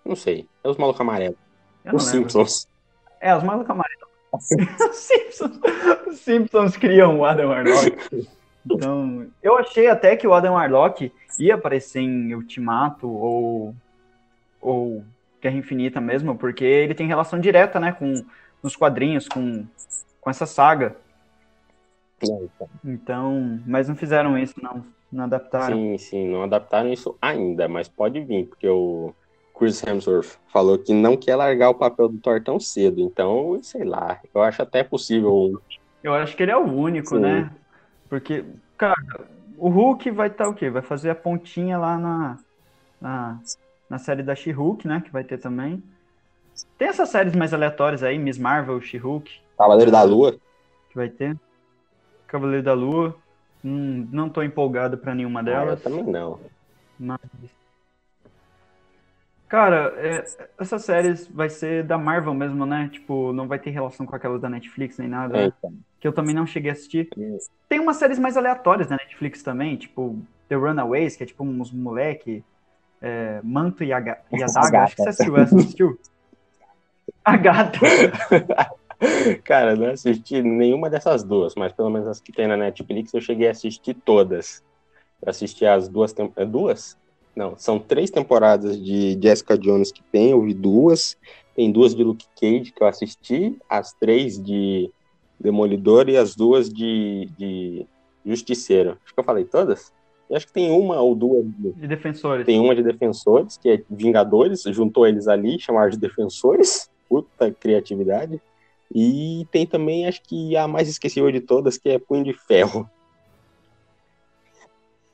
Não 0.06 0.16
sei. 0.16 0.48
É 0.63 0.70
os 0.70 0.78
malucos 0.78 1.02
amarelos. 1.02 1.38
Os 1.94 2.04
Simpsons. 2.04 2.68
É, 3.22 3.36
os 3.36 3.44
malucos 3.44 3.70
amarelos. 3.70 4.10
os, 4.34 4.96
Simpsons, 4.96 5.60
os 6.08 6.20
Simpsons 6.20 6.76
criam 6.76 7.20
o 7.20 7.26
Adam 7.26 7.50
Warlock. 7.50 8.28
Então, 8.66 9.28
eu 9.42 9.58
achei 9.58 9.88
até 9.88 10.16
que 10.16 10.28
o 10.28 10.34
Adam 10.34 10.54
Warlock 10.54 11.12
ia 11.39 11.56
aparecer 11.56 12.02
em 12.02 12.34
Ultimato 12.34 13.08
ou, 13.10 13.76
ou 14.60 15.04
Guerra 15.43 15.58
Infinita 15.58 15.99
mesmo, 15.99 16.38
porque 16.38 16.63
ele 16.63 16.95
tem 16.95 17.06
relação 17.06 17.38
direta, 17.38 17.77
né, 17.77 17.91
com 17.91 18.13
nos 18.63 18.77
quadrinhos, 18.77 19.27
com, 19.27 19.65
com 20.21 20.29
essa 20.29 20.45
saga. 20.45 20.95
Então, 22.86 23.60
mas 23.67 23.89
não 23.89 23.95
fizeram 23.95 24.38
isso, 24.38 24.56
não. 24.63 24.86
Não 25.12 25.25
adaptaram. 25.25 25.75
Sim, 25.75 25.97
sim, 25.97 26.27
não 26.29 26.43
adaptaram 26.43 26.91
isso 26.91 27.15
ainda, 27.21 27.67
mas 27.67 27.89
pode 27.89 28.21
vir, 28.21 28.47
porque 28.47 28.67
o 28.67 29.13
Chris 29.53 29.84
Hemsworth 29.86 30.39
falou 30.47 30.79
que 30.79 30.93
não 30.93 31.17
quer 31.17 31.36
largar 31.36 31.69
o 31.69 31.75
papel 31.75 32.08
do 32.08 32.17
Thor 32.17 32.41
tão 32.41 32.60
cedo. 32.60 33.01
Então, 33.01 33.60
sei 33.62 33.84
lá, 33.84 34.19
eu 34.34 34.41
acho 34.41 34.62
até 34.62 34.82
possível. 34.82 35.62
Eu 36.01 36.13
acho 36.13 36.36
que 36.36 36.41
ele 36.41 36.51
é 36.51 36.58
o 36.58 36.65
único, 36.65 37.10
sim. 37.10 37.19
né? 37.19 37.51
Porque, 38.10 38.45
cara, 38.77 38.95
o 39.58 39.69
Hulk 39.69 40.10
vai 40.10 40.29
estar 40.29 40.45
tá, 40.45 40.49
o 40.49 40.56
quê? 40.56 40.69
Vai 40.69 40.82
fazer 40.82 41.10
a 41.10 41.15
pontinha 41.15 41.77
lá 41.77 41.97
na, 41.97 42.38
na 42.99 43.39
na 43.93 43.99
série 43.99 44.23
da 44.23 44.36
She-Hulk, 44.36 44.88
né? 44.88 45.03
Que 45.06 45.12
vai 45.12 45.23
ter 45.23 45.38
também. 45.38 45.84
Tem 46.79 46.88
essas 46.88 47.10
séries 47.10 47.36
mais 47.36 47.53
aleatórias 47.53 48.01
aí, 48.01 48.17
Miss 48.17 48.39
Marvel, 48.39 48.82
She-Hulk. 48.82 49.39
Cavaleiro 49.56 49.91
da 49.91 50.01
Lua. 50.01 50.32
Que 50.89 50.95
vai 50.95 51.10
ter. 51.10 51.38
Cavaleiro 52.25 52.63
da 52.63 52.73
Lua. 52.73 53.15
Hum, 53.63 54.08
não 54.12 54.29
tô 54.29 54.41
empolgado 54.41 54.97
para 54.97 55.13
nenhuma 55.13 55.43
delas. 55.43 55.86
Ah, 55.86 55.89
eu 55.89 55.95
também 55.95 56.12
não. 56.12 56.39
Mas... 56.99 57.19
Cara, 59.47 59.93
é, 59.97 60.23
essas 60.60 60.84
séries 60.84 61.27
vai 61.27 61.51
ser 61.51 61.84
da 61.84 61.95
Marvel 61.95 62.34
mesmo, 62.34 62.65
né? 62.65 62.89
Tipo, 62.91 63.32
não 63.32 63.47
vai 63.47 63.60
ter 63.60 63.69
relação 63.69 64.08
com 64.08 64.15
aquelas 64.15 64.41
da 64.41 64.49
Netflix 64.49 64.97
nem 64.97 65.08
nada. 65.08 65.38
É, 65.38 65.45
então. 65.45 65.71
Que 65.99 66.08
eu 66.08 66.13
também 66.13 66.34
não 66.34 66.47
cheguei 66.47 66.71
a 66.71 66.73
assistir. 66.73 67.10
Tem 67.69 67.79
umas 67.79 67.97
séries 67.97 68.17
mais 68.17 68.38
aleatórias 68.38 68.88
da 68.88 68.95
Netflix 68.95 69.43
também, 69.43 69.77
tipo 69.77 70.17
The 70.49 70.56
Runaways, 70.56 71.15
que 71.15 71.21
é 71.21 71.27
tipo 71.27 71.43
uns 71.43 71.71
moleque 71.71 72.43
é, 73.04 73.42
Manto 73.44 73.84
e 73.84 73.92
a, 73.92 74.00
e 74.32 74.42
a 74.42 74.48
Daga. 74.48 74.84
Acho 74.84 74.96
que 74.96 75.04
você 75.04 75.42
assistiu? 75.42 76.00
A 77.26 77.38
gata. 77.38 77.80
Cara, 79.44 79.76
não 79.76 79.88
assisti 79.88 80.42
nenhuma 80.42 80.89
dessas 80.89 81.24
duas, 81.24 81.56
mas 81.56 81.74
pelo 81.74 81.89
menos 81.89 82.08
as 82.08 82.20
que 82.20 82.32
tem 82.32 82.48
na 82.48 82.56
Netflix 82.58 83.13
eu 83.13 83.22
cheguei 83.22 83.48
a 83.48 83.52
assistir 83.52 83.94
todas. 83.94 84.63
Eu 85.22 85.30
assisti 85.30 85.66
as 85.66 85.88
duas 85.88 86.13
temporadas. 86.13 86.48
É 86.48 86.52
duas? 86.52 86.98
Não, 87.36 87.58
são 87.58 87.80
três 87.80 88.10
temporadas 88.10 88.82
de 88.82 89.18
Jessica 89.22 89.58
Jones 89.58 89.92
que 89.92 90.04
tem, 90.04 90.32
eu 90.32 90.42
vi 90.42 90.54
duas. 90.54 91.18
Tem 91.56 91.72
duas 91.72 91.96
de 91.96 92.04
Luke 92.04 92.26
Cage 92.39 92.72
que 92.72 92.82
eu 92.82 92.88
assisti, 92.88 93.58
as 93.70 93.94
três 93.94 94.42
de 94.42 94.89
Demolidor 95.39 96.10
e 96.10 96.18
as 96.18 96.36
duas 96.36 96.70
de, 96.70 97.30
de 97.38 97.86
Justiceiro. 98.26 98.98
Acho 99.04 99.13
que 99.13 99.20
eu 99.20 99.24
falei 99.24 99.46
todas? 99.46 99.92
Eu 100.30 100.38
acho 100.38 100.48
que 100.48 100.54
tem 100.54 100.71
uma 100.71 101.00
ou 101.00 101.15
duas. 101.15 101.46
De 101.46 101.88
defensores. 101.88 102.46
Tem 102.46 102.60
uma 102.60 102.76
de 102.76 102.84
defensores, 102.84 103.58
que 103.58 103.69
é 103.69 103.84
Vingadores, 103.90 104.63
juntou 104.63 105.06
eles 105.06 105.28
ali, 105.28 105.60
chamaram 105.60 105.90
de 105.90 105.98
defensores. 105.98 106.90
Puta 107.08 107.52
criatividade. 107.52 108.42
E 108.94 109.48
tem 109.52 109.65
também, 109.65 110.08
acho 110.08 110.21
que 110.21 110.56
a 110.56 110.67
mais 110.67 110.88
esquecível 110.88 111.32
de 111.32 111.42
todas, 111.42 111.78
que 111.78 111.90
é 111.90 112.00
Punho 112.00 112.24
de 112.24 112.34
Ferro. 112.34 112.90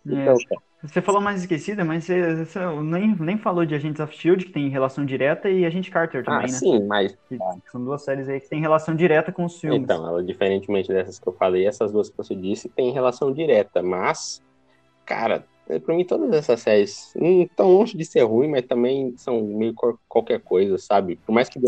É. 0.07 0.11
Então, 0.11 0.35
você 0.81 1.01
falou 1.01 1.19
mais 1.19 1.41
esquecida, 1.41 1.83
mas 1.83 2.05
você, 2.05 2.45
você, 2.45 2.59
nem, 2.81 3.13
nem 3.19 3.37
falou 3.37 3.65
de 3.65 3.75
Agents 3.75 3.99
of 3.99 4.15
Shield, 4.15 4.45
que 4.45 4.51
tem 4.51 4.69
relação 4.69 5.05
direta, 5.05 5.49
e 5.49 5.65
Agente 5.65 5.91
Carter 5.91 6.23
também, 6.23 6.39
ah, 6.39 6.43
né? 6.43 6.47
Sim, 6.47 6.85
mas. 6.87 7.17
Que, 7.27 7.37
são 7.69 7.83
duas 7.83 8.01
séries 8.01 8.29
aí 8.29 8.39
que 8.39 8.49
tem 8.49 8.61
relação 8.61 8.95
direta 8.95 9.31
com 9.31 9.43
os 9.43 9.59
filmes. 9.59 9.81
Então, 9.81 10.07
ela, 10.07 10.23
diferentemente 10.23 10.87
dessas 10.87 11.19
que 11.19 11.27
eu 11.27 11.33
falei, 11.33 11.67
essas 11.67 11.91
duas 11.91 12.09
que 12.09 12.15
você 12.15 12.33
disse 12.33 12.69
têm 12.69 12.93
relação 12.93 13.33
direta, 13.33 13.83
mas 13.83 14.41
cara, 15.09 15.43
é, 15.67 15.79
pra 15.79 15.95
mim 15.95 16.05
todas 16.05 16.31
essas 16.31 16.61
séries 16.61 17.11
não 17.15 17.41
estão 17.41 17.67
longe 17.71 17.97
de 17.97 18.05
ser 18.05 18.21
ruim, 18.21 18.47
mas 18.47 18.65
também 18.65 19.15
são 19.17 19.41
meio 19.41 19.73
qualquer 20.07 20.39
coisa, 20.39 20.77
sabe? 20.77 21.15
Por 21.25 21.33
mais 21.33 21.49
que. 21.49 21.59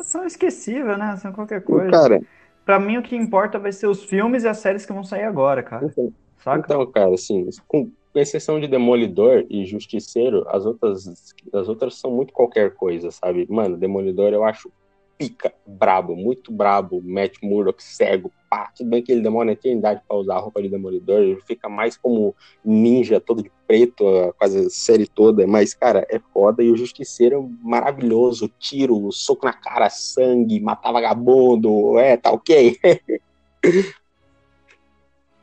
São 0.00 0.24
esquecíveis, 0.26 0.98
né? 0.98 1.16
São 1.18 1.32
qualquer 1.32 1.62
coisa. 1.62 1.90
Cara. 1.90 2.20
Pra 2.64 2.80
mim 2.80 2.96
o 2.96 3.02
que 3.02 3.14
importa 3.14 3.58
vai 3.58 3.70
ser 3.70 3.86
os 3.86 4.02
filmes 4.02 4.42
e 4.42 4.48
as 4.48 4.58
séries 4.58 4.84
que 4.84 4.92
vão 4.92 5.04
sair 5.04 5.24
agora, 5.24 5.62
cara. 5.62 5.86
Então, 5.86 6.12
Saca? 6.38 6.64
então 6.64 6.86
cara, 6.90 7.14
assim, 7.14 7.48
com 7.68 7.90
exceção 8.14 8.58
de 8.58 8.66
Demolidor 8.66 9.44
e 9.50 9.64
Justiceiro, 9.66 10.44
as 10.48 10.64
outras, 10.64 11.34
as 11.52 11.68
outras 11.68 11.96
são 11.96 12.10
muito 12.10 12.32
qualquer 12.32 12.74
coisa, 12.74 13.10
sabe? 13.10 13.46
Mano, 13.48 13.76
Demolidor 13.76 14.32
eu 14.32 14.42
acho 14.42 14.72
pica, 15.18 15.52
brabo, 15.66 16.14
muito 16.14 16.52
brabo, 16.52 17.00
Matt 17.02 17.36
Murdock 17.42 17.82
cego, 17.82 18.30
pá, 18.50 18.70
tudo 18.76 18.90
bem 18.90 19.02
que 19.02 19.10
ele 19.10 19.22
demora 19.22 19.48
uma 19.48 19.52
eternidade 19.52 20.02
pra 20.06 20.16
usar 20.16 20.34
a 20.36 20.40
roupa 20.40 20.60
de 20.60 20.68
Demolidor, 20.68 21.20
ele 21.20 21.40
fica 21.42 21.68
mais 21.68 21.96
como 21.96 22.34
ninja, 22.64 23.20
todo 23.20 23.42
de 23.42 23.50
preto, 23.66 24.06
a- 24.06 24.32
quase 24.34 24.66
a 24.66 24.70
série 24.70 25.06
toda, 25.06 25.46
mas, 25.46 25.72
cara, 25.74 26.06
é 26.10 26.18
foda, 26.32 26.62
e 26.62 26.70
o 26.70 26.76
Justiceiro 26.76 27.50
maravilhoso, 27.62 28.48
tiro, 28.58 29.10
soco 29.10 29.46
na 29.46 29.52
cara, 29.52 29.88
sangue, 29.88 30.60
matar 30.60 30.92
vagabundo, 30.92 31.98
é, 31.98 32.16
tá 32.16 32.30
ok. 32.30 32.78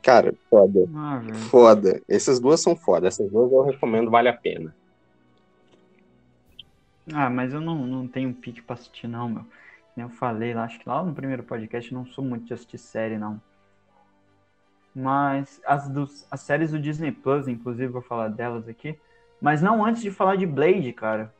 cara, 0.03 0.33
foda. 0.49 0.87
Ah. 0.95 1.21
Foda. 1.49 2.01
Essas 2.07 2.39
duas 2.39 2.59
são 2.61 2.75
foda. 2.75 3.07
Essas 3.07 3.31
duas 3.31 3.51
eu 3.51 3.61
recomendo, 3.61 4.11
vale 4.11 4.27
a 4.29 4.33
pena. 4.33 4.75
Ah, 7.11 7.29
mas 7.29 7.53
eu 7.53 7.59
não, 7.59 7.85
não 7.85 8.07
tenho 8.07 8.33
pique 8.33 8.61
pra 8.61 8.75
assistir, 8.75 9.07
não, 9.07 9.27
meu. 9.29 9.45
Eu 9.95 10.09
falei 10.09 10.53
lá, 10.53 10.63
acho 10.63 10.79
que 10.79 10.89
lá 10.89 11.03
no 11.03 11.13
primeiro 11.13 11.43
podcast 11.43 11.93
não 11.93 12.05
sou 12.05 12.23
muito 12.23 12.45
de 12.45 12.53
assistir 12.53 12.77
série, 12.77 13.17
não. 13.17 13.39
Mas 14.95 15.61
as, 15.65 15.87
dos, 15.89 16.25
as 16.29 16.41
séries 16.41 16.71
do 16.71 16.79
Disney 16.79 17.11
Plus, 17.11 17.47
inclusive, 17.47 17.87
vou 17.91 18.01
falar 18.01 18.27
delas 18.29 18.67
aqui. 18.67 18.97
Mas 19.41 19.61
não 19.61 19.83
antes 19.83 20.01
de 20.01 20.11
falar 20.11 20.35
de 20.35 20.45
Blade, 20.45 20.93
cara. 20.93 21.33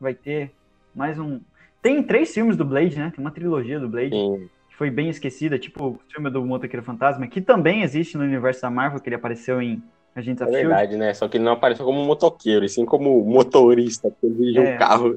Vai 0.00 0.14
ter 0.14 0.52
mais 0.94 1.18
um. 1.18 1.40
Tem 1.82 2.02
três 2.02 2.32
filmes 2.32 2.56
do 2.56 2.64
Blade, 2.64 2.98
né? 2.98 3.12
Tem 3.14 3.22
uma 3.24 3.30
trilogia 3.30 3.78
do 3.80 3.88
Blade 3.88 4.14
Sim. 4.14 4.48
que 4.68 4.76
foi 4.76 4.90
bem 4.90 5.08
esquecida, 5.08 5.58
tipo 5.58 5.84
o 5.88 6.00
filme 6.08 6.30
do 6.30 6.44
Motoqueiro 6.44 6.84
Fantasma, 6.84 7.26
que 7.26 7.40
também 7.40 7.82
existe 7.82 8.16
no 8.16 8.24
universo 8.24 8.62
da 8.62 8.70
Marvel, 8.70 9.00
que 9.00 9.08
ele 9.08 9.16
apareceu 9.16 9.60
em 9.60 9.82
Agentes 10.14 10.40
É 10.42 10.44
of 10.44 10.52
Shield. 10.52 10.68
verdade, 10.68 10.96
né? 10.96 11.12
Só 11.14 11.28
que 11.28 11.36
ele 11.36 11.44
não 11.44 11.52
apareceu 11.52 11.84
como 11.84 12.04
motoqueiro, 12.04 12.64
e 12.64 12.68
sim 12.68 12.84
como 12.84 13.22
motorista, 13.24 14.10
porque 14.10 14.26
ele 14.26 14.58
É. 14.58 14.74
um 14.74 14.78
carro. 14.78 15.14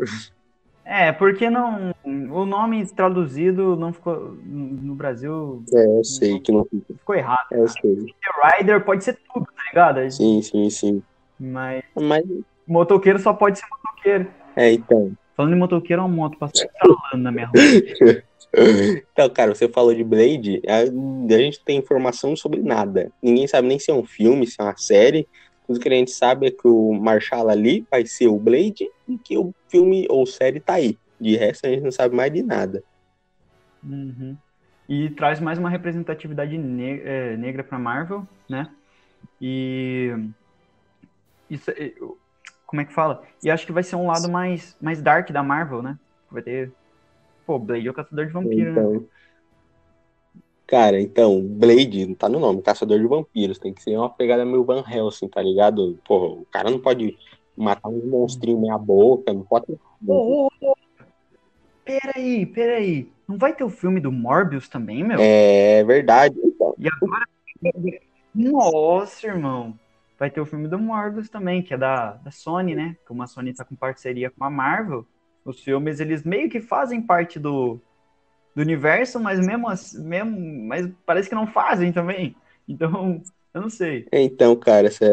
É, 0.85 1.11
porque 1.11 1.49
não. 1.49 1.93
O 2.03 2.45
nome 2.45 2.85
traduzido 2.87 3.75
não 3.75 3.93
ficou. 3.93 4.35
No 4.43 4.95
Brasil 4.95 5.63
É, 5.73 5.99
eu 5.99 6.03
sei 6.03 6.39
que 6.39 6.51
não 6.51 6.65
fica. 6.65 6.93
ficou 6.93 7.15
errado. 7.15 7.47
É, 7.51 7.59
eu 7.59 7.67
sei. 7.67 8.05
Rider 8.57 8.83
pode 8.83 9.03
ser 9.03 9.17
tudo, 9.33 9.45
tá 9.45 9.63
ligado? 9.69 10.11
Sim, 10.11 10.41
sim, 10.41 10.69
sim. 10.69 11.03
Mas 11.39 11.83
Mas, 11.95 12.23
motoqueiro 12.67 13.17
só 13.19 13.33
pode 13.33 13.59
ser 13.59 13.65
motoqueiro. 13.69 14.27
é, 14.55 14.73
então. 14.73 15.11
Falando 15.35 15.53
em 15.55 15.59
motoqueiro, 15.59 16.01
é 16.01 16.05
uma 16.05 16.13
moto 16.15 16.37
passando 16.37 16.69
na 17.15 17.31
minha 17.31 17.47
rua. 17.47 17.53
Então, 18.55 19.27
cara, 19.31 19.55
você 19.55 19.67
falou 19.67 19.95
de 19.95 20.03
Blade, 20.03 20.61
a, 20.67 20.81
a 20.81 21.37
gente 21.39 21.59
tem 21.65 21.79
informação 21.79 22.35
sobre 22.35 22.61
nada. 22.61 23.11
Ninguém 23.19 23.47
sabe 23.47 23.67
nem 23.67 23.79
se 23.79 23.89
é 23.89 23.93
um 23.95 24.03
filme, 24.03 24.45
se 24.45 24.57
é 24.59 24.63
uma 24.63 24.77
série. 24.77 25.27
Tudo 25.65 25.79
que 25.79 25.87
a 25.87 25.91
gente 25.91 26.11
sabe 26.11 26.47
é 26.47 26.51
que 26.51 26.67
o 26.67 26.93
Marshall 26.93 27.49
ali 27.49 27.85
vai 27.89 28.05
ser 28.05 28.27
o 28.27 28.37
Blade 28.37 28.87
e 29.07 29.17
que 29.17 29.37
o 29.37 29.53
filme 29.69 30.05
ou 30.09 30.25
série 30.25 30.59
tá 30.59 30.73
aí. 30.73 30.97
De 31.19 31.35
resto, 31.35 31.65
a 31.65 31.69
gente 31.69 31.83
não 31.83 31.91
sabe 31.91 32.15
mais 32.15 32.31
de 32.33 32.43
nada. 32.43 32.83
Uhum. 33.83 34.37
E 34.87 35.09
traz 35.11 35.39
mais 35.39 35.57
uma 35.57 35.69
representatividade 35.69 36.57
ne- 36.57 37.01
é, 37.01 37.37
negra 37.37 37.63
pra 37.63 37.79
Marvel, 37.79 38.27
né? 38.49 38.69
E. 39.41 40.11
Isso, 41.49 41.71
é, 41.71 41.93
como 42.65 42.81
é 42.81 42.85
que 42.85 42.93
fala? 42.93 43.23
E 43.43 43.49
acho 43.49 43.65
que 43.65 43.71
vai 43.71 43.83
ser 43.83 43.95
um 43.95 44.07
lado 44.07 44.29
mais, 44.29 44.75
mais 44.81 45.01
dark 45.01 45.29
da 45.31 45.43
Marvel, 45.43 45.81
né? 45.81 45.97
Vai 46.31 46.41
ter. 46.41 46.71
Pô, 47.45 47.59
Blade 47.59 47.87
é 47.87 47.91
o 47.91 47.93
caçador 47.93 48.25
de 48.25 48.33
vampiro, 48.33 48.71
né? 48.73 49.01
Cara, 50.65 50.99
então, 50.99 51.41
Blade, 51.41 52.05
não 52.07 52.15
tá 52.15 52.29
no 52.29 52.39
nome, 52.39 52.61
Caçador 52.61 52.99
de 52.99 53.05
Vampiros, 53.05 53.59
tem 53.59 53.73
que 53.73 53.83
ser 53.83 53.97
uma 53.97 54.09
pegada 54.09 54.45
meio 54.45 54.63
Van 54.63 54.83
Helsing, 54.89 55.27
tá 55.27 55.41
ligado? 55.41 55.99
Porra, 56.05 56.41
o 56.41 56.45
cara 56.51 56.71
não 56.71 56.79
pode 56.79 57.17
matar 57.55 57.89
um 57.89 58.07
monstrinho 58.07 58.59
meia 58.59 58.77
boca, 58.77 59.33
não 59.33 59.43
pode. 59.43 59.65
Ô, 60.07 60.47
ô, 60.47 60.49
ô, 60.61 60.73
Peraí, 61.85 62.45
peraí. 62.45 63.11
Não 63.27 63.37
vai 63.37 63.53
ter 63.53 63.63
o 63.63 63.69
filme 63.69 63.99
do 63.99 64.11
Morbius 64.11 64.69
também, 64.69 65.03
meu? 65.03 65.17
É 65.19 65.83
verdade. 65.83 66.35
Então, 66.43 66.73
E 66.77 66.87
agora. 66.87 67.25
Nossa, 68.33 69.27
irmão. 69.27 69.77
Vai 70.17 70.29
ter 70.29 70.39
o 70.39 70.45
filme 70.45 70.67
do 70.67 70.79
Morbius 70.79 71.29
também, 71.29 71.61
que 71.61 71.73
é 71.73 71.77
da, 71.77 72.13
da 72.13 72.31
Sony, 72.31 72.73
né? 72.73 72.95
Como 73.05 73.21
a 73.21 73.27
Sony 73.27 73.53
tá 73.53 73.65
com 73.65 73.75
parceria 73.75 74.29
com 74.29 74.43
a 74.43 74.49
Marvel, 74.49 75.05
os 75.43 75.59
filmes 75.61 75.99
eles 75.99 76.23
meio 76.23 76.49
que 76.49 76.61
fazem 76.61 77.01
parte 77.01 77.39
do, 77.39 77.79
do 78.55 78.61
universo, 78.61 79.19
mas 79.19 79.39
mesmo, 79.39 79.67
assim- 79.69 80.03
mesmo 80.03 80.67
mas 80.67 80.89
parece 81.05 81.29
que 81.29 81.35
não 81.35 81.47
fazem 81.47 81.91
também. 81.91 82.35
Então, 82.67 83.21
eu 83.53 83.61
não 83.61 83.69
sei. 83.69 84.07
então 84.11 84.55
cara, 84.55 84.87
essa, 84.87 85.05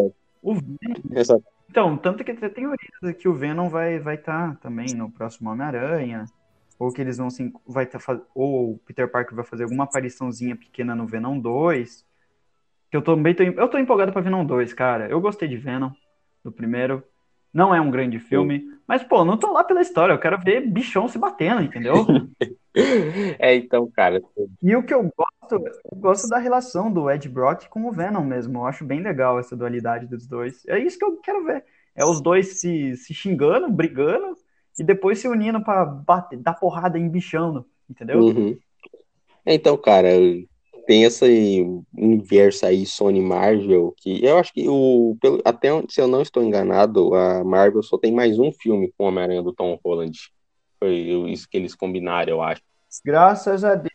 O 0.42 0.54
essa 1.12 1.40
Então, 1.68 1.96
tanto 1.96 2.24
que 2.24 2.34
tem 2.34 2.50
teorias 2.50 3.16
que 3.18 3.28
o 3.28 3.34
Venom 3.34 3.68
vai 3.68 3.98
vai 3.98 4.16
estar 4.16 4.56
também 4.56 4.94
no 4.94 5.10
próximo 5.10 5.50
Homem-Aranha, 5.50 6.24
ou 6.78 6.92
que 6.92 7.00
eles 7.00 7.18
vão 7.18 7.30
se, 7.30 7.52
vai 7.66 7.86
tá, 7.86 7.98
ou 8.34 8.72
o 8.74 8.78
Peter 8.78 9.10
Parker 9.10 9.34
vai 9.36 9.44
fazer 9.44 9.64
alguma 9.64 9.84
apariçãozinha 9.84 10.56
pequena 10.56 10.94
no 10.94 11.06
Venom 11.06 11.38
2. 11.38 12.04
Que 12.90 12.96
eu 12.96 13.02
também 13.02 13.34
tô, 13.34 13.42
eu 13.42 13.68
tô 13.68 13.78
empolgado 13.78 14.12
pra 14.12 14.22
Venom 14.22 14.44
2, 14.44 14.72
cara. 14.74 15.08
Eu 15.08 15.20
gostei 15.20 15.48
de 15.48 15.56
Venom 15.56 15.92
do 16.44 16.52
primeiro. 16.52 17.04
Não 17.52 17.74
é 17.74 17.80
um 17.80 17.90
grande 17.90 18.18
filme, 18.18 18.64
mas 18.86 19.02
pô, 19.02 19.24
não 19.24 19.36
tô 19.36 19.52
lá 19.52 19.64
pela 19.64 19.80
história, 19.80 20.12
eu 20.12 20.18
quero 20.18 20.38
ver 20.38 20.66
bichão 20.66 21.08
se 21.08 21.18
batendo, 21.18 21.62
entendeu? 21.62 21.94
É, 23.38 23.56
então, 23.56 23.90
cara, 23.90 24.22
E 24.62 24.76
o 24.76 24.82
que 24.84 24.94
eu 24.94 25.02
gosto, 25.02 25.66
eu 25.90 25.98
gosto 25.98 26.28
da 26.28 26.38
relação 26.38 26.92
do 26.92 27.10
Ed 27.10 27.28
Brock 27.28 27.68
com 27.68 27.84
o 27.84 27.90
Venom 27.90 28.22
mesmo. 28.22 28.60
Eu 28.60 28.66
acho 28.66 28.84
bem 28.84 29.00
legal 29.00 29.40
essa 29.40 29.56
dualidade 29.56 30.06
dos 30.06 30.24
dois. 30.24 30.64
É 30.68 30.78
isso 30.78 30.96
que 30.96 31.04
eu 31.04 31.16
quero 31.16 31.44
ver. 31.44 31.64
É 31.96 32.04
os 32.04 32.20
dois 32.20 32.60
se, 32.60 32.96
se 32.96 33.12
xingando, 33.12 33.68
brigando, 33.68 34.36
e 34.78 34.84
depois 34.84 35.18
se 35.18 35.26
unindo 35.26 35.62
pra 35.62 35.84
bater, 35.84 36.38
dar 36.38 36.54
porrada 36.54 36.98
em 36.98 37.08
bichando, 37.08 37.66
entendeu? 37.88 38.20
Uhum. 38.20 38.56
Então, 39.44 39.76
cara, 39.76 40.08
tem 40.86 41.04
esse 41.04 41.64
universo 41.96 42.66
aí, 42.66 42.84
Sony 42.86 43.20
Marvel, 43.20 43.94
que 43.96 44.24
eu 44.24 44.38
acho 44.38 44.52
que 44.52 44.68
o, 44.68 45.16
pelo, 45.20 45.40
até 45.44 45.72
onde- 45.72 45.92
se 45.92 46.00
eu 46.00 46.08
não 46.08 46.22
estou 46.22 46.42
enganado, 46.42 47.14
a 47.14 47.44
Marvel 47.44 47.82
só 47.82 47.96
tem 47.96 48.12
mais 48.12 48.38
um 48.38 48.52
filme 48.52 48.92
com 48.96 49.04
Homem-Aranha 49.04 49.42
do 49.42 49.52
Tom 49.52 49.78
Holland. 49.84 50.18
Foi 50.78 50.94
isso 51.30 51.48
que 51.48 51.56
eles 51.56 51.74
combinaram, 51.74 52.32
eu 52.32 52.42
acho. 52.42 52.62
Graças 53.04 53.64
a 53.64 53.74
Deus. 53.74 53.90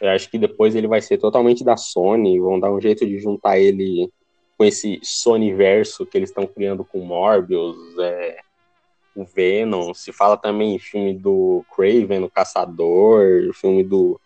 Eu 0.00 0.10
acho 0.10 0.30
que 0.30 0.38
depois 0.38 0.74
ele 0.74 0.86
vai 0.86 1.00
ser 1.00 1.18
totalmente 1.18 1.64
da 1.64 1.76
Sony, 1.76 2.38
vão 2.38 2.60
dar 2.60 2.70
um 2.70 2.80
jeito 2.80 3.06
de 3.06 3.18
juntar 3.18 3.58
ele 3.58 4.10
com 4.58 4.64
esse 4.64 5.00
Sony-verso 5.02 6.04
que 6.04 6.18
eles 6.18 6.30
estão 6.30 6.46
criando 6.46 6.84
com 6.84 7.00
Morbius, 7.00 7.76
é, 7.98 8.38
o 9.14 9.24
Venom, 9.24 9.94
se 9.94 10.12
fala 10.12 10.36
também 10.36 10.74
em 10.74 10.78
filme 10.78 11.14
do 11.14 11.64
Craven, 11.74 12.24
o 12.24 12.30
Caçador, 12.30 13.50
filme 13.54 13.82
do 13.82 14.20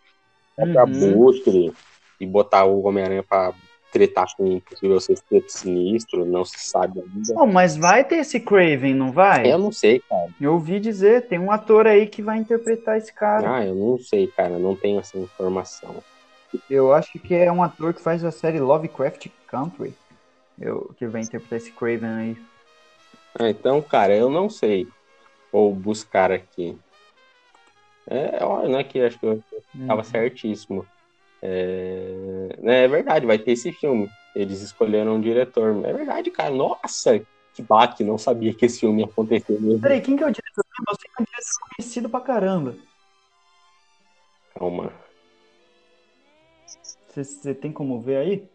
Uhum. 0.57 0.79
Abutre, 0.79 1.73
e 2.19 2.25
botar 2.25 2.65
o 2.65 2.83
Homem-Aranha 2.83 3.23
pra 3.23 3.53
tretar 3.91 4.25
com 4.37 4.55
um 4.55 4.59
possível 4.59 4.99
sexteto 4.99 5.51
sinistro, 5.51 6.25
não 6.25 6.45
se 6.45 6.59
sabe 6.59 7.01
ainda. 7.01 7.45
Mas 7.45 7.75
vai 7.75 8.03
ter 8.03 8.17
esse 8.17 8.39
Craven, 8.39 8.93
não 8.93 9.11
vai? 9.11 9.51
Eu 9.51 9.57
não 9.57 9.71
sei, 9.71 9.99
cara. 9.99 10.29
Eu 10.39 10.53
ouvi 10.53 10.79
dizer, 10.79 11.27
tem 11.27 11.37
um 11.37 11.51
ator 11.51 11.87
aí 11.87 12.07
que 12.07 12.21
vai 12.21 12.37
interpretar 12.37 12.97
esse 12.97 13.11
cara. 13.11 13.57
Ah, 13.57 13.65
eu 13.65 13.75
não 13.75 13.97
sei, 13.97 14.27
cara, 14.27 14.57
não 14.57 14.75
tenho 14.75 14.99
essa 14.99 15.17
informação. 15.17 15.95
Eu 16.69 16.93
acho 16.93 17.19
que 17.19 17.33
é 17.33 17.51
um 17.51 17.63
ator 17.63 17.93
que 17.93 18.01
faz 18.01 18.23
a 18.23 18.31
série 18.31 18.59
Lovecraft 18.59 19.27
Country. 19.47 19.93
Eu, 20.59 20.93
que 20.97 21.07
vai 21.07 21.21
interpretar 21.21 21.57
esse 21.57 21.71
Craven 21.71 22.09
aí. 22.09 22.37
Ah, 23.37 23.49
então, 23.49 23.81
cara, 23.81 24.15
eu 24.15 24.29
não 24.29 24.49
sei. 24.49 24.87
Vou 25.51 25.73
buscar 25.73 26.31
aqui. 26.31 26.77
É, 28.11 28.43
olha, 28.43 28.67
né, 28.69 28.83
que 28.83 28.99
acho 28.99 29.17
que 29.17 29.25
eu 29.25 29.41
tava 29.87 30.01
Uhum. 30.01 30.03
certíssimo. 30.03 30.87
É, 31.41 32.57
né, 32.61 32.83
é 32.83 32.87
verdade, 32.87 33.25
vai 33.25 33.39
ter 33.39 33.51
esse 33.53 33.71
filme. 33.71 34.11
Eles 34.35 34.61
escolheram 34.61 35.15
um 35.15 35.21
diretor. 35.21 35.85
É 35.85 35.93
verdade, 35.93 36.29
cara. 36.31 36.53
Nossa, 36.53 37.19
que 37.53 37.63
baque, 37.63 38.03
não 38.03 38.17
sabia 38.17 38.53
que 38.53 38.65
esse 38.65 38.81
filme 38.81 39.01
ia 39.01 39.07
acontecer 39.07 39.53
mesmo. 39.59 39.79
Peraí, 39.81 40.01
quem 40.01 40.15
que 40.17 40.23
é 40.23 40.27
o 40.27 40.31
diretor? 40.31 40.63
Eu 40.89 40.95
sei 40.95 41.09
que 41.09 41.21
é 41.21 41.23
um 41.23 41.25
diretor 41.25 41.75
conhecido 41.77 42.09
pra 42.09 42.21
caramba. 42.21 42.77
Calma. 44.53 44.93
Você 47.13 47.53
tem 47.55 47.71
como 47.73 48.01
ver 48.01 48.17
aí? 48.17 48.49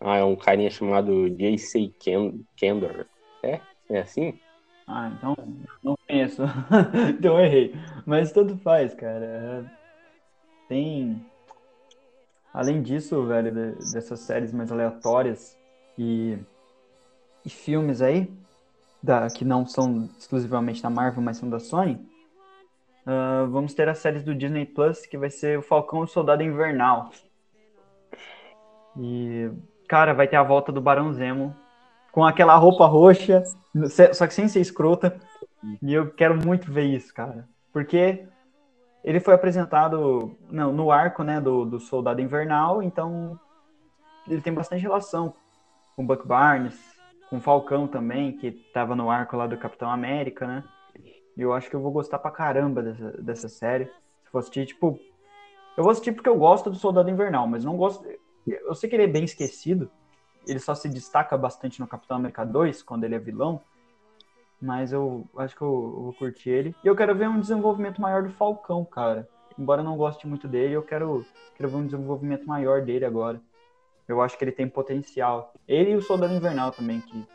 Ah, 0.00 0.16
é 0.18 0.24
um 0.24 0.36
carinha 0.36 0.70
chamado 0.70 1.28
J.C. 1.30 1.92
Ken- 1.98 2.44
Kendor. 2.56 3.08
É? 3.42 3.62
É 3.90 4.00
assim? 4.00 4.38
Ah, 4.88 5.12
então 5.14 5.36
não 5.82 5.94
conheço. 6.08 6.42
então 7.18 7.38
errei. 7.38 7.74
Mas 8.06 8.32
tanto 8.32 8.56
faz, 8.56 8.94
cara. 8.94 9.70
Tem. 10.66 11.24
Além 12.54 12.82
disso, 12.82 13.26
velho, 13.26 13.52
de- 13.52 13.92
dessas 13.92 14.20
séries 14.20 14.52
mais 14.52 14.72
aleatórias 14.72 15.56
e, 15.96 16.38
e 17.44 17.50
filmes 17.50 18.00
aí, 18.00 18.32
da, 19.02 19.28
que 19.28 19.44
não 19.44 19.66
são 19.66 20.08
exclusivamente 20.18 20.82
da 20.82 20.88
Marvel, 20.88 21.22
mas 21.22 21.36
são 21.36 21.50
da 21.50 21.60
Sony, 21.60 22.00
ah, 23.06 23.46
vamos 23.50 23.74
ter 23.74 23.88
as 23.88 23.98
séries 23.98 24.24
do 24.24 24.34
Disney 24.34 24.64
Plus, 24.64 25.04
que 25.04 25.18
vai 25.18 25.30
ser 25.30 25.58
o 25.58 25.62
Falcão 25.62 26.00
e 26.00 26.04
o 26.04 26.06
Soldado 26.08 26.42
Invernal. 26.42 27.10
E, 28.98 29.50
cara, 29.86 30.14
vai 30.14 30.26
ter 30.26 30.36
a 30.36 30.42
volta 30.42 30.72
do 30.72 30.80
Barão 30.80 31.12
Zemo 31.12 31.54
com 32.12 32.24
aquela 32.24 32.56
roupa 32.56 32.86
roxa, 32.86 33.42
só 34.12 34.26
que 34.26 34.34
sem 34.34 34.48
ser 34.48 34.60
escrota. 34.60 35.18
E 35.82 35.92
eu 35.92 36.10
quero 36.10 36.36
muito 36.36 36.70
ver 36.70 36.84
isso, 36.84 37.12
cara. 37.12 37.48
Porque 37.72 38.26
ele 39.04 39.20
foi 39.20 39.34
apresentado 39.34 40.36
não, 40.50 40.72
no 40.72 40.90
arco 40.90 41.22
né, 41.22 41.40
do, 41.40 41.64
do 41.64 41.80
Soldado 41.80 42.20
Invernal, 42.20 42.82
então 42.82 43.38
ele 44.28 44.40
tem 44.40 44.52
bastante 44.52 44.82
relação 44.82 45.34
com 45.96 46.06
Buck 46.06 46.26
Barnes, 46.26 46.78
com 47.28 47.40
Falcão 47.40 47.86
também, 47.86 48.32
que 48.32 48.48
estava 48.48 48.94
no 48.94 49.10
arco 49.10 49.36
lá 49.36 49.46
do 49.46 49.56
Capitão 49.56 49.90
América, 49.90 50.46
né? 50.46 50.64
E 51.36 51.42
eu 51.42 51.52
acho 51.52 51.70
que 51.70 51.76
eu 51.76 51.80
vou 51.80 51.92
gostar 51.92 52.18
pra 52.18 52.30
caramba 52.30 52.82
dessa, 52.82 53.10
dessa 53.22 53.48
série. 53.48 53.86
Se 54.24 54.30
for 54.30 54.38
assistir, 54.38 54.66
tipo. 54.66 54.98
Eu 55.76 55.84
vou 55.84 55.92
assistir 55.92 56.12
porque 56.12 56.28
eu 56.28 56.36
gosto 56.36 56.68
do 56.68 56.76
Soldado 56.76 57.08
Invernal, 57.08 57.46
mas 57.46 57.64
não 57.64 57.76
gosto. 57.76 58.04
Eu 58.46 58.74
sei 58.74 58.90
que 58.90 58.96
ele 58.96 59.04
é 59.04 59.08
bem 59.08 59.24
esquecido. 59.24 59.90
Ele 60.48 60.58
só 60.58 60.74
se 60.74 60.88
destaca 60.88 61.36
bastante 61.36 61.78
no 61.78 61.86
Capitão 61.86 62.16
América 62.16 62.44
2, 62.44 62.82
quando 62.82 63.04
ele 63.04 63.14
é 63.14 63.18
vilão. 63.18 63.60
Mas 64.60 64.92
eu 64.92 65.24
acho 65.36 65.54
que 65.54 65.62
eu, 65.62 65.68
eu 65.68 66.02
vou 66.04 66.12
curtir 66.14 66.50
ele. 66.50 66.74
E 66.82 66.86
eu 66.86 66.96
quero 66.96 67.14
ver 67.14 67.28
um 67.28 67.38
desenvolvimento 67.38 68.00
maior 68.00 68.22
do 68.22 68.30
Falcão, 68.30 68.84
cara. 68.84 69.28
Embora 69.58 69.80
eu 69.82 69.84
não 69.84 69.96
goste 69.96 70.26
muito 70.26 70.48
dele, 70.48 70.74
eu 70.74 70.82
quero, 70.82 71.24
quero 71.56 71.68
ver 71.68 71.76
um 71.76 71.84
desenvolvimento 71.84 72.46
maior 72.46 72.82
dele 72.82 73.04
agora. 73.04 73.40
Eu 74.08 74.22
acho 74.22 74.38
que 74.38 74.44
ele 74.44 74.52
tem 74.52 74.68
potencial. 74.68 75.52
Ele 75.66 75.90
e 75.90 75.96
o 75.96 76.02
Soldado 76.02 76.32
Invernal 76.32 76.72
também, 76.72 77.00
que 77.00 77.26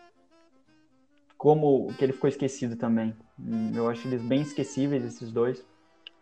como 1.37 1.93
que 1.97 2.05
ele 2.05 2.13
ficou 2.13 2.29
esquecido 2.29 2.77
também. 2.77 3.13
Hum, 3.37 3.73
eu 3.75 3.89
acho 3.89 4.07
eles 4.07 4.21
bem 4.21 4.41
esquecíveis, 4.41 5.03
esses 5.03 5.29
dois. 5.29 5.61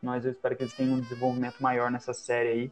Mas 0.02 0.26
eu 0.26 0.32
espero 0.32 0.56
que 0.56 0.64
eles 0.64 0.74
tenham 0.74 0.96
um 0.96 1.00
desenvolvimento 1.00 1.62
maior 1.62 1.92
nessa 1.92 2.12
série 2.12 2.50
aí. 2.50 2.72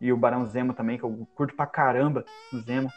E 0.00 0.12
o 0.12 0.16
Barão 0.16 0.46
Zemo 0.46 0.72
também, 0.72 0.96
que 0.96 1.02
eu 1.02 1.26
curto 1.34 1.56
pra 1.56 1.66
caramba 1.66 2.24
o 2.52 2.58
Zemo. 2.60 2.88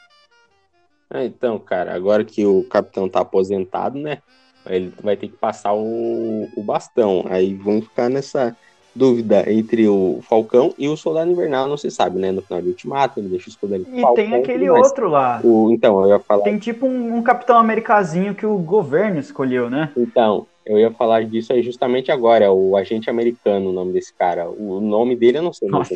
É, 1.14 1.26
então, 1.26 1.60
cara, 1.60 1.94
agora 1.94 2.24
que 2.24 2.46
o 2.46 2.64
capitão 2.64 3.10
tá 3.10 3.20
aposentado, 3.20 4.00
né? 4.00 4.20
Ele 4.66 4.94
vai 5.02 5.18
ter 5.18 5.28
que 5.28 5.36
passar 5.36 5.74
o, 5.74 6.48
o 6.56 6.64
bastão. 6.64 7.26
Aí 7.30 7.54
vão 7.54 7.82
ficar 7.82 8.10
nessa 8.10 8.56
dúvida 8.96 9.52
entre 9.52 9.88
o 9.88 10.20
Falcão 10.22 10.74
e 10.78 10.88
o 10.88 10.98
Soldado 10.98 11.32
Invernal, 11.32 11.68
não 11.68 11.78
se 11.78 11.90
sabe, 11.90 12.20
né? 12.20 12.32
No 12.32 12.42
final 12.42 12.62
de 12.62 12.70
Ultimato, 12.70 13.20
ele 13.20 13.30
deixa 13.30 13.48
o 13.48 13.50
escudo 13.50 13.76
ali. 13.76 13.86
E 13.92 14.02
Falcão, 14.02 14.14
tem 14.14 14.36
aquele 14.36 14.70
outro 14.70 15.10
lá. 15.10 15.42
O, 15.44 15.72
então, 15.72 16.02
eu 16.02 16.10
ia 16.10 16.20
falar. 16.20 16.44
Tem 16.44 16.58
tipo 16.58 16.86
um, 16.86 17.18
um, 17.18 17.24
Capitão 17.24 17.58
Americazinho 17.58 18.36
que 18.36 18.46
o 18.46 18.58
governo 18.58 19.20
escolheu, 19.20 19.70
né? 19.70 19.92
Então, 19.98 20.46
eu 20.66 20.78
ia 20.78 20.92
falar 20.92 21.24
disso 21.26 21.52
aí 21.52 21.64
justamente 21.64 22.12
agora, 22.12 22.52
o 22.52 22.78
agente 22.78 23.10
americano, 23.10 23.70
o 23.70 23.74
nome 23.74 23.94
desse 23.94 24.14
cara. 24.14 24.50
O 24.50 24.80
nome 24.80 25.16
dele 25.16 25.40
eu 25.40 25.44
não 25.44 25.54
sei. 25.54 25.70
Nossa, 25.70 25.96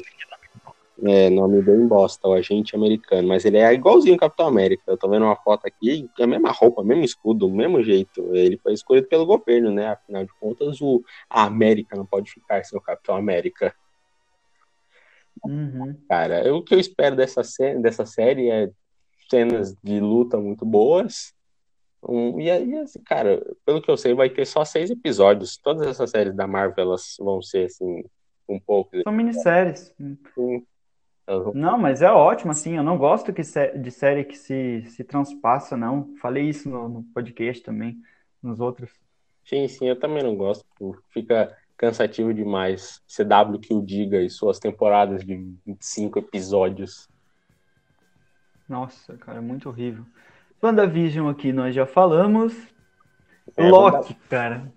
é, 1.03 1.29
nome 1.29 1.61
bem 1.61 1.87
bosta, 1.87 2.27
o 2.27 2.33
agente 2.33 2.75
americano. 2.75 3.27
Mas 3.27 3.45
ele 3.45 3.57
é 3.57 3.73
igualzinho 3.73 4.15
o 4.15 4.19
Capitão 4.19 4.47
América. 4.47 4.83
Eu 4.87 4.97
tô 4.97 5.09
vendo 5.09 5.25
uma 5.25 5.35
foto 5.35 5.65
aqui, 5.65 6.09
é 6.17 6.23
a 6.23 6.27
mesma 6.27 6.51
roupa, 6.51 6.83
mesmo 6.83 7.03
escudo, 7.03 7.47
o 7.47 7.55
mesmo 7.55 7.83
jeito. 7.83 8.35
Ele 8.35 8.57
foi 8.57 8.73
escolhido 8.73 9.07
pelo 9.07 9.25
governo, 9.25 9.71
né? 9.71 9.87
Afinal 9.87 10.23
de 10.23 10.33
contas, 10.39 10.81
o, 10.81 11.03
a 11.29 11.43
América 11.43 11.95
não 11.95 12.05
pode 12.05 12.31
ficar 12.31 12.63
sem 12.63 12.77
o 12.77 12.81
Capitão 12.81 13.15
América. 13.15 13.73
Uhum. 15.43 15.95
Cara, 16.07 16.53
o 16.53 16.63
que 16.63 16.73
eu 16.73 16.79
espero 16.79 17.15
dessa, 17.15 17.41
dessa 17.81 18.05
série 18.05 18.49
é 18.49 18.69
cenas 19.29 19.75
de 19.83 19.99
luta 19.99 20.37
muito 20.37 20.65
boas. 20.65 21.33
Um, 22.07 22.39
e 22.39 22.51
aí, 22.51 22.75
assim, 22.77 23.01
cara, 23.03 23.43
pelo 23.65 23.81
que 23.81 23.89
eu 23.89 23.97
sei, 23.97 24.13
vai 24.13 24.29
ter 24.29 24.45
só 24.45 24.63
seis 24.63 24.91
episódios. 24.91 25.57
Todas 25.57 25.87
essas 25.87 26.11
séries 26.11 26.35
da 26.35 26.47
Marvel 26.47 26.85
elas 26.85 27.15
vão 27.19 27.41
ser 27.41 27.65
assim, 27.65 28.03
um 28.47 28.59
pouco. 28.59 28.91
São 29.03 29.13
minisséries. 29.13 29.93
Sim. 30.35 30.65
Não, 31.53 31.77
mas 31.77 32.01
é 32.01 32.11
ótimo, 32.11 32.51
assim, 32.51 32.77
eu 32.77 32.83
não 32.83 32.97
gosto 32.97 33.33
que 33.33 33.41
de 33.41 33.91
série 33.91 34.23
que 34.23 34.37
se, 34.37 34.83
se 34.87 35.03
transpassa, 35.03 35.75
não. 35.75 36.15
Falei 36.21 36.47
isso 36.49 36.69
no, 36.69 36.87
no 36.87 37.03
podcast 37.03 37.63
também, 37.63 37.97
nos 38.41 38.59
outros. 38.59 38.91
Sim, 39.43 39.67
sim, 39.67 39.87
eu 39.87 39.99
também 39.99 40.23
não 40.23 40.35
gosto. 40.35 40.65
Fica 41.09 41.55
cansativo 41.77 42.33
demais. 42.33 43.01
CW 43.07 43.59
que 43.59 43.73
o 43.73 43.81
diga 43.81 44.21
e 44.21 44.29
suas 44.29 44.59
temporadas 44.59 45.23
de 45.25 45.35
25 45.65 46.19
episódios. 46.19 47.07
Nossa, 48.67 49.15
cara, 49.17 49.39
é 49.39 49.41
muito 49.41 49.69
horrível. 49.69 50.05
WandaVision 50.61 51.29
aqui 51.29 51.51
nós 51.51 51.75
já 51.75 51.85
falamos. 51.85 52.55
É, 53.55 53.69
Loki, 53.69 54.15
cara. 54.29 54.71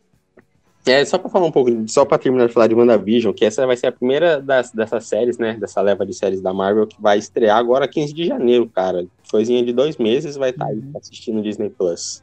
É, 0.88 1.04
só 1.04 1.18
para 1.18 1.28
falar 1.28 1.46
um 1.46 1.52
pouco, 1.52 1.70
só 1.86 2.04
para 2.04 2.18
terminar 2.18 2.46
de 2.46 2.52
falar 2.52 2.66
de 2.66 2.74
WandaVision, 2.74 3.34
que 3.34 3.44
essa 3.44 3.66
vai 3.66 3.76
ser 3.76 3.88
a 3.88 3.92
primeira 3.92 4.40
das, 4.40 4.70
dessas 4.72 5.06
séries, 5.06 5.36
né, 5.36 5.54
dessa 5.54 5.80
leva 5.80 6.06
de 6.06 6.14
séries 6.14 6.40
da 6.40 6.52
Marvel, 6.52 6.86
que 6.86 7.00
vai 7.00 7.18
estrear 7.18 7.58
agora 7.58 7.86
15 7.86 8.12
de 8.14 8.26
janeiro, 8.26 8.68
cara. 8.68 9.06
Coisinha 9.30 9.62
de 9.64 9.72
dois 9.72 9.96
meses 9.98 10.36
vai 10.36 10.50
estar 10.50 10.64
tá 10.64 10.70
aí 10.70 10.78
uhum. 10.78 10.92
assistindo 10.96 11.42
Disney 11.42 11.70
Plus. 11.70 12.22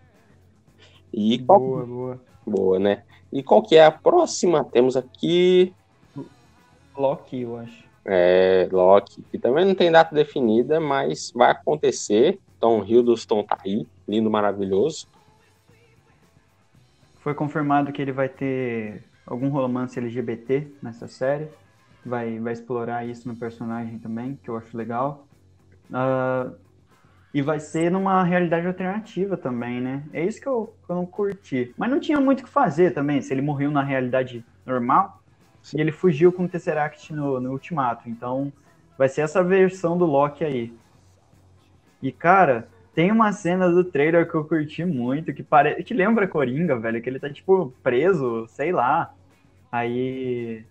E 1.14 1.40
qual... 1.40 1.60
Boa, 1.60 1.86
boa. 1.86 2.22
Boa, 2.46 2.80
né? 2.80 3.04
E 3.32 3.42
qual 3.42 3.62
que 3.62 3.76
é 3.76 3.86
a 3.86 3.92
próxima? 3.92 4.64
Temos 4.66 4.96
aqui... 4.96 5.74
Loki, 6.98 7.42
eu 7.42 7.58
acho. 7.58 7.84
É, 8.06 8.70
Loki, 8.72 9.24
que 9.32 9.38
também 9.38 9.66
não 9.66 9.76
tem 9.76 9.92
data 9.92 10.14
definida, 10.14 10.80
mas 10.80 11.32
vai 11.36 11.52
acontecer. 11.52 12.40
Tom 12.60 12.84
Hiddleston 12.84 13.44
tá 13.44 13.58
aí, 13.66 13.86
lindo, 14.08 14.30
maravilhoso. 14.30 15.08
Foi 17.26 17.34
confirmado 17.34 17.92
que 17.92 18.00
ele 18.00 18.12
vai 18.12 18.30
ter 18.30 19.04
algum 19.26 19.50
romance 19.50 19.98
LGBT 19.98 20.68
nessa 20.80 21.08
série. 21.08 21.48
Vai, 22.06 22.40
vai 22.40 22.54
explorar 22.54 23.04
isso 23.04 23.28
no 23.28 23.36
personagem 23.36 23.98
também, 23.98 24.40
que 24.44 24.48
eu 24.48 24.56
acho 24.56 24.78
legal. 24.78 25.26
Uh, 25.90 26.56
e 27.34 27.42
vai 27.42 27.60
ser 27.60 27.90
numa 27.90 28.24
realidade 28.24 28.68
alternativa 28.68 29.36
também, 29.36 29.82
né? 29.82 30.04
É 30.14 30.24
isso 30.24 30.40
que 30.40 30.46
eu, 30.46 30.76
que 30.86 30.92
eu 30.92 30.96
não 30.96 31.06
curti. 31.08 31.74
Mas 31.76 31.90
não 31.90 32.00
tinha 32.00 32.22
muito 32.22 32.42
o 32.42 32.44
que 32.44 32.50
fazer 32.50 32.92
também, 32.94 33.20
se 33.24 33.34
ele 33.34 33.42
morreu 33.42 33.72
na 33.72 33.82
realidade 33.82 34.46
normal. 34.64 35.20
Sim. 35.64 35.80
E 35.80 35.82
ele 35.82 35.92
fugiu 35.92 36.32
com 36.32 36.44
o 36.44 36.48
Tesseract 36.48 37.12
no, 37.12 37.40
no 37.40 37.54
Ultimato. 37.54 38.08
Então, 38.08 38.54
vai 38.96 39.10
ser 39.10 39.22
essa 39.22 39.44
versão 39.44 39.98
do 39.98 40.06
Loki 40.06 40.46
aí. 40.46 40.72
E, 42.04 42.12
cara, 42.12 42.68
tem 42.96 43.12
uma 43.12 43.34
cena 43.34 43.70
do 43.70 43.84
trailer 43.84 44.28
que 44.28 44.36
eu 44.36 44.46
curti 44.46 44.86
muito, 44.86 45.34
que 45.34 45.44
parece 45.44 45.84
que 45.84 45.94
lembra 45.94 46.28
Coringa, 46.28 46.80
velho, 46.80 47.02
que 47.02 47.10
ele 47.10 47.20
tá 47.20 47.30
tipo 47.30 47.74
preso, 47.84 48.48
sei 48.48 48.72
lá. 48.72 49.14
Aí 49.70 50.66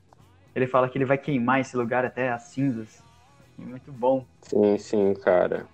ele 0.54 0.66
fala 0.66 0.88
que 0.88 0.96
ele 0.96 1.04
vai 1.04 1.18
queimar 1.18 1.60
esse 1.60 1.76
lugar 1.76 2.04
até 2.04 2.30
as 2.30 2.44
cinzas. 2.44 3.02
Muito 3.58 3.92
bom. 3.92 4.24
Sim, 4.40 4.78
sim, 4.78 5.14
cara. 5.14 5.66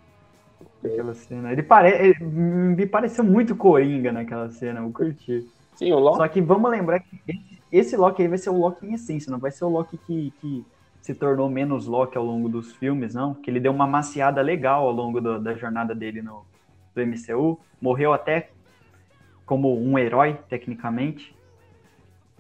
Aquela 0.84 1.14
cena. 1.14 1.52
Ele, 1.52 1.62
pare... 1.62 1.90
Ele 1.90 2.24
me 2.24 2.84
pareceu 2.84 3.22
muito 3.22 3.54
Coringa 3.54 4.10
naquela 4.10 4.48
cena, 4.48 4.80
eu 4.80 4.90
curti. 4.90 5.48
Sim, 5.76 5.92
o 5.92 6.00
Loki. 6.00 6.16
Só 6.16 6.28
que 6.28 6.40
vamos 6.40 6.68
lembrar 6.68 6.98
que 6.98 7.22
esse 7.70 7.96
Loki 7.96 8.22
aí 8.22 8.28
vai 8.28 8.38
ser 8.38 8.50
o 8.50 8.58
Loki 8.58 8.86
em 8.86 8.94
essência, 8.94 9.30
não 9.30 9.38
vai 9.38 9.52
ser 9.52 9.64
o 9.64 9.68
Loki 9.68 9.96
que, 9.98 10.32
que 10.40 10.64
se 11.00 11.14
tornou 11.14 11.48
menos 11.48 11.86
Loki 11.86 12.16
ao 12.16 12.24
longo 12.24 12.48
dos 12.48 12.72
filmes, 12.72 13.14
não. 13.14 13.34
Que 13.34 13.50
ele 13.50 13.60
deu 13.60 13.72
uma 13.72 13.86
maciada 13.86 14.40
legal 14.42 14.86
ao 14.86 14.92
longo 14.92 15.20
do, 15.20 15.40
da 15.40 15.54
jornada 15.54 15.94
dele 15.94 16.22
no 16.22 16.44
do 16.94 17.06
MCU. 17.06 17.58
Morreu 17.80 18.12
até 18.12 18.50
como 19.46 19.76
um 19.80 19.98
herói, 19.98 20.38
tecnicamente. 20.48 21.34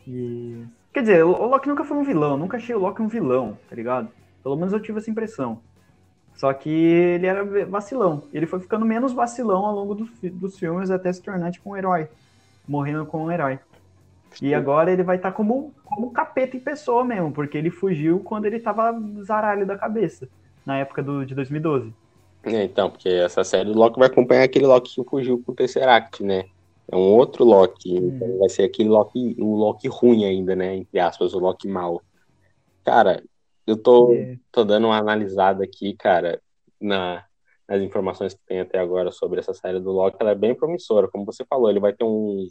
E. 0.06 0.64
Quer 0.92 1.00
dizer, 1.02 1.24
o 1.24 1.46
Loki 1.46 1.68
nunca 1.68 1.84
foi 1.84 1.96
um 1.96 2.02
vilão, 2.02 2.36
nunca 2.36 2.56
achei 2.56 2.74
o 2.74 2.78
Loki 2.80 3.00
um 3.00 3.06
vilão, 3.06 3.56
tá 3.68 3.76
ligado? 3.76 4.08
Pelo 4.42 4.56
menos 4.56 4.72
eu 4.72 4.80
tive 4.80 4.98
essa 4.98 5.10
impressão. 5.10 5.60
Só 6.34 6.52
que 6.52 6.70
ele 6.70 7.26
era 7.26 7.44
vacilão. 7.66 8.24
Ele 8.32 8.46
foi 8.46 8.60
ficando 8.60 8.84
menos 8.84 9.12
vacilão 9.12 9.66
ao 9.66 9.74
longo 9.74 9.94
do, 9.94 10.08
dos 10.30 10.58
filmes 10.58 10.90
até 10.90 11.12
se 11.12 11.22
tornar 11.22 11.50
tipo 11.52 11.70
um 11.70 11.76
herói. 11.76 12.08
Morrendo 12.66 13.06
como 13.06 13.24
um 13.24 13.30
herói. 13.30 13.58
E 14.40 14.54
agora 14.54 14.92
ele 14.92 15.02
vai 15.02 15.16
estar 15.16 15.30
tá 15.30 15.36
como, 15.36 15.74
como 15.84 16.12
capeta 16.12 16.56
em 16.56 16.60
pessoa 16.60 17.04
mesmo, 17.04 17.32
porque 17.32 17.58
ele 17.58 17.70
fugiu 17.70 18.20
quando 18.20 18.46
ele 18.46 18.60
tava 18.60 18.98
zaralho 19.22 19.66
da 19.66 19.76
cabeça, 19.76 20.28
na 20.64 20.78
época 20.78 21.02
do, 21.02 21.24
de 21.24 21.34
2012. 21.34 21.92
É, 22.44 22.64
então, 22.64 22.90
porque 22.90 23.08
essa 23.08 23.44
série 23.44 23.70
do 23.70 23.78
Loki 23.78 23.98
vai 23.98 24.08
acompanhar 24.08 24.44
aquele 24.44 24.66
Loki 24.66 24.94
que 24.94 25.08
fugiu 25.08 25.42
com 25.42 25.52
o 25.52 25.54
Tesseract, 25.54 26.22
né? 26.22 26.44
É 26.90 26.96
um 26.96 27.14
outro 27.14 27.44
Loki, 27.44 27.98
hum. 27.98 28.12
então 28.14 28.38
vai 28.38 28.48
ser 28.48 28.64
aquele 28.64 28.88
Loki, 28.88 29.36
o 29.38 29.54
Loki 29.56 29.88
ruim 29.88 30.24
ainda, 30.24 30.56
né? 30.56 30.76
Entre 30.76 30.98
aspas, 30.98 31.34
o 31.34 31.38
Loki 31.38 31.68
mal. 31.68 32.02
Cara, 32.84 33.22
eu 33.66 33.76
tô, 33.76 34.12
é. 34.14 34.36
tô 34.50 34.64
dando 34.64 34.86
uma 34.86 34.96
analisada 34.96 35.62
aqui, 35.62 35.94
cara, 35.94 36.40
na, 36.80 37.24
nas 37.68 37.82
informações 37.82 38.34
que 38.34 38.40
tem 38.46 38.60
até 38.60 38.78
agora 38.78 39.12
sobre 39.12 39.38
essa 39.38 39.52
série 39.52 39.78
do 39.78 39.92
Loki, 39.92 40.16
ela 40.18 40.30
é 40.30 40.34
bem 40.34 40.54
promissora. 40.54 41.08
Como 41.08 41.24
você 41.24 41.44
falou, 41.44 41.70
ele 41.70 41.78
vai 41.78 41.92
ter 41.92 42.04
um, 42.04 42.46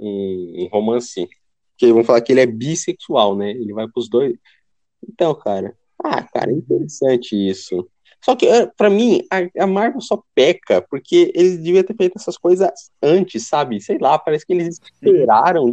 um, 0.00 0.64
um 0.64 0.68
romance. 0.72 1.28
Que 1.76 1.92
vão 1.92 2.04
falar 2.04 2.20
que 2.20 2.32
ele 2.32 2.40
é 2.40 2.46
bissexual, 2.46 3.36
né? 3.36 3.50
Ele 3.50 3.72
vai 3.72 3.88
pros 3.88 4.08
dois. 4.08 4.34
Então, 5.08 5.34
cara, 5.34 5.74
ah, 6.02 6.22
cara, 6.22 6.50
é 6.50 6.54
interessante 6.54 7.34
isso. 7.34 7.88
Só 8.22 8.36
que, 8.36 8.46
eh, 8.46 8.70
para 8.76 8.90
mim, 8.90 9.22
a, 9.30 9.64
a, 9.64 9.66
Marvel 9.66 10.00
só 10.00 10.22
peca 10.34 10.82
porque 10.90 11.32
eles 11.34 11.58
deviam 11.58 11.82
ter 11.82 11.96
feito 11.96 12.18
essas 12.18 12.36
coisas 12.36 12.68
antes, 13.02 13.46
sabe? 13.46 13.80
Sei 13.80 13.98
lá, 13.98 14.18
parece 14.18 14.46
que 14.46 14.52
eles 14.52 14.78
esperaram. 14.78 15.70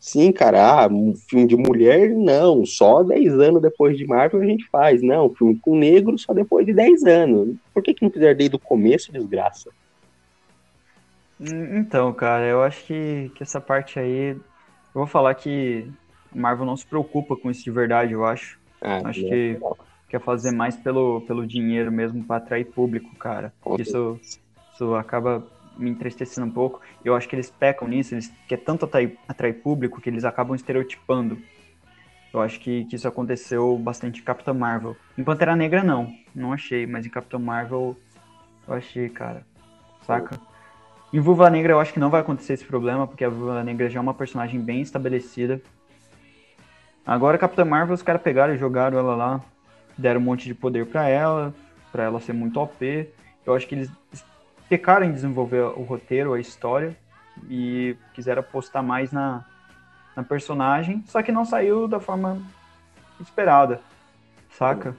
Sim, 0.00 0.32
cara, 0.32 0.84
ah, 0.84 0.88
um 0.88 1.14
filme 1.14 1.46
de 1.46 1.56
mulher, 1.56 2.10
não. 2.10 2.66
Só 2.66 3.02
10 3.02 3.34
anos 3.40 3.62
depois 3.62 3.96
de 3.96 4.04
Marvel 4.04 4.42
a 4.42 4.44
gente 4.44 4.68
faz. 4.68 5.00
Não, 5.00 5.32
filme 5.34 5.58
com 5.60 5.76
negro 5.76 6.18
só 6.18 6.34
depois 6.34 6.66
de 6.66 6.74
10 6.74 7.04
anos. 7.04 7.56
Por 7.72 7.82
que, 7.82 7.94
que 7.94 8.02
não 8.02 8.10
fizeram 8.10 8.36
desde 8.36 8.56
o 8.56 8.58
começo, 8.58 9.12
desgraça? 9.12 9.70
Hum, 11.40 11.78
então, 11.78 12.12
cara, 12.12 12.46
eu 12.46 12.62
acho 12.62 12.84
que, 12.84 13.30
que 13.34 13.42
essa 13.42 13.60
parte 13.60 13.98
aí. 13.98 14.30
Eu 14.30 15.00
vou 15.00 15.06
falar 15.06 15.34
que 15.34 15.90
Marvel 16.34 16.66
não 16.66 16.76
se 16.76 16.86
preocupa 16.86 17.36
com 17.36 17.50
isso 17.50 17.64
de 17.64 17.70
verdade, 17.70 18.12
eu 18.12 18.24
acho. 18.24 18.58
Ah, 18.80 19.00
Acho 19.04 19.22
não. 19.22 19.28
que 19.28 19.58
quer 20.08 20.20
fazer 20.20 20.52
mais 20.52 20.76
pelo, 20.76 21.20
pelo 21.22 21.46
dinheiro 21.46 21.90
mesmo 21.90 22.22
para 22.24 22.36
atrair 22.36 22.64
público, 22.64 23.14
cara. 23.16 23.52
Isso, 23.78 24.20
isso 24.72 24.94
acaba 24.94 25.42
me 25.76 25.90
entristecendo 25.90 26.46
um 26.46 26.50
pouco. 26.50 26.80
Eu 27.04 27.16
acho 27.16 27.28
que 27.28 27.34
eles 27.34 27.50
pecam 27.50 27.88
nisso, 27.88 28.14
eles 28.14 28.32
querem 28.46 28.64
tanto 28.64 28.84
atrair, 28.84 29.18
atrair 29.26 29.54
público 29.54 30.00
que 30.00 30.08
eles 30.08 30.24
acabam 30.24 30.54
estereotipando. 30.54 31.38
Eu 32.32 32.40
acho 32.40 32.58
que, 32.60 32.84
que 32.84 32.96
isso 32.96 33.06
aconteceu 33.06 33.76
bastante 33.78 34.20
em 34.20 34.24
Capitã 34.24 34.52
Marvel. 34.52 34.96
Em 35.16 35.22
Pantera 35.22 35.54
Negra, 35.54 35.82
não. 35.82 36.12
Não 36.34 36.52
achei, 36.52 36.86
mas 36.86 37.06
em 37.06 37.10
Capitã 37.10 37.38
Marvel, 37.38 37.96
eu 38.66 38.74
achei, 38.74 39.08
cara. 39.08 39.44
Saca? 40.02 40.38
Em 41.14 41.20
Viúva 41.20 41.48
Negra, 41.48 41.74
eu 41.74 41.78
acho 41.78 41.92
que 41.92 42.00
não 42.00 42.10
vai 42.10 42.22
acontecer 42.22 42.54
esse 42.54 42.64
problema, 42.64 43.06
porque 43.06 43.24
a 43.24 43.28
Viúva 43.28 43.62
Negra 43.62 43.88
já 43.88 44.00
é 44.00 44.02
uma 44.02 44.12
personagem 44.12 44.60
bem 44.60 44.80
estabelecida. 44.80 45.62
Agora, 47.06 47.38
Capitã 47.38 47.64
Marvel, 47.64 47.94
os 47.94 48.02
caras 48.02 48.20
pegaram 48.20 48.52
e 48.52 48.58
jogaram 48.58 48.98
ela 48.98 49.14
lá, 49.14 49.40
deram 49.96 50.20
um 50.20 50.24
monte 50.24 50.46
de 50.46 50.54
poder 50.56 50.86
pra 50.86 51.08
ela, 51.08 51.54
pra 51.92 52.02
ela 52.02 52.20
ser 52.20 52.32
muito 52.32 52.58
OP. 52.60 53.08
Eu 53.46 53.54
acho 53.54 53.64
que 53.68 53.76
eles 53.76 53.90
pecaram 54.68 55.06
em 55.06 55.12
desenvolver 55.12 55.60
o 55.60 55.84
roteiro, 55.84 56.32
a 56.32 56.40
história, 56.40 56.96
e 57.48 57.96
quiseram 58.12 58.40
apostar 58.40 58.82
mais 58.82 59.12
na, 59.12 59.44
na 60.16 60.24
personagem, 60.24 61.04
só 61.06 61.22
que 61.22 61.30
não 61.30 61.44
saiu 61.44 61.86
da 61.86 62.00
forma 62.00 62.42
esperada, 63.20 63.80
saca? 64.50 64.96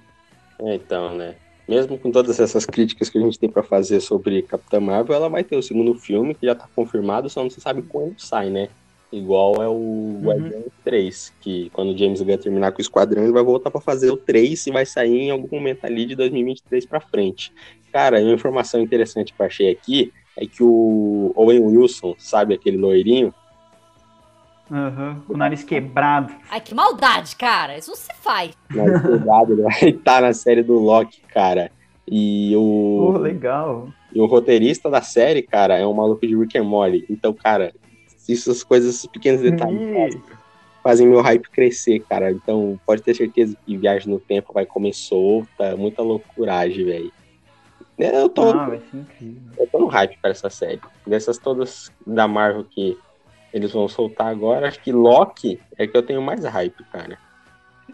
É, 0.60 0.76
Então, 0.76 1.14
né? 1.14 1.36
Mesmo 1.68 1.98
com 1.98 2.12
todas 2.12 2.40
essas 2.40 2.66
críticas 2.66 3.10
que 3.10 3.18
a 3.18 3.22
gente 3.22 3.40
tem 3.40 3.50
pra 3.50 3.64
fazer 3.64 4.00
sobre 4.00 4.42
Capitã 4.44 4.80
Marvel, 4.80 5.16
ela 5.16 5.30
vai 5.30 5.44
ter 5.44 5.56
o 5.56 5.64
segundo 5.64 5.96
filme, 5.96 6.36
que 6.36 6.46
já 6.46 6.54
tá 6.54 6.68
confirmado, 6.76 7.30
só 7.30 7.42
não 7.42 7.50
se 7.50 7.60
sabe 7.60 7.82
quando 7.82 8.20
sai, 8.20 8.50
né? 8.50 8.70
Igual 9.12 9.64
é 9.64 9.68
o 9.68 10.20
Guardiões 10.22 10.66
3, 10.84 11.34
que 11.42 11.70
quando 11.72 11.94
o 11.94 11.98
James 11.98 12.22
Gunn 12.22 12.38
terminar 12.38 12.72
com 12.72 12.80
o 12.80 12.82
Esquadrão, 12.82 13.24
ele 13.24 13.32
vai 13.32 13.44
voltar 13.44 13.72
pra 13.72 13.80
fazer 13.80 14.12
o 14.12 14.18
3 14.18 14.68
e 14.68 14.72
vai 14.72 14.86
sair 14.86 15.22
em 15.22 15.32
algum 15.32 15.48
momento 15.56 15.86
ali 15.86 16.06
de 16.06 16.16
2023 16.16 16.86
pra 16.86 17.00
frente. 17.00 17.52
Cara, 17.92 18.20
uma 18.20 18.34
informação 18.34 18.82
interessante 18.82 19.34
que 19.34 19.42
eu 19.42 19.46
achei 19.46 19.72
aqui 19.72 20.12
é 20.36 20.46
que 20.46 20.62
o 20.62 21.32
Owen 21.36 21.62
Wilson, 21.62 22.14
sabe 22.18 22.54
aquele 22.54 22.78
loirinho? 22.78 23.34
Aham, 24.72 25.22
Com 25.28 25.34
o 25.34 25.38
nariz 25.38 25.64
quebrado. 25.64 26.34
Ai, 26.50 26.60
que 26.60 26.74
maldade, 26.74 27.36
cara. 27.36 27.78
Isso 27.78 27.92
não 27.92 27.98
se 27.98 28.14
faz. 28.22 28.52
Mais 28.72 29.02
cuidado, 29.02 29.54
ele 29.54 29.62
vai 29.62 29.90
estar 29.90 30.22
na 30.22 30.34
série 30.34 30.64
do 30.64 30.74
Loki, 30.74 31.22
cara. 31.32 31.72
E 32.08 32.56
o, 32.56 33.12
Pô, 33.14 33.18
legal. 33.18 33.90
e 34.14 34.20
o 34.20 34.26
roteirista 34.26 34.90
da 34.90 35.02
série, 35.02 35.42
cara, 35.42 35.78
é 35.78 35.86
um 35.86 35.94
maluco 35.94 36.26
de 36.26 36.36
Rick 36.36 36.58
and 36.58 36.64
Morty. 36.64 37.06
Então, 37.10 37.34
cara, 37.34 37.74
essas 38.28 38.64
coisas, 38.64 38.96
esses 38.96 39.06
pequenos 39.06 39.42
detalhes 39.42 40.16
Ih, 40.16 40.22
fazem 40.84 41.08
meu 41.08 41.22
hype 41.22 41.50
crescer, 41.50 42.00
cara. 42.00 42.32
Então, 42.32 42.80
pode 42.86 43.02
ter 43.02 43.16
certeza 43.16 43.56
que 43.66 43.78
Viagem 43.78 44.12
no 44.12 44.20
Tempo 44.20 44.54
vai 44.54 44.66
comer 44.66 44.94
solta, 44.94 45.76
muita 45.76 46.02
loucuragem, 46.02 46.86
velho. 46.86 47.12
Eu 47.98 48.28
tô, 48.30 48.50
ah, 48.52 48.68
vai 48.68 48.80
ser 48.80 48.98
incrível. 48.98 49.42
eu 49.58 49.68
tô 49.68 49.80
no 49.80 49.88
hype 49.88 50.18
para 50.22 50.32
essa 50.32 50.50
série. 50.50 50.82
Dessas 51.08 51.38
todas 51.38 51.92
da 52.06 52.28
Marvel 52.28 52.66
que 52.66 52.98
eles 53.56 53.72
vão 53.72 53.88
soltar 53.88 54.28
agora, 54.28 54.68
acho 54.68 54.82
que 54.82 54.92
Loki 54.92 55.62
é 55.78 55.88
que 55.88 55.96
eu 55.96 56.04
tenho 56.04 56.22
mais 56.22 56.44
hype, 56.44 56.84
cara. 56.92 57.18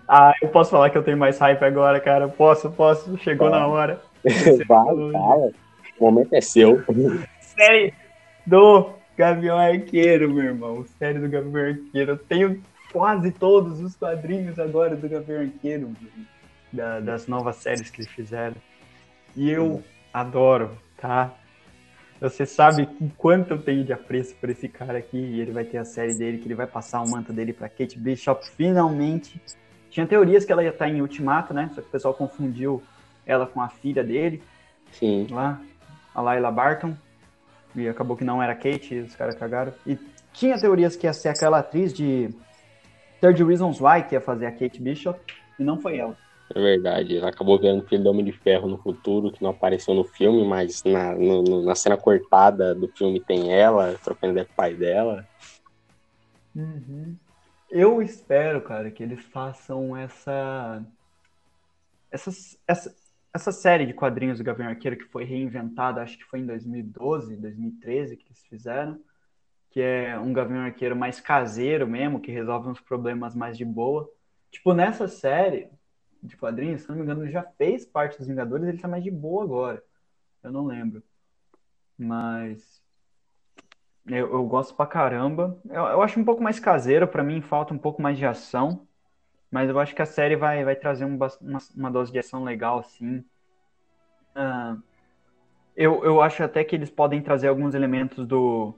Ah, 0.07 0.34
eu 0.41 0.49
posso 0.49 0.72
falar 0.72 0.89
que 0.89 0.97
eu 0.97 1.03
tenho 1.03 1.18
mais 1.18 1.38
hype 1.38 1.62
agora, 1.64 1.99
cara. 1.99 2.28
Posso, 2.28 2.72
posso. 2.72 3.16
Chegou 3.20 3.47
na 3.49 3.68
hora. 3.68 4.01
Vai, 4.26 4.66
fala. 4.66 5.51
O 5.99 6.05
momento 6.05 6.34
é 6.34 6.41
seu. 6.41 6.84
Série 7.39 7.93
do 8.45 8.89
Gavião 9.16 9.57
Arqueiro, 9.59 10.34
meu 10.34 10.45
irmão. 10.45 10.84
Série 10.97 11.20
do 11.20 11.30
Gavião 11.30 11.64
Arqueiro. 11.64 12.12
Eu 12.14 12.18
tenho 12.18 12.64
quase 12.91 13.32
todos 13.32 13.80
os 13.80 13.95
quadrinhos 13.95 14.57
agora 14.57 14.95
do 14.95 15.07
Gavião 15.07 15.41
Arqueiro, 15.41 15.91
da- 16.74 16.99
das 16.99 17.28
novas 17.28 17.57
séries 17.57 17.91
que 17.91 18.01
eles 18.01 18.12
fizeram. 18.12 18.55
E 19.36 19.49
eu 19.51 19.84
adoro, 20.12 20.72
tá? 20.97 21.32
Você 22.22 22.45
sabe 22.45 22.88
o 23.01 23.09
quanto 23.17 23.51
eu 23.51 23.57
tenho 23.59 23.84
de 23.84 23.91
apreço 23.91 24.36
por 24.36 24.47
esse 24.47 24.69
cara 24.69 24.99
aqui. 24.99 25.17
E 25.17 25.41
ele 25.41 25.51
vai 25.51 25.63
ter 25.63 25.80
a 25.80 25.86
série 25.86 26.13
dele, 26.13 26.38
que 26.38 26.47
ele 26.47 26.53
vai 26.53 26.67
passar 26.67 27.01
o 27.01 27.09
manto 27.09 27.34
dele 27.34 27.51
pra 27.51 27.67
Kate 27.67 27.97
Bishop 27.97 28.47
finalmente. 28.55 29.41
Tinha 29.89 30.05
teorias 30.05 30.45
que 30.45 30.51
ela 30.51 30.63
ia 30.63 30.69
estar 30.69 30.88
em 30.88 31.01
Ultimato, 31.01 31.51
né? 31.51 31.72
Só 31.74 31.82
que 31.82 31.88
o 31.88 31.91
pessoal 31.91 32.13
confundiu 32.13 32.82
ela 33.26 33.47
com 33.47 33.59
a 33.59 33.69
filha 33.69 34.03
dele 34.03 34.41
Sim. 34.91 35.26
lá, 35.32 35.59
a 36.13 36.22
Laila 36.22 36.51
Barton. 36.51 36.95
E 37.76 37.89
acabou 37.89 38.15
que 38.15 38.24
não 38.24 38.41
era 38.41 38.53
Kate, 38.53 38.93
e 38.93 38.99
os 38.99 39.15
caras 39.15 39.34
cagaram. 39.34 39.74
E 39.88 39.97
tinha 40.32 40.59
teorias 40.59 40.95
que 40.95 41.07
ia 41.07 41.13
ser 41.13 41.30
aquela 41.30 41.59
atriz 41.59 41.91
de 41.91 42.30
30 43.19 43.43
Reasons 43.45 43.82
Why 43.82 44.03
que 44.03 44.13
ia 44.13 44.22
fazer 44.22 44.45
a 44.45 44.51
Kate 44.51 44.80
Bishop, 44.80 45.19
e 45.57 45.63
não 45.63 45.80
foi 45.80 45.97
ela. 45.97 46.15
É 46.54 46.60
verdade, 46.60 47.18
ela 47.18 47.30
acabou 47.30 47.58
vendo 47.60 47.82
do 47.86 48.10
Homem 48.10 48.26
de 48.26 48.34
Ferro 48.34 48.68
no 48.68 48.78
futuro, 48.78 49.32
que 49.32 49.41
não 49.41 49.52
apareceu 49.52 49.93
no 49.93 50.04
filme, 50.04 50.43
mas 50.45 50.84
na, 50.84 51.16
no- 51.16 51.64
na 51.64 51.76
cena 51.76 51.95
cortada 51.95 52.76
do 52.76 52.89
filme 52.89 53.22
tem 53.22 53.54
ela, 53.54 53.97
trocando 54.04 54.34
ideia 54.34 54.45
com 54.45 54.52
o 54.52 54.56
pai 54.56 54.74
dela. 54.74 55.26
Eu 57.70 58.02
espero, 58.02 58.62
cara, 58.62 58.91
que 58.91 59.02
eles 59.02 59.24
façam 59.26 59.95
essa. 59.95 60.84
Essa, 62.12 62.32
essa, 62.68 62.95
essa 63.34 63.52
série 63.54 63.86
de 63.86 63.93
quadrinhos 63.93 64.38
do 64.38 64.43
Gavião 64.43 64.68
Arqueiro 64.68 64.97
que 64.97 65.06
foi 65.06 65.24
reinventada, 65.24 66.02
acho 66.02 66.18
que 66.18 66.26
foi 66.26 66.39
em 66.39 66.45
2012, 66.45 67.38
2013 67.38 68.18
que 68.18 68.26
eles 68.26 68.45
fizeram. 68.49 68.99
Que 69.70 69.80
é 69.80 70.20
um 70.20 70.34
Gavião 70.34 70.60
Arqueiro 70.60 70.97
mais 70.97 71.22
caseiro 71.22 71.88
mesmo, 71.88 72.20
que 72.20 72.30
resolve 72.30 72.68
uns 72.68 72.82
problemas 72.82 73.34
mais 73.34 73.58
de 73.58 73.64
boa. 73.64 74.10
Tipo, 74.52 74.74
nessa 74.74 75.08
série 75.08 75.70
de 76.22 76.38
quadrinhos, 76.38 76.82
se 76.82 76.89
não 76.89 76.95
me 76.95 77.01
engano, 77.01 77.24
ele 77.24 77.32
já 77.32 77.43
fez 77.43 77.86
parte 77.86 78.17
dos 78.17 78.28
Vingadores, 78.28 78.67
ele 78.67 78.78
tá 78.78 78.88
mais 78.88 79.03
de 79.03 79.11
boa 79.11 79.43
agora. 79.43 79.84
Eu 80.43 80.51
não 80.51 80.65
lembro. 80.65 81.03
Mas. 81.97 82.82
Eu, 84.05 84.32
eu 84.34 84.45
gosto 84.45 84.76
pra 84.76 84.86
caramba. 84.86 85.59
Eu, 85.69 85.84
eu 85.84 86.01
acho 86.01 86.19
um 86.19 86.26
pouco 86.26 86.41
mais 86.41 86.59
caseiro, 86.59 87.07
pra 87.07 87.24
mim 87.24 87.41
falta 87.41 87.74
um 87.74 87.78
pouco 87.78 88.01
mais 88.01 88.17
de 88.17 88.26
ação. 88.26 88.88
Mas 89.49 89.69
eu 89.69 89.80
acho 89.80 89.93
que 89.93 90.01
a 90.01 90.05
série 90.05 90.36
vai, 90.36 90.63
vai 90.63 90.76
trazer 90.76 91.05
um 91.05 91.17
uma, 91.41 91.57
uma 91.76 91.91
dose 91.91 92.11
de 92.11 92.19
ação 92.19 92.43
legal, 92.43 92.80
assim. 92.80 93.24
Ah, 94.34 94.78
eu, 95.76 96.03
eu 96.03 96.22
acho 96.22 96.43
até 96.43 96.63
que 96.63 96.76
eles 96.76 96.89
podem 96.89 97.22
trazer 97.22 97.47
alguns 97.47 97.74
elementos 97.74 98.26
do, 98.26 98.74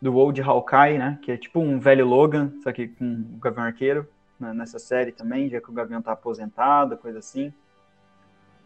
do 0.00 0.14
Old 0.16 0.40
Hawkeye, 0.40 0.98
né? 0.98 1.18
Que 1.22 1.32
é 1.32 1.36
tipo 1.36 1.60
um 1.60 1.78
velho 1.80 2.06
Logan, 2.06 2.52
só 2.62 2.72
que 2.72 2.88
com 2.88 3.04
o 3.34 3.38
Gavião 3.38 3.64
Arqueiro 3.64 4.08
né, 4.38 4.52
nessa 4.52 4.78
série 4.78 5.12
também, 5.12 5.48
já 5.48 5.60
que 5.60 5.70
o 5.70 5.72
Gavião 5.72 6.02
tá 6.02 6.12
aposentado, 6.12 6.96
coisa 6.96 7.18
assim. 7.18 7.52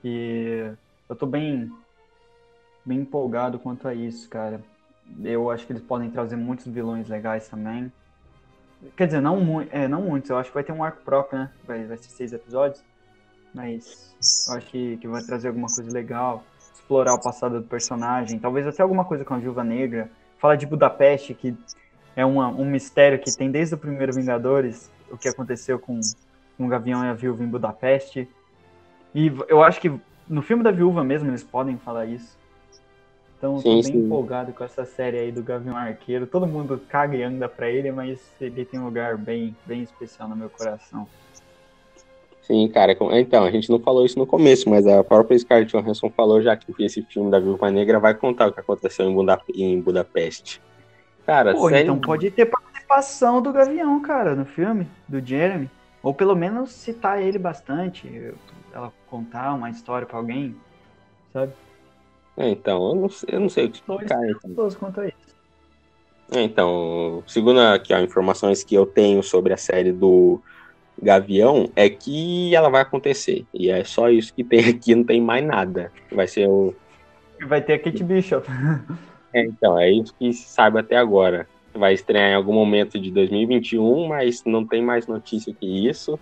E 0.04 0.72
eu 1.08 1.16
tô 1.16 1.26
bem, 1.26 1.70
bem 2.84 3.00
empolgado 3.00 3.58
quanto 3.58 3.86
a 3.86 3.94
isso, 3.94 4.28
cara. 4.28 4.60
Eu 5.22 5.50
acho 5.50 5.66
que 5.66 5.72
eles 5.72 5.82
podem 5.82 6.10
trazer 6.10 6.36
muitos 6.36 6.66
vilões 6.66 7.08
legais 7.08 7.48
também. 7.48 7.92
Quer 8.96 9.06
dizer, 9.06 9.20
não, 9.20 9.40
mu 9.40 9.62
é, 9.70 9.86
não 9.86 10.02
muitos, 10.02 10.30
eu 10.30 10.38
acho 10.38 10.50
que 10.50 10.54
vai 10.54 10.64
ter 10.64 10.72
um 10.72 10.82
arco 10.82 11.02
próprio, 11.02 11.40
né? 11.40 11.50
Vai, 11.66 11.84
vai 11.84 11.96
ser 11.98 12.08
seis 12.08 12.32
episódios. 12.32 12.82
Mas 13.52 14.14
eu 14.48 14.56
acho 14.56 14.66
que, 14.68 14.96
que 14.98 15.08
vai 15.08 15.22
trazer 15.22 15.48
alguma 15.48 15.66
coisa 15.66 15.90
legal. 15.92 16.44
Explorar 16.72 17.14
o 17.14 17.20
passado 17.20 17.60
do 17.60 17.66
personagem. 17.66 18.38
Talvez 18.38 18.66
até 18.66 18.82
alguma 18.82 19.04
coisa 19.04 19.24
com 19.24 19.34
a 19.34 19.38
Viúva 19.38 19.62
Negra. 19.62 20.10
Falar 20.38 20.56
de 20.56 20.66
Budapeste, 20.66 21.34
que 21.34 21.54
é 22.16 22.24
uma, 22.24 22.48
um 22.48 22.64
mistério 22.64 23.18
que 23.18 23.36
tem 23.36 23.50
desde 23.50 23.74
o 23.74 23.78
primeiro 23.78 24.12
Vingadores. 24.14 24.90
O 25.10 25.18
que 25.18 25.28
aconteceu 25.28 25.78
com, 25.78 26.00
com 26.56 26.66
o 26.66 26.68
Gavião 26.68 27.04
e 27.04 27.08
a 27.08 27.14
Viúva 27.14 27.42
em 27.42 27.48
Budapeste. 27.48 28.28
E 29.14 29.32
eu 29.48 29.62
acho 29.62 29.80
que 29.80 29.92
no 30.28 30.42
filme 30.42 30.62
da 30.62 30.70
Viúva 30.70 31.02
mesmo 31.02 31.28
eles 31.28 31.42
podem 31.42 31.76
falar 31.76 32.06
isso. 32.06 32.38
Então 33.36 33.56
eu 33.56 33.62
tô 33.62 33.70
Sim, 33.70 33.82
bem 33.82 34.00
sim. 34.00 34.06
empolgado 34.06 34.52
com 34.52 34.62
essa 34.62 34.84
série 34.84 35.18
aí 35.18 35.32
do 35.32 35.42
Gavião 35.42 35.76
Arqueiro. 35.76 36.26
Todo 36.26 36.46
mundo 36.46 36.80
caga 36.88 37.16
e 37.16 37.22
anda 37.22 37.48
pra 37.48 37.70
ele, 37.70 37.90
mas 37.90 38.20
ele 38.40 38.64
tem 38.64 38.78
um 38.78 38.84
lugar 38.84 39.16
bem, 39.16 39.56
bem 39.64 39.82
especial 39.82 40.28
no 40.28 40.36
meu 40.36 40.50
coração. 40.50 41.08
Sim, 42.42 42.68
cara. 42.68 42.96
Então, 43.12 43.44
a 43.44 43.50
gente 43.50 43.70
não 43.70 43.78
falou 43.78 44.04
isso 44.04 44.18
no 44.18 44.26
começo, 44.26 44.68
mas 44.68 44.86
a 44.86 45.02
própria 45.02 45.38
Scarlett 45.38 45.70
Johansson 45.70 46.10
falou 46.10 46.42
já 46.42 46.56
que 46.56 46.84
esse 46.84 47.00
filme 47.02 47.30
da 47.30 47.38
Viúva 47.38 47.70
Negra 47.70 47.98
vai 47.98 48.12
contar 48.12 48.48
o 48.48 48.52
que 48.52 48.60
aconteceu 48.60 49.06
em, 49.06 49.16
em 49.54 49.80
Budapeste. 49.80 50.60
Cara, 51.24 51.54
Pô, 51.54 51.68
sério, 51.68 51.84
então 51.84 51.98
pode 51.98 52.30
ter 52.30 52.46
participação 52.90 53.40
do 53.40 53.52
Gavião, 53.52 54.00
cara, 54.02 54.34
no 54.34 54.44
filme, 54.44 54.88
do 55.06 55.24
Jeremy. 55.24 55.70
Ou 56.02 56.12
pelo 56.12 56.34
menos 56.34 56.72
citar 56.72 57.22
ele 57.22 57.38
bastante. 57.38 58.34
Ela 58.72 58.92
contar 59.08 59.54
uma 59.54 59.70
história 59.70 60.06
pra 60.06 60.18
alguém, 60.18 60.56
sabe? 61.32 61.52
É, 62.36 62.48
então, 62.48 62.88
eu 62.88 62.94
não, 62.94 63.08
sei, 63.08 63.28
eu 63.32 63.40
não 63.40 63.48
sei 63.48 63.66
o 63.66 63.70
que 63.70 63.82
Tô 63.82 63.94
explicar. 63.94 64.18
Então. 64.28 64.70
Quanto 64.78 65.00
a 65.00 65.06
isso. 65.06 65.36
É, 66.32 66.42
então, 66.42 67.22
segundo 67.26 67.60
aqui, 67.60 67.92
ó, 67.92 67.98
informações 67.98 68.64
que 68.64 68.74
eu 68.74 68.86
tenho 68.86 69.22
sobre 69.22 69.52
a 69.52 69.56
série 69.56 69.92
do 69.92 70.40
Gavião, 71.00 71.70
é 71.76 71.88
que 71.90 72.54
ela 72.54 72.70
vai 72.70 72.82
acontecer. 72.82 73.44
E 73.52 73.68
é 73.68 73.84
só 73.84 74.08
isso 74.08 74.32
que 74.32 74.42
tem 74.42 74.68
aqui, 74.68 74.94
não 74.94 75.04
tem 75.04 75.20
mais 75.20 75.44
nada. 75.44 75.92
Vai 76.10 76.26
ser 76.26 76.48
o. 76.48 76.74
Vai 77.46 77.60
ter 77.60 77.74
a 77.74 77.78
Kate 77.78 78.02
Bishop. 78.04 78.46
É, 79.32 79.44
então, 79.44 79.78
é 79.78 79.90
isso 79.90 80.14
que 80.18 80.32
se 80.32 80.48
sabe 80.48 80.80
até 80.80 80.96
agora. 80.96 81.46
Vai 81.74 81.94
estrear 81.94 82.30
em 82.30 82.34
algum 82.34 82.52
momento 82.52 82.98
de 82.98 83.10
2021, 83.10 84.08
mas 84.08 84.44
não 84.44 84.66
tem 84.66 84.82
mais 84.82 85.06
notícia 85.06 85.54
que 85.54 85.88
isso. 85.88 86.18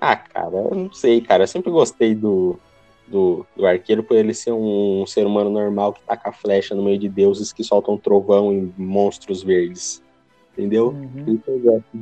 Ah, 0.00 0.16
cara, 0.16 0.56
eu 0.56 0.74
não 0.74 0.92
sei, 0.92 1.20
cara. 1.20 1.44
Eu 1.44 1.48
sempre 1.48 1.70
gostei 1.70 2.14
do, 2.14 2.58
do, 3.06 3.46
do 3.56 3.66
arqueiro 3.66 4.02
por 4.02 4.16
ele 4.16 4.34
ser 4.34 4.52
um, 4.52 5.02
um, 5.02 5.06
ser 5.06 5.26
humano 5.26 5.50
normal 5.50 5.92
que 5.92 6.02
taca 6.02 6.32
flecha 6.32 6.74
no 6.74 6.82
meio 6.82 6.98
de 6.98 7.08
deuses 7.08 7.52
que 7.52 7.62
soltam 7.62 7.96
trovão 7.96 8.52
e 8.52 8.72
monstros 8.76 9.42
verdes. 9.42 10.02
Entendeu? 10.52 10.88
Uhum. 10.88 11.40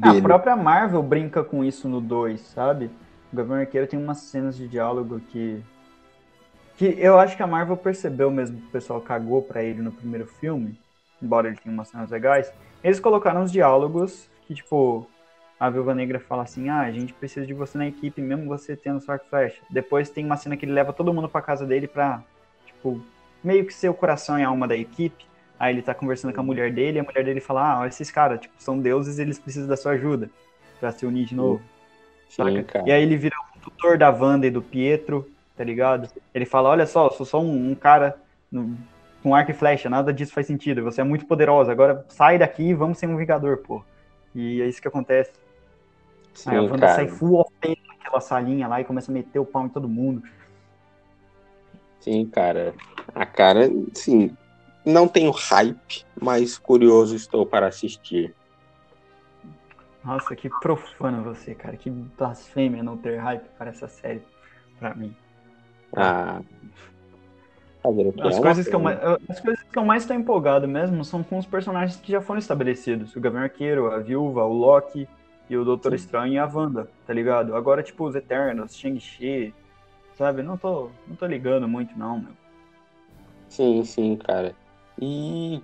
A 0.03 0.21
própria 0.21 0.57
Marvel 0.57 1.03
brinca 1.03 1.45
com 1.45 1.65
isso 1.65 1.89
no 1.89 2.01
2, 2.01 2.41
sabe? 2.41 2.91
O 3.33 3.37
Gavião 3.37 3.57
Arqueiro 3.57 3.87
tem 3.87 3.99
umas 3.99 4.19
cenas 4.19 4.57
de 4.57 4.67
diálogo 4.67 5.21
que. 5.29 5.63
que 6.77 6.97
eu 6.99 7.19
acho 7.19 7.37
que 7.37 7.43
a 7.45 7.47
Marvel 7.47 7.77
percebeu 7.77 8.29
mesmo 8.29 8.59
que 8.59 8.67
o 8.67 8.71
pessoal 8.71 9.01
cagou 9.01 9.41
pra 9.41 9.63
ele 9.63 9.81
no 9.81 9.93
primeiro 9.93 10.27
filme, 10.27 10.77
embora 11.23 11.49
ele 11.49 11.57
tenha 11.57 11.73
umas 11.73 11.89
cenas 11.89 12.11
legais. 12.11 12.53
Eles 12.83 13.01
colocaram 13.01 13.43
os 13.43 13.53
diálogos 13.53 14.29
que, 14.47 14.55
tipo, 14.55 15.07
a 15.59 15.69
Viúva 15.69 15.95
Negra 15.95 16.19
fala 16.19 16.43
assim: 16.43 16.69
ah, 16.69 16.81
a 16.81 16.91
gente 16.91 17.13
precisa 17.13 17.47
de 17.47 17.53
você 17.53 17.77
na 17.77 17.87
equipe, 17.87 18.23
mesmo 18.23 18.47
você 18.47 18.75
tendo 18.75 19.01
só 19.01 19.19
flecha. 19.19 19.61
Depois 19.69 20.09
tem 20.09 20.25
uma 20.25 20.37
cena 20.37 20.57
que 20.57 20.65
ele 20.65 20.73
leva 20.73 20.93
todo 20.93 21.13
mundo 21.13 21.29
pra 21.29 21.43
casa 21.43 21.67
dele 21.67 21.87
pra, 21.87 22.23
tipo, 22.67 23.01
meio 23.45 23.67
que 23.67 23.75
ser 23.75 23.89
o 23.89 23.95
coração 23.95 24.39
e 24.39 24.43
a 24.43 24.49
alma 24.49 24.67
da 24.67 24.77
equipe. 24.77 25.27
Aí 25.59 25.75
ele 25.75 25.83
tá 25.83 25.93
conversando 25.93 26.33
com 26.33 26.41
a 26.41 26.45
mulher 26.45 26.73
dele, 26.73 26.97
e 26.97 27.01
a 27.01 27.05
mulher 27.05 27.23
dele 27.23 27.41
fala: 27.41 27.83
ah, 27.83 27.87
esses 27.87 28.11
caras, 28.11 28.41
tipo, 28.41 28.55
são 28.59 28.79
deuses 28.79 29.19
eles 29.19 29.39
precisam 29.39 29.69
da 29.69 29.77
sua 29.77 29.93
ajuda 29.93 30.31
pra 30.81 30.91
se 30.91 31.05
unir 31.05 31.27
de 31.27 31.35
novo. 31.35 31.61
Sim, 32.31 32.65
e 32.87 32.93
aí 32.93 33.03
ele 33.03 33.17
vira 33.17 33.35
o 33.57 33.61
tutor 33.61 33.99
da 33.99 34.09
Wanda 34.09 34.47
e 34.47 34.51
do 34.51 34.63
Pietro, 34.63 35.29
tá 35.55 35.63
ligado? 35.63 36.09
Ele 36.33 36.47
fala: 36.47 36.71
olha 36.71 36.87
só, 36.87 37.09
eu 37.09 37.13
sou 37.13 37.27
só 37.27 37.41
um, 37.43 37.73
um 37.73 37.75
cara 37.75 38.17
no, 38.51 38.79
com 39.23 39.35
arco 39.35 39.51
e 39.51 39.55
flecha, 39.55 39.91
nada 39.91 40.13
disso 40.13 40.33
faz 40.33 40.47
sentido, 40.47 40.83
você 40.83 41.01
é 41.01 41.05
muito 41.05 41.27
poderosa, 41.27 41.71
agora 41.71 42.05
sai 42.09 42.39
daqui 42.39 42.71
e 42.71 42.75
vamos 42.75 42.99
ser 42.99 43.07
um 43.07 43.17
Vingador, 43.17 43.59
pô. 43.59 43.83
E 44.35 44.63
é 44.63 44.69
isso 44.69 44.81
que 44.81 44.89
acontece. 44.89 45.33
Sim, 46.33 46.51
Aí 46.51 46.57
a 46.57 46.63
Wanda 46.63 46.79
cara. 46.79 46.95
sai 46.95 47.09
full 47.09 47.35
off 47.35 47.53
naquela 47.89 48.21
salinha 48.21 48.69
lá 48.69 48.81
e 48.81 48.85
começa 48.85 49.11
a 49.11 49.15
meter 49.15 49.39
o 49.39 49.45
pau 49.45 49.67
em 49.67 49.69
todo 49.69 49.89
mundo. 49.89 50.23
Sim, 52.01 52.27
cara. 52.27 52.75
A 53.15 53.27
cara, 53.27 53.69
sim, 53.93 54.35
não 54.85 55.07
tenho 55.07 55.31
hype, 55.31 56.05
mas 56.21 56.57
curioso 56.57 57.15
estou 57.15 57.45
para 57.45 57.67
assistir. 57.67 58.35
Nossa, 60.03 60.35
que 60.35 60.49
profano 60.49 61.23
você, 61.23 61.55
cara. 61.55 61.77
Que 61.77 61.91
blasfêmia 61.91 62.83
não 62.83 62.97
ter 62.97 63.19
hype 63.19 63.47
para 63.59 63.71
essa 63.71 63.87
série, 63.87 64.23
pra 64.79 64.95
mim. 64.95 65.15
Ah. 65.95 66.41
As, 67.83 68.37
é 68.37 68.41
coisas 68.41 68.69
que 68.69 68.75
eu 68.75 68.81
mais, 68.81 68.99
as 69.29 69.41
coisas 69.41 69.63
que 69.63 69.79
eu 69.79 69.85
mais 69.85 70.03
estou 70.03 70.15
empolgado 70.15 70.69
mesmo 70.69 71.05
são 71.05 71.23
com 71.23 71.39
os 71.39 71.47
personagens 71.47 71.97
que 71.97 72.13
já 72.13 72.21
foram 72.21 72.39
estabelecidos. 72.39 73.17
O 73.17 73.21
Gavião 73.21 73.43
Arqueiro, 73.43 73.91
a 73.91 73.99
Viúva, 73.99 74.45
o 74.45 74.53
Loki, 74.53 75.09
e 75.51 75.57
o 75.57 75.65
Doutor 75.65 75.91
Sim. 75.91 75.97
Estranho 75.97 76.33
e 76.35 76.39
a 76.39 76.47
Wanda, 76.47 76.89
tá 77.05 77.13
ligado? 77.13 77.57
Agora, 77.57 77.83
tipo, 77.83 78.07
os 78.07 78.15
Eternos, 78.15 78.77
Shang-Chi, 78.77 79.53
sabe? 80.17 80.43
Não 80.43 80.57
tô, 80.57 80.91
não 81.09 81.17
tô 81.17 81.27
ligando 81.27 81.67
muito, 81.67 81.99
não, 81.99 82.21
meu. 82.21 82.33
Sim, 83.49 83.83
sim, 83.85 84.17
cara. 84.17 84.55
E 85.01 85.61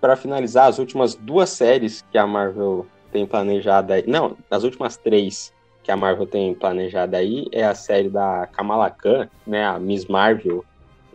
para 0.00 0.16
finalizar, 0.16 0.68
as 0.68 0.78
últimas 0.78 1.14
duas 1.14 1.50
séries 1.50 2.02
que 2.10 2.16
a 2.16 2.26
Marvel 2.26 2.86
tem 3.12 3.26
planejada 3.26 3.94
aí. 3.94 4.04
Não, 4.06 4.38
as 4.50 4.64
últimas 4.64 4.96
três 4.96 5.52
que 5.82 5.92
a 5.92 5.96
Marvel 5.96 6.26
tem 6.26 6.54
planejada 6.54 7.18
aí 7.18 7.46
é 7.52 7.64
a 7.64 7.74
série 7.74 8.08
da 8.08 8.48
Kamala 8.50 8.88
Khan, 8.88 9.28
né? 9.46 9.66
A 9.66 9.78
Miss 9.78 10.06
Marvel. 10.06 10.64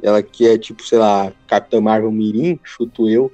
Ela 0.02 0.22
que 0.22 0.48
é 0.48 0.58
tipo, 0.58 0.84
sei 0.84 1.00
lá, 1.00 1.32
Capitã 1.48 1.82
Marvel 1.82 2.12
Mirim, 2.12 2.60
chuto 2.64 3.10
eu. 3.10 3.32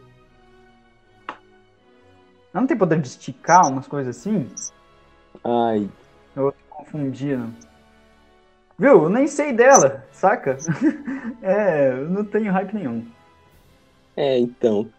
Ela 2.53 2.61
não 2.61 2.67
tem 2.67 2.77
poder 2.77 2.99
de 2.99 3.07
esticar 3.07 3.67
umas 3.69 3.87
coisas 3.87 4.17
assim? 4.17 4.47
Ai. 5.43 5.89
Eu 6.35 6.51
tô 6.51 6.75
confundindo. 6.75 7.53
Viu? 8.77 9.03
Eu 9.03 9.09
nem 9.09 9.27
sei 9.27 9.53
dela, 9.53 10.05
saca? 10.11 10.57
é, 11.41 11.91
eu 11.91 12.09
não 12.09 12.25
tenho 12.25 12.51
hype 12.51 12.73
nenhum. 12.73 13.05
É, 14.15 14.37
então. 14.39 14.89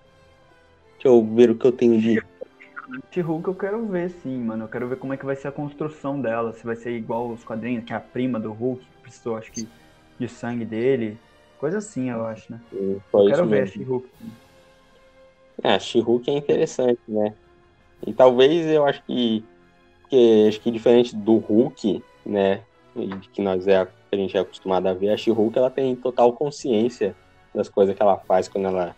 Deixa 0.95 1.09
eu 1.09 1.25
ver 1.35 1.51
o 1.51 1.57
que 1.57 1.67
eu 1.67 1.73
tenho 1.73 2.01
de. 2.01 2.23
She-Hulk 3.11 3.49
eu 3.49 3.55
quero 3.55 3.87
ver, 3.87 4.11
sim, 4.11 4.39
mano. 4.39 4.65
Eu 4.65 4.69
quero 4.69 4.89
ver 4.89 4.97
como 4.97 5.13
é 5.13 5.17
que 5.17 5.25
vai 5.25 5.37
ser 5.37 5.49
a 5.49 5.53
construção 5.53 6.21
dela. 6.21 6.53
Se 6.53 6.65
vai 6.65 6.77
ser 6.77 6.93
igual 6.93 7.29
os 7.31 7.43
quadrinhos, 7.43 7.85
que 7.85 7.93
é 7.93 7.97
a 7.97 8.01
prima 8.01 8.39
do 8.39 8.53
Hulk, 8.53 8.85
que 8.85 9.03
precisou, 9.03 9.37
acho 9.37 9.51
que, 9.51 9.69
de 10.19 10.29
sangue 10.29 10.65
dele. 10.65 11.19
Coisa 11.63 11.79
assim, 11.79 12.11
eu 12.11 12.27
acho, 12.27 12.51
né? 12.51 12.61
Sim, 12.71 13.01
eu 13.13 13.27
quero 13.29 13.47
ver 13.47 13.63
a 13.63 13.67
She-Hulk. 13.67 14.09
É, 15.63 15.75
a 15.75 15.79
She-Hulk 15.79 16.29
é 16.29 16.35
interessante, 16.35 17.01
né? 17.07 17.35
E 18.05 18.13
talvez 18.13 18.67
eu 18.67 18.85
acho 18.85 19.01
que, 19.05 19.45
que 20.09 20.49
acho 20.49 20.61
que 20.61 20.73
diferente 20.73 21.15
do 21.15 21.37
Hulk, 21.37 22.03
né, 22.27 22.63
que 23.33 23.41
nós 23.41 23.69
é 23.69 23.77
a 23.77 24.17
gente 24.17 24.37
é 24.37 24.41
acostumado 24.41 24.89
a 24.89 24.93
ver, 24.93 25.11
a 25.11 25.17
She-Hulk 25.17 25.57
ela 25.57 25.71
tem 25.71 25.95
total 25.95 26.33
consciência 26.33 27.15
das 27.55 27.69
coisas 27.69 27.95
que 27.95 28.03
ela 28.03 28.19
faz 28.19 28.49
quando 28.49 28.67
ela 28.67 28.97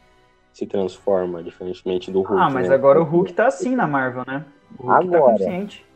se 0.54 0.64
transforma, 0.64 1.42
diferentemente 1.42 2.10
do 2.10 2.22
Hulk. 2.22 2.44
Ah, 2.44 2.48
mas 2.48 2.70
né? 2.70 2.74
agora 2.74 2.98
o 2.98 3.04
Hulk 3.04 3.34
tá 3.34 3.46
assim 3.46 3.76
na 3.76 3.86
Marvel, 3.86 4.24
né? 4.26 4.42
O 4.78 4.84
Hulk 4.84 5.10
tá 5.10 5.16
agora, 5.18 5.32
tá 5.34 5.44
consciente. 5.44 5.86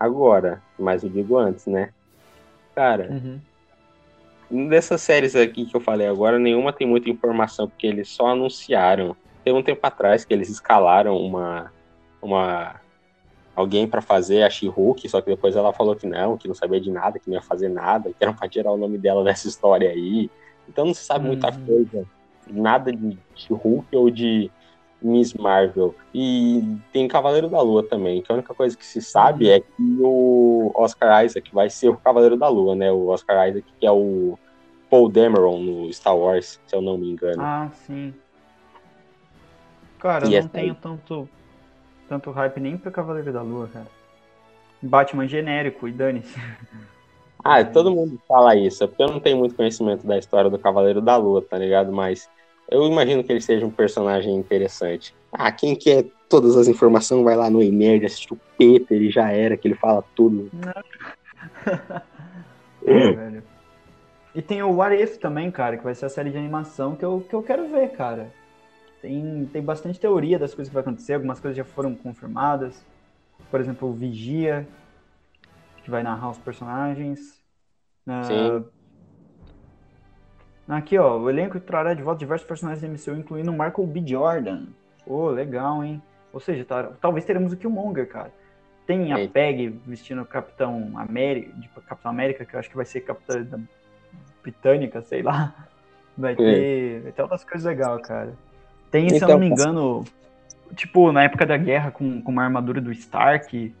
Agora, 0.00 0.62
mas 0.78 1.04
eu 1.04 1.10
digo 1.10 1.36
antes, 1.36 1.66
né? 1.66 1.90
Cara, 2.74 3.10
uhum. 3.10 3.38
Dessas 4.50 5.00
séries 5.00 5.34
aqui 5.34 5.66
que 5.66 5.76
eu 5.76 5.80
falei 5.80 6.06
agora, 6.06 6.38
nenhuma 6.38 6.72
tem 6.72 6.86
muita 6.86 7.10
informação, 7.10 7.68
porque 7.68 7.86
eles 7.86 8.08
só 8.08 8.28
anunciaram. 8.28 9.16
Teve 9.44 9.56
um 9.56 9.62
tempo 9.62 9.80
atrás 9.86 10.24
que 10.24 10.34
eles 10.34 10.48
escalaram 10.48 11.16
uma 11.16 11.72
uma 12.20 12.80
alguém 13.54 13.86
para 13.86 14.02
fazer 14.02 14.42
a 14.42 14.50
She-Hulk, 14.50 15.08
só 15.08 15.20
que 15.20 15.30
depois 15.30 15.56
ela 15.56 15.72
falou 15.72 15.96
que 15.96 16.06
não, 16.06 16.36
que 16.36 16.46
não 16.46 16.54
sabia 16.54 16.80
de 16.80 16.90
nada, 16.90 17.18
que 17.18 17.28
não 17.28 17.36
ia 17.36 17.42
fazer 17.42 17.70
nada, 17.70 18.10
que 18.10 18.16
era 18.20 18.32
pra 18.32 18.48
tirar 18.48 18.70
o 18.70 18.76
nome 18.76 18.98
dela 18.98 19.24
dessa 19.24 19.48
história 19.48 19.88
aí. 19.90 20.30
Então 20.68 20.84
não 20.84 20.94
se 20.94 21.04
sabe 21.04 21.26
muita 21.26 21.48
uhum. 21.48 21.64
coisa, 21.64 22.06
nada 22.46 22.92
de 22.92 23.18
She-Hulk 23.34 23.96
ou 23.96 24.10
de 24.10 24.50
Miss 25.06 25.32
Marvel. 25.34 25.94
E 26.12 26.76
tem 26.92 27.06
Cavaleiro 27.06 27.48
da 27.48 27.60
Lua 27.62 27.82
também, 27.82 28.20
que 28.20 28.30
a 28.32 28.34
única 28.34 28.52
coisa 28.52 28.76
que 28.76 28.84
se 28.84 29.00
sabe 29.00 29.48
é 29.48 29.60
que 29.60 29.98
o 30.00 30.72
Oscar 30.74 31.24
Isaac 31.24 31.54
vai 31.54 31.70
ser 31.70 31.88
o 31.88 31.96
Cavaleiro 31.96 32.36
da 32.36 32.48
Lua, 32.48 32.74
né? 32.74 32.90
O 32.90 33.06
Oscar 33.06 33.48
Isaac 33.48 33.66
que 33.78 33.86
é 33.86 33.90
o 33.90 34.36
Paul 34.90 35.08
Dameron 35.08 35.60
no 35.60 35.92
Star 35.92 36.16
Wars, 36.16 36.60
se 36.66 36.74
eu 36.74 36.82
não 36.82 36.98
me 36.98 37.10
engano. 37.10 37.40
Ah, 37.40 37.68
sim. 37.72 38.12
Cara, 39.98 40.26
eu 40.26 40.42
não 40.42 40.48
tenho 40.48 40.74
tanto 40.74 41.28
tanto 42.08 42.30
hype 42.30 42.60
nem 42.60 42.76
pro 42.76 42.90
Cavaleiro 42.90 43.32
da 43.32 43.42
Lua, 43.42 43.68
cara. 43.72 43.86
Batman 44.82 45.26
genérico 45.26 45.88
e 45.88 45.92
dane-se. 45.92 46.38
Ah, 47.42 47.64
todo 47.64 47.94
mundo 47.94 48.20
fala 48.26 48.56
isso, 48.56 48.82
é 48.82 48.86
porque 48.86 49.02
eu 49.02 49.08
não 49.08 49.20
tenho 49.20 49.38
muito 49.38 49.54
conhecimento 49.54 50.04
da 50.04 50.18
história 50.18 50.50
do 50.50 50.58
Cavaleiro 50.58 51.00
da 51.00 51.16
Lua, 51.16 51.40
tá 51.42 51.56
ligado? 51.56 51.92
Mas 51.92 52.28
eu 52.70 52.84
imagino 52.86 53.22
que 53.22 53.32
ele 53.32 53.40
seja 53.40 53.64
um 53.64 53.70
personagem 53.70 54.34
interessante. 54.34 55.14
Ah, 55.32 55.52
quem 55.52 55.76
quer 55.76 56.06
todas 56.28 56.56
as 56.56 56.68
informações 56.68 57.22
vai 57.22 57.36
lá 57.36 57.48
no 57.48 57.62
E-Nerd, 57.62 58.04
assiste 58.04 58.32
o 58.32 58.40
Peter 58.58 59.00
e 59.00 59.10
já 59.10 59.30
era, 59.30 59.56
que 59.56 59.68
ele 59.68 59.76
fala 59.76 60.02
tudo. 60.14 60.50
é, 62.84 63.12
velho. 63.12 63.42
E 64.34 64.42
tem 64.42 64.62
o 64.62 64.70
What 64.70 64.94
If 64.94 65.16
também, 65.18 65.50
cara, 65.50 65.76
que 65.76 65.84
vai 65.84 65.94
ser 65.94 66.06
a 66.06 66.10
série 66.10 66.30
de 66.30 66.36
animação 66.36 66.94
que 66.94 67.04
eu, 67.04 67.24
que 67.26 67.34
eu 67.34 67.42
quero 67.42 67.68
ver, 67.68 67.90
cara. 67.92 68.30
Tem, 69.00 69.48
tem 69.52 69.62
bastante 69.62 70.00
teoria 70.00 70.38
das 70.38 70.54
coisas 70.54 70.68
que 70.68 70.74
vai 70.74 70.82
acontecer, 70.82 71.14
algumas 71.14 71.40
coisas 71.40 71.56
já 71.56 71.64
foram 71.64 71.94
confirmadas. 71.94 72.84
Por 73.50 73.60
exemplo, 73.60 73.88
o 73.88 73.92
Vigia, 73.92 74.66
que 75.84 75.90
vai 75.90 76.02
narrar 76.02 76.30
os 76.30 76.38
personagens. 76.38 77.40
Sim. 78.24 78.56
Uh, 78.56 78.75
aqui, 80.74 80.98
ó, 80.98 81.18
o 81.18 81.30
elenco 81.30 81.60
trará 81.60 81.94
de 81.94 82.02
volta 82.02 82.18
diversos 82.18 82.46
personagens 82.46 82.82
da 82.82 82.88
MCU, 82.88 83.20
incluindo 83.20 83.50
o 83.50 83.54
Michael 83.54 83.86
B. 83.86 84.02
Jordan. 84.06 84.66
Oh, 85.06 85.28
legal, 85.28 85.84
hein? 85.84 86.02
Ou 86.32 86.40
seja, 86.40 86.64
tá, 86.64 86.90
talvez 87.00 87.24
teremos 87.24 87.52
o 87.52 87.56
Killmonger, 87.56 88.08
cara. 88.08 88.32
Tem 88.86 89.12
a 89.12 89.28
Peg 89.28 89.80
vestindo 89.86 90.24
Capitão 90.24 90.92
América, 90.96 91.52
de 91.54 91.68
Capitão 91.68 92.10
América, 92.10 92.44
que 92.44 92.54
eu 92.54 92.60
acho 92.60 92.70
que 92.70 92.76
vai 92.76 92.84
ser 92.84 93.00
Capitã 93.00 93.44
Britânica, 94.42 95.02
sei 95.02 95.22
lá. 95.22 95.54
Vai 96.16 96.34
ter, 96.36 97.00
vai 97.02 97.12
ter 97.12 97.22
outras 97.22 97.44
coisas 97.44 97.66
legais, 97.66 98.00
cara. 98.02 98.32
Tem, 98.90 99.06
então, 99.06 99.18
se 99.18 99.24
eu 99.24 99.28
não 99.28 99.38
me 99.38 99.46
então, 99.46 99.64
engano, 99.64 100.04
tipo, 100.74 101.10
na 101.12 101.24
época 101.24 101.44
da 101.44 101.56
guerra 101.56 101.90
com, 101.90 102.22
com 102.22 102.32
uma 102.32 102.44
armadura 102.44 102.80
do 102.80 102.92
Stark, 102.92 103.74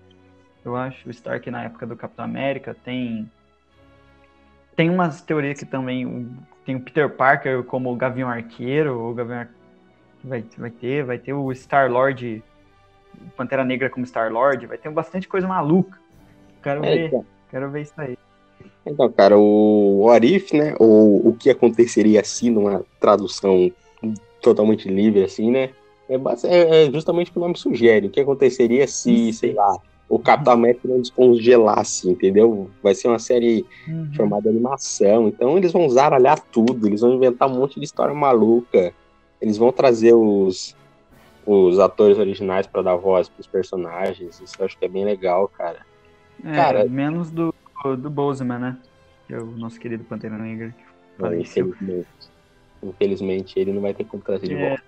eu 0.64 0.76
acho, 0.76 1.08
o 1.08 1.10
Stark 1.10 1.48
na 1.50 1.64
época 1.64 1.86
do 1.86 1.96
Capitão 1.96 2.24
América, 2.24 2.76
tem 2.84 3.30
tem 4.74 4.90
umas 4.90 5.22
teorias 5.22 5.58
que 5.58 5.64
também 5.64 6.36
tem 6.66 6.74
o 6.74 6.80
Peter 6.80 7.08
Parker 7.08 7.62
como 7.62 7.92
o 7.92 7.96
Gavião 7.96 8.28
Arqueiro, 8.28 8.98
o 9.08 9.14
Gavião 9.14 9.38
Ar... 9.38 9.48
vai, 10.22 10.44
vai 10.58 10.70
ter, 10.70 11.04
vai 11.04 11.16
ter 11.16 11.32
o 11.32 11.52
Star-Lord, 11.52 12.42
Pantera 13.36 13.64
Negra 13.64 13.88
como 13.88 14.04
Star-Lord, 14.04 14.66
vai 14.66 14.76
ter 14.76 14.90
bastante 14.90 15.28
coisa 15.28 15.46
maluca. 15.46 15.96
Quero 16.60 16.84
é, 16.84 16.94
ver, 16.94 17.06
então. 17.06 17.24
quero 17.48 17.70
ver 17.70 17.82
isso 17.82 17.94
aí. 17.96 18.18
Então, 18.84 19.10
cara, 19.12 19.38
o 19.38 20.10
Arif, 20.10 20.54
né, 20.54 20.74
ou 20.80 21.28
o 21.28 21.36
que 21.36 21.48
aconteceria 21.48 22.20
assim 22.20 22.50
numa 22.50 22.84
tradução 23.00 23.70
totalmente 24.42 24.88
livre, 24.88 25.22
assim, 25.22 25.50
né? 25.50 25.70
É, 26.08 26.14
é- 26.44 26.86
é 26.86 26.90
justamente 26.90 27.30
o 27.30 27.32
que 27.32 27.38
o 27.38 27.42
nome 27.42 27.56
sugere. 27.56 28.08
O 28.08 28.10
que 28.10 28.20
aconteceria 28.20 28.86
se, 28.88 29.32
sei 29.32 29.52
lá, 29.52 29.76
o 30.08 30.18
Capitão 30.18 30.52
América 30.52 30.86
não 30.86 31.00
descongelasse, 31.00 32.08
entendeu? 32.08 32.70
Vai 32.82 32.94
ser 32.94 33.08
uma 33.08 33.18
série 33.18 33.66
Uhum. 33.88 34.08
chamada 34.14 34.48
animação. 34.48 35.28
Então 35.28 35.56
eles 35.58 35.72
vão 35.72 35.88
zaralhar 35.88 36.38
tudo, 36.52 36.86
eles 36.86 37.00
vão 37.00 37.14
inventar 37.14 37.50
um 37.50 37.54
monte 37.58 37.78
de 37.80 37.84
história 37.86 38.14
maluca. 38.14 38.92
Eles 39.40 39.56
vão 39.58 39.72
trazer 39.72 40.14
os, 40.14 40.76
os 41.44 41.78
atores 41.78 42.18
originais 42.18 42.66
pra 42.66 42.82
dar 42.82 42.94
voz 42.96 43.28
pros 43.28 43.46
personagens. 43.46 44.40
Isso 44.40 44.54
eu 44.58 44.64
acho 44.66 44.78
que 44.78 44.84
é 44.84 44.88
bem 44.88 45.04
legal, 45.04 45.48
cara. 45.48 45.80
É, 46.44 46.54
Cara- 46.54 46.84
menos 46.84 47.30
do, 47.30 47.52
do 47.98 48.08
Bozeman, 48.10 48.58
né? 48.58 48.76
Que 49.26 49.34
é 49.34 49.38
o 49.38 49.46
nosso 49.46 49.78
querido 49.80 50.04
Pantera 50.04 50.38
Negra. 50.38 50.68
que 50.70 50.84
faleceu. 51.20 51.66
infelizmente, 51.68 52.06
infelizmente, 52.82 53.58
ele 53.58 53.72
não 53.72 53.80
vai 53.82 53.92
ter 53.94 54.04
como 54.04 54.22
trazer 54.22 54.46
de 54.48 54.54
É. 54.54 54.68
volta. 54.68 54.82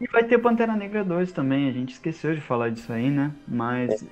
E 0.00 0.06
vai 0.08 0.24
ter 0.24 0.38
Pantera 0.38 0.74
Negra 0.76 1.02
2 1.04 1.32
também, 1.32 1.68
a 1.68 1.72
gente 1.72 1.92
esqueceu 1.94 2.34
de 2.34 2.40
falar 2.40 2.70
disso 2.70 2.92
aí, 2.92 3.10
né? 3.10 3.32
Mas 3.48 4.02
É. 4.02 4.06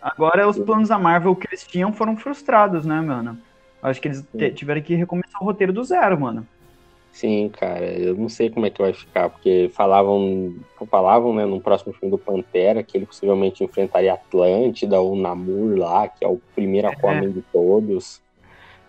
agora 0.00 0.48
os 0.48 0.58
planos 0.58 0.88
da 0.88 0.98
Marvel 0.98 1.34
que 1.36 1.46
eles 1.48 1.66
tinham 1.66 1.92
foram 1.92 2.16
frustrados, 2.16 2.84
né, 2.84 3.00
mano? 3.00 3.38
Acho 3.82 4.00
que 4.00 4.08
eles 4.08 4.24
tiveram 4.54 4.82
que 4.82 4.94
recomeçar 4.94 5.40
o 5.40 5.44
roteiro 5.44 5.72
do 5.72 5.84
zero, 5.84 6.20
mano. 6.20 6.46
Sim, 7.12 7.48
cara, 7.48 7.84
eu 7.84 8.14
não 8.14 8.28
sei 8.28 8.48
como 8.50 8.66
é 8.66 8.70
que 8.70 8.80
vai 8.80 8.92
ficar, 8.92 9.30
porque 9.30 9.70
falavam, 9.74 10.54
falavam, 10.88 11.34
né, 11.34 11.44
no 11.44 11.60
próximo 11.60 11.92
filme 11.92 12.10
do 12.10 12.18
Pantera, 12.18 12.82
que 12.82 12.96
ele 12.96 13.06
possivelmente 13.06 13.64
enfrentaria 13.64 14.12
Atlântida 14.14 15.00
ou 15.00 15.16
Namor 15.16 15.76
lá, 15.76 16.06
que 16.08 16.24
é 16.24 16.28
o 16.28 16.40
primeiro 16.54 16.86
Aquaman 16.88 17.32
de 17.32 17.42
todos. 17.42 18.22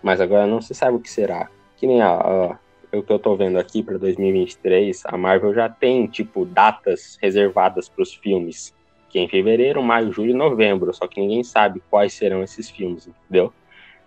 Mas 0.01 0.21
agora 0.21 0.47
não 0.47 0.61
se 0.61 0.73
sabe 0.73 0.97
o 0.97 0.99
que 0.99 1.09
será. 1.09 1.49
Que 1.77 1.87
nem 1.87 2.01
a, 2.01 2.09
a- 2.13 2.59
o 2.93 3.03
que 3.03 3.13
eu 3.13 3.19
tô 3.19 3.35
vendo 3.35 3.57
aqui 3.59 3.83
para 3.83 3.97
2023, 3.97 5.03
a 5.05 5.17
Marvel 5.17 5.53
já 5.53 5.69
tem, 5.69 6.07
tipo, 6.07 6.45
datas 6.45 7.17
reservadas 7.21 7.87
para 7.89 8.03
os 8.03 8.13
filmes. 8.13 8.73
Que 9.09 9.19
é 9.19 9.21
em 9.23 9.27
fevereiro, 9.27 9.81
maio, 9.81 10.11
julho 10.11 10.31
e 10.31 10.33
novembro. 10.33 10.93
Só 10.93 11.07
que 11.07 11.19
ninguém 11.19 11.43
sabe 11.43 11.81
quais 11.89 12.13
serão 12.13 12.43
esses 12.43 12.69
filmes, 12.69 13.07
entendeu? 13.07 13.51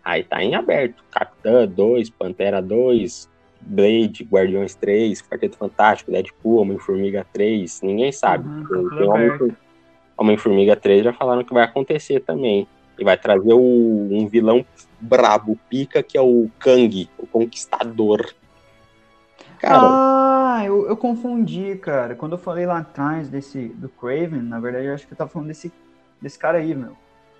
Aí 0.05 0.23
tá 0.25 0.43
em 0.43 0.55
aberto. 0.55 1.03
Capitã 1.11 1.67
2, 1.67 2.11
Pantera 2.11 2.61
2, 2.63 3.29
Blade, 3.61 4.25
Guardiões 4.25 4.75
3, 4.75 5.23
Quarteto 5.23 5.57
Fantástico, 5.57 6.11
Deadpool, 6.11 6.61
Homem-Formiga 6.61 7.27
3, 7.33 7.81
ninguém 7.83 8.11
sabe. 8.13 8.49
Uhum, 8.49 8.89
tá. 9.39 9.55
Homem-Formiga 10.17 10.77
3 10.77 11.05
já 11.05 11.13
falaram 11.13 11.45
que 11.45 11.55
vai 11.55 11.65
acontecer 11.65 12.21
também. 12.21 12.67
E 12.99 13.05
vai 13.05 13.17
trazer 13.17 13.53
o- 13.55 14.09
um 14.13 14.27
vilão 14.29 14.65
brabo, 15.01 15.59
pica, 15.69 16.03
que 16.03 16.17
é 16.17 16.21
o 16.21 16.49
Kang, 16.59 17.09
o 17.19 17.27
Conquistador. 17.27 18.33
Cara, 19.59 19.87
Ah, 19.87 20.42
eu, 20.67 20.87
eu 20.87 20.97
confundi, 20.97 21.77
cara. 21.77 22.15
Quando 22.15 22.33
eu 22.33 22.39
falei 22.39 22.67
lá 22.67 22.79
atrás 22.79 23.29
desse 23.29 23.69
do 23.69 23.89
Craven, 23.89 24.43
na 24.43 24.59
verdade 24.61 24.87
eu 24.87 24.95
acho 24.95 25.07
que 25.07 25.13
eu 25.13 25.17
tava 25.17 25.31
falando 25.31 25.49
desse, 25.49 25.73
desse 26.21 26.39
cara 26.39 26.59
aí, 26.59 26.75
meu. 26.75 26.93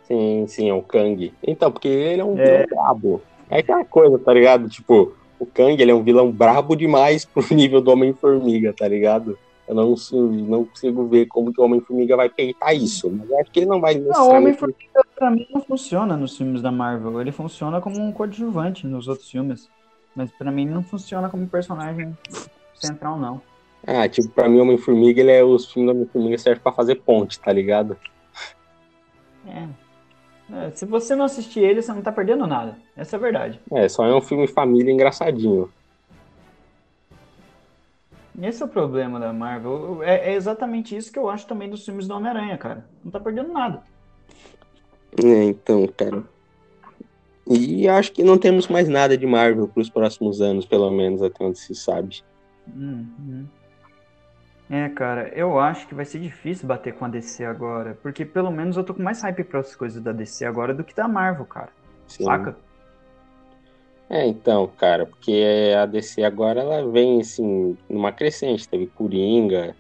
sim, 0.07 0.45
sim, 0.49 0.69
é 0.71 0.75
o 0.75 0.83
Kang. 0.83 1.33
Então, 1.47 1.71
porque 1.71 1.89
ele 1.89 2.21
é 2.21 2.25
um 2.25 2.39
É. 2.39 2.65
vilão 2.65 2.67
brabo. 2.69 3.23
É 3.51 3.59
aquela 3.59 3.85
coisa, 3.85 4.19
tá 4.19 4.33
ligado? 4.33 4.69
Tipo, 4.69 5.15
o 5.39 5.47
Kang, 5.47 5.81
ele 5.81 5.91
é 5.91 5.95
um 5.95 6.03
vilão 6.03 6.31
brabo 6.31 6.75
demais 6.77 7.25
pro 7.27 7.43
nível 7.55 7.81
do 7.81 7.91
Homem-Formiga, 7.91 8.73
tá 8.73 8.87
ligado? 8.89 9.39
Eu 9.67 9.75
não, 9.77 9.95
não 10.49 10.65
consigo 10.65 11.07
ver 11.07 11.27
como 11.27 11.53
que 11.53 11.61
o 11.61 11.65
Homem-Formiga 11.65 12.17
vai 12.17 12.29
peitar 12.29 12.75
isso. 12.75 13.09
Mas 13.11 13.31
eu 13.31 13.39
acho 13.39 13.51
que 13.51 13.61
ele 13.61 13.67
não 13.67 13.81
vai 13.81 13.95
Não, 13.95 14.29
o. 14.29 14.35
Homem-Formiga 14.35 15.03
pra 15.15 15.31
mim 15.31 15.47
não 15.53 15.61
funciona 15.63 16.17
nos 16.17 16.37
filmes 16.37 16.61
da 16.61 16.71
Marvel. 16.73 17.21
Ele 17.21 17.33
funciona 17.33 17.81
como 17.81 18.01
um 18.01 18.13
coadjuvante 18.13 18.87
nos 18.87 19.07
outros 19.09 19.31
filmes. 19.31 19.69
Mas 20.15 20.31
pra 20.33 20.51
mim 20.51 20.67
não 20.67 20.83
funciona 20.83 21.29
como 21.31 21.47
personagem 21.47 22.15
central, 22.87 23.19
não. 23.19 23.41
Ah, 23.87 24.09
tipo, 24.09 24.29
pra 24.29 24.49
mim 24.49 24.59
o 24.59 24.63
Homem-Formiga, 24.63 25.21
ele 25.21 25.33
é 25.33 25.43
os 25.43 25.71
filmes 25.71 25.93
do 25.93 25.97
Homem-Formiga 25.97 26.39
servem 26.39 26.63
pra 26.63 26.73
fazer 26.73 26.97
ponte, 26.97 27.39
tá 27.41 27.53
ligado? 27.53 27.97
É. 29.47 29.67
É, 30.53 30.71
se 30.71 30.85
você 30.85 31.17
não 31.17 31.25
assistir 31.25 31.61
ele, 31.61 31.81
você 31.81 31.93
não 31.93 32.03
tá 32.03 32.13
perdendo 32.13 32.47
nada. 32.47 32.77
Essa 32.97 33.17
é 33.17 33.19
a 33.19 33.21
verdade. 33.21 33.61
É, 33.71 33.89
só 33.89 34.05
é 34.05 34.15
um 34.15 34.21
filme 34.21 34.47
família 34.47 34.93
engraçadinho. 34.93 35.71
Esse 38.41 38.63
é 38.63 38.67
o 38.67 38.69
problema 38.69 39.19
da 39.19 39.33
Marvel. 39.33 40.03
É, 40.03 40.33
é 40.33 40.35
exatamente 40.35 40.97
isso 40.97 41.13
que 41.13 41.19
eu 41.19 41.29
acho 41.29 41.47
também 41.47 41.69
dos 41.69 41.85
filmes 41.85 42.07
do 42.07 42.15
Homem-Aranha, 42.15 42.57
cara. 42.59 42.85
Não 43.05 43.11
tá 43.11 43.21
perdendo 43.21 43.53
nada. 43.53 43.83
É, 45.23 45.45
então, 45.45 45.87
cara. 45.89 46.23
E 47.47 47.89
acho 47.89 48.13
que 48.13 48.23
não 48.23 48.39
temos 48.39 48.69
mais 48.69 48.89
nada 48.89 49.17
de 49.17 49.27
Marvel 49.27 49.69
pros 49.69 49.91
próximos 49.91 50.41
anos, 50.41 50.65
pelo 50.65 50.91
menos 50.91 51.23
até 51.23 51.45
onde 51.45 51.59
se 51.59 51.75
sabe. 51.75 52.23
Uhum. 52.69 53.47
É, 54.71 54.89
cara, 54.89 55.29
eu 55.35 55.59
acho 55.59 55.87
que 55.87 55.95
vai 55.95 56.05
ser 56.05 56.19
difícil 56.19 56.67
bater 56.67 56.95
com 56.95 57.05
a 57.05 57.09
DC 57.09 57.45
agora. 57.45 57.99
Porque 58.03 58.25
pelo 58.25 58.51
menos 58.51 58.77
eu 58.77 58.85
tô 58.85 58.95
com 58.95 59.03
mais 59.03 59.21
hype 59.23 59.45
para 59.45 59.61
as 59.61 59.77
coisas 59.77 60.03
da 60.03 60.13
DC 60.13 60.45
agora 60.45 60.73
do 60.73 60.83
que 60.83 60.95
da 60.95 61.07
Marvel, 61.07 61.45
cara. 61.45 61.71
Sim. 62.07 62.25
Saca? 62.25 62.57
É, 64.09 64.27
então, 64.27 64.67
cara, 64.67 65.07
porque 65.07 65.73
a 65.77 65.87
DC 65.87 66.23
agora 66.23 66.61
ela 66.61 66.91
vem 66.91 67.21
assim, 67.21 67.77
numa 67.89 68.13
crescente. 68.13 68.69
Teve 68.69 68.87
Coringa, 68.87 69.75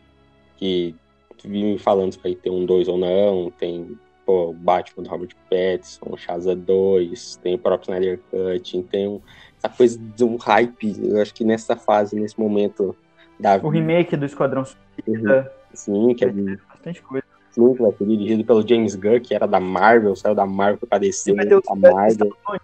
que, 0.56 0.94
que 1.36 1.48
vive 1.48 1.78
falando 1.78 2.12
se 2.12 2.18
vai 2.18 2.34
ter 2.34 2.50
um 2.50 2.64
2 2.64 2.88
ou 2.88 2.98
não. 2.98 3.50
Tem 3.50 3.98
pô, 4.24 4.50
o 4.50 4.52
Batman 4.52 5.04
do 5.04 5.10
Robert 5.10 5.34
Pattinson, 5.50 6.16
Shazam 6.16 6.56
2, 6.56 7.36
tem 7.42 7.54
o 7.54 7.58
próprio 7.58 7.92
Snyder 7.92 8.20
Cut, 8.30 8.82
tem 8.84 9.08
um, 9.08 9.20
essa 9.62 9.68
coisa 9.68 9.98
de 9.98 10.24
um 10.24 10.36
hype. 10.36 10.96
Eu 11.02 11.22
acho 11.22 11.32
que 11.32 11.44
nessa 11.44 11.76
fase, 11.76 12.18
nesse 12.18 12.38
momento 12.38 12.96
da 13.38 13.56
O 13.62 13.68
remake 13.68 14.16
do 14.16 14.26
Esquadrão 14.26 14.64
Suicida. 14.64 15.52
Sim, 15.72 16.14
que 16.14 16.24
é 16.24 16.30
bastante 16.30 17.00
coisa. 17.02 17.24
Sim, 17.52 17.74
que 17.74 17.82
vai 17.82 17.92
ser 17.92 18.06
dirigido 18.06 18.44
pelo 18.44 18.66
James 18.66 18.94
Gunn, 18.94 19.20
que 19.20 19.34
era 19.34 19.46
da 19.46 19.60
Marvel, 19.60 20.16
saiu 20.16 20.34
da 20.34 20.46
Marvel 20.46 20.86
pra 20.88 20.98
descer 20.98 21.34
Vai 21.34 21.46
ter 21.46 21.56
o 21.56 21.62
Marvel. 21.76 22.28
Stallone. 22.28 22.60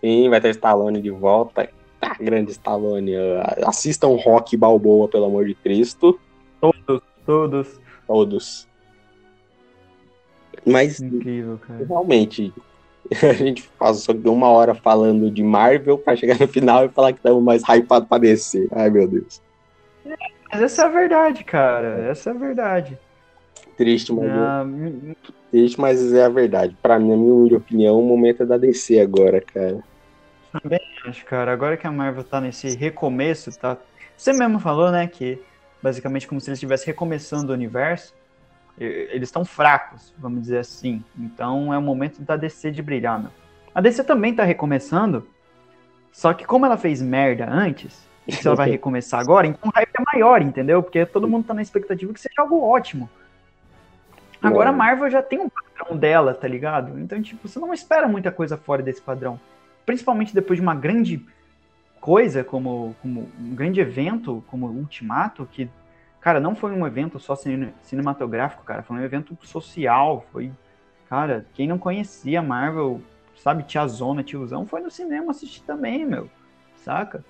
Sim, 0.00 0.28
vai 0.28 0.40
ter 0.40 0.50
Stallone 0.50 1.00
de 1.00 1.10
volta. 1.10 1.68
Tá, 2.00 2.16
grande 2.20 2.50
Stallone. 2.52 3.14
Ah, 3.16 3.68
Assistam 3.68 4.16
Rock 4.16 4.56
Balboa, 4.56 5.08
pelo 5.08 5.24
amor 5.26 5.46
de 5.46 5.54
Cristo. 5.54 6.18
Todos, 6.60 7.02
todos. 7.24 7.80
Todos. 8.06 8.68
Mas, 10.66 11.00
Incrível, 11.00 11.58
cara. 11.58 11.84
realmente, 11.84 12.52
a 13.28 13.32
gente 13.34 13.68
passou 13.78 14.14
uma 14.26 14.48
hora 14.48 14.74
falando 14.74 15.30
de 15.30 15.42
Marvel 15.42 15.98
pra 15.98 16.16
chegar 16.16 16.38
no 16.38 16.48
final 16.48 16.84
e 16.84 16.88
falar 16.90 17.12
que 17.12 17.18
estamos 17.18 17.42
mais 17.42 17.62
hypados 17.62 18.08
pra 18.08 18.18
descer. 18.18 18.68
Ai, 18.72 18.90
meu 18.90 19.08
Deus. 19.08 19.40
Mas 20.52 20.62
essa 20.62 20.82
é 20.82 20.84
a 20.84 20.88
verdade, 20.88 21.44
cara. 21.44 22.10
Essa 22.10 22.30
é 22.30 22.32
a 22.34 22.38
verdade. 22.38 22.98
Triste, 23.76 24.12
mas, 24.12 24.30
Ah, 24.30 24.62
m- 24.66 25.16
triste, 25.50 25.80
mas 25.80 26.12
é 26.12 26.24
a 26.24 26.28
verdade. 26.28 26.76
Pra 26.82 26.98
mim, 26.98 27.10
na 27.10 27.16
minha 27.16 27.56
opinião, 27.56 27.98
o 27.98 28.02
momento 28.06 28.42
é 28.42 28.46
da 28.46 28.58
DC 28.58 29.00
agora, 29.00 29.40
cara. 29.40 29.78
acho, 31.06 31.24
cara, 31.24 31.52
agora 31.52 31.76
que 31.76 31.86
a 31.86 31.92
Marvel 31.92 32.24
tá 32.24 32.40
nesse 32.40 32.74
recomeço, 32.76 33.50
tá? 33.58 33.78
Você 34.16 34.32
mesmo 34.32 34.60
falou, 34.60 34.90
né, 34.90 35.06
que 35.06 35.38
basicamente 35.82 36.28
como 36.28 36.40
se 36.40 36.48
eles 36.50 36.58
estivessem 36.58 36.86
recomeçando 36.88 37.50
o 37.50 37.54
universo. 37.54 38.12
Eles 38.78 39.28
estão 39.28 39.44
fracos, 39.44 40.14
vamos 40.18 40.42
dizer 40.42 40.58
assim. 40.58 41.04
Então 41.18 41.72
é 41.72 41.78
o 41.78 41.82
momento 41.82 42.22
da 42.22 42.36
DC 42.36 42.70
de 42.70 42.82
brilhar, 42.82 43.20
meu. 43.20 43.30
A 43.74 43.80
DC 43.80 44.04
também 44.04 44.34
tá 44.34 44.44
recomeçando, 44.44 45.26
só 46.10 46.32
que 46.34 46.44
como 46.44 46.66
ela 46.66 46.76
fez 46.76 47.00
merda 47.00 47.48
antes, 47.48 48.06
e 48.26 48.32
se 48.32 48.46
ela 48.46 48.56
vai 48.56 48.68
recomeçar 48.70 49.20
agora, 49.20 49.46
então 49.46 49.70
o 49.70 49.72
hype 49.74 49.90
é 49.94 50.02
maior, 50.12 50.42
entendeu? 50.42 50.82
Porque 50.82 51.06
todo 51.06 51.28
mundo 51.28 51.46
tá 51.46 51.54
na 51.54 51.62
expectativa 51.62 52.12
que 52.12 52.20
seja 52.20 52.42
algo 52.42 52.60
ótimo. 52.60 53.08
Agora 54.42 54.70
a 54.70 54.72
Não. 54.72 54.78
Marvel 54.78 55.08
já 55.08 55.22
tem 55.22 55.38
um 55.38 55.48
padrão 55.48 55.96
dela, 55.96 56.34
tá 56.34 56.48
ligado? 56.48 56.98
Então, 56.98 57.22
tipo, 57.22 57.46
você 57.46 57.58
não 57.60 57.72
espera 57.72 58.08
muita 58.08 58.32
coisa 58.32 58.56
fora 58.56 58.82
desse 58.82 59.00
padrão. 59.00 59.38
Principalmente 59.86 60.34
depois 60.34 60.58
de 60.58 60.62
uma 60.62 60.74
grande 60.74 61.24
coisa, 62.00 62.42
como, 62.42 62.96
como 63.00 63.30
um 63.38 63.54
grande 63.54 63.80
evento, 63.80 64.42
como 64.48 64.66
o 64.66 64.76
Ultimato, 64.76 65.48
que, 65.50 65.70
cara, 66.22 66.40
não 66.40 66.54
foi 66.54 66.72
um 66.72 66.86
evento 66.86 67.18
só 67.18 67.34
cine- 67.34 67.74
cinematográfico, 67.82 68.64
cara, 68.64 68.82
foi 68.82 68.96
um 68.96 69.02
evento 69.02 69.36
social, 69.42 70.24
foi, 70.32 70.50
cara, 71.08 71.44
quem 71.52 71.68
não 71.68 71.76
conhecia 71.76 72.38
a 72.38 72.42
Marvel, 72.42 73.02
sabe, 73.36 73.64
tiazona, 73.64 74.22
tiozão, 74.22 74.64
foi 74.66 74.80
no 74.80 74.90
cinema 74.90 75.32
assistir 75.32 75.62
também, 75.64 76.06
meu, 76.06 76.30
saca? 76.76 77.24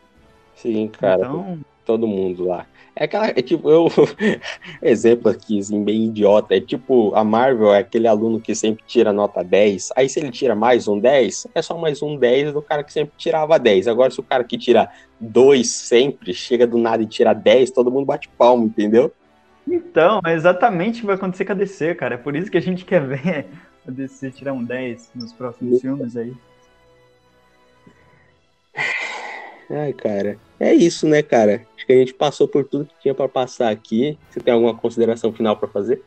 Sim, 0.55 0.89
cara. 0.89 1.23
Então, 1.27 1.59
todo 1.85 2.07
mundo 2.07 2.45
lá. 2.45 2.67
É 2.95 3.05
aquela, 3.05 3.29
é 3.29 3.41
tipo, 3.41 3.71
eu, 3.71 3.89
exemplo 4.83 5.31
aqui, 5.31 5.59
assim, 5.59 5.83
bem 5.83 6.05
idiota, 6.05 6.55
é 6.55 6.61
tipo, 6.61 7.15
a 7.15 7.25
Marvel 7.25 7.73
é 7.73 7.79
aquele 7.79 8.07
aluno 8.07 8.39
que 8.39 8.55
sempre 8.55 8.85
tira 8.87 9.13
nota 9.13 9.43
10, 9.43 9.93
aí 9.97 10.09
se 10.09 10.21
ele 10.21 10.31
tira 10.31 10.55
mais 10.55 10.87
um 10.87 10.99
10, 10.99 11.47
é 11.55 11.63
só 11.63 11.77
mais 11.79 12.03
um 12.03 12.17
10 12.17 12.53
do 12.53 12.61
cara 12.61 12.85
que 12.85 12.93
sempre 12.93 13.15
tirava 13.17 13.59
10. 13.59 13.89
Agora, 13.89 14.11
se 14.11 14.21
o 14.21 14.23
cara 14.23 14.45
que 14.45 14.59
tira 14.59 14.91
2 15.19 15.69
sempre, 15.71 16.35
chega 16.35 16.67
do 16.67 16.77
nada 16.77 17.03
e 17.03 17.07
tira 17.07 17.33
10, 17.33 17.71
todo 17.71 17.91
mundo 17.91 18.05
bate 18.05 18.29
palmo, 18.29 18.67
entendeu? 18.67 19.13
então, 19.67 20.21
é 20.27 20.35
exatamente 20.35 20.99
o 20.99 21.01
que 21.01 21.07
vai 21.07 21.15
acontecer 21.15 21.45
com 21.47 21.53
a 21.53 21.55
DC, 21.55 21.95
cara, 21.95 22.17
é 22.17 22.19
por 22.19 22.37
isso 22.37 22.51
que 22.51 22.59
a 22.59 22.63
gente 22.63 22.85
quer 22.85 23.01
ver 23.01 23.47
a 23.89 23.91
DC 23.91 24.33
tirar 24.33 24.53
um 24.53 24.63
10 24.63 25.13
nos 25.15 25.33
próximos 25.33 25.81
filmes 25.81 26.17
aí. 26.17 26.35
Ai, 29.71 29.93
cara. 29.95 30.37
É 30.61 30.75
isso, 30.75 31.09
né, 31.09 31.23
cara? 31.23 31.63
Acho 31.83 31.87
que 31.89 31.93
a 31.93 31.97
gente 31.97 32.15
passou 32.15 32.47
por 32.47 32.65
tudo 32.65 32.85
que 32.85 32.95
tinha 33.01 33.15
para 33.15 33.29
passar 33.29 33.69
aqui. 33.69 34.17
Você 34.31 34.39
tem 34.39 34.55
alguma 34.55 34.73
consideração 34.73 35.33
final 35.33 35.57
para 35.57 35.67
fazer? 35.67 36.01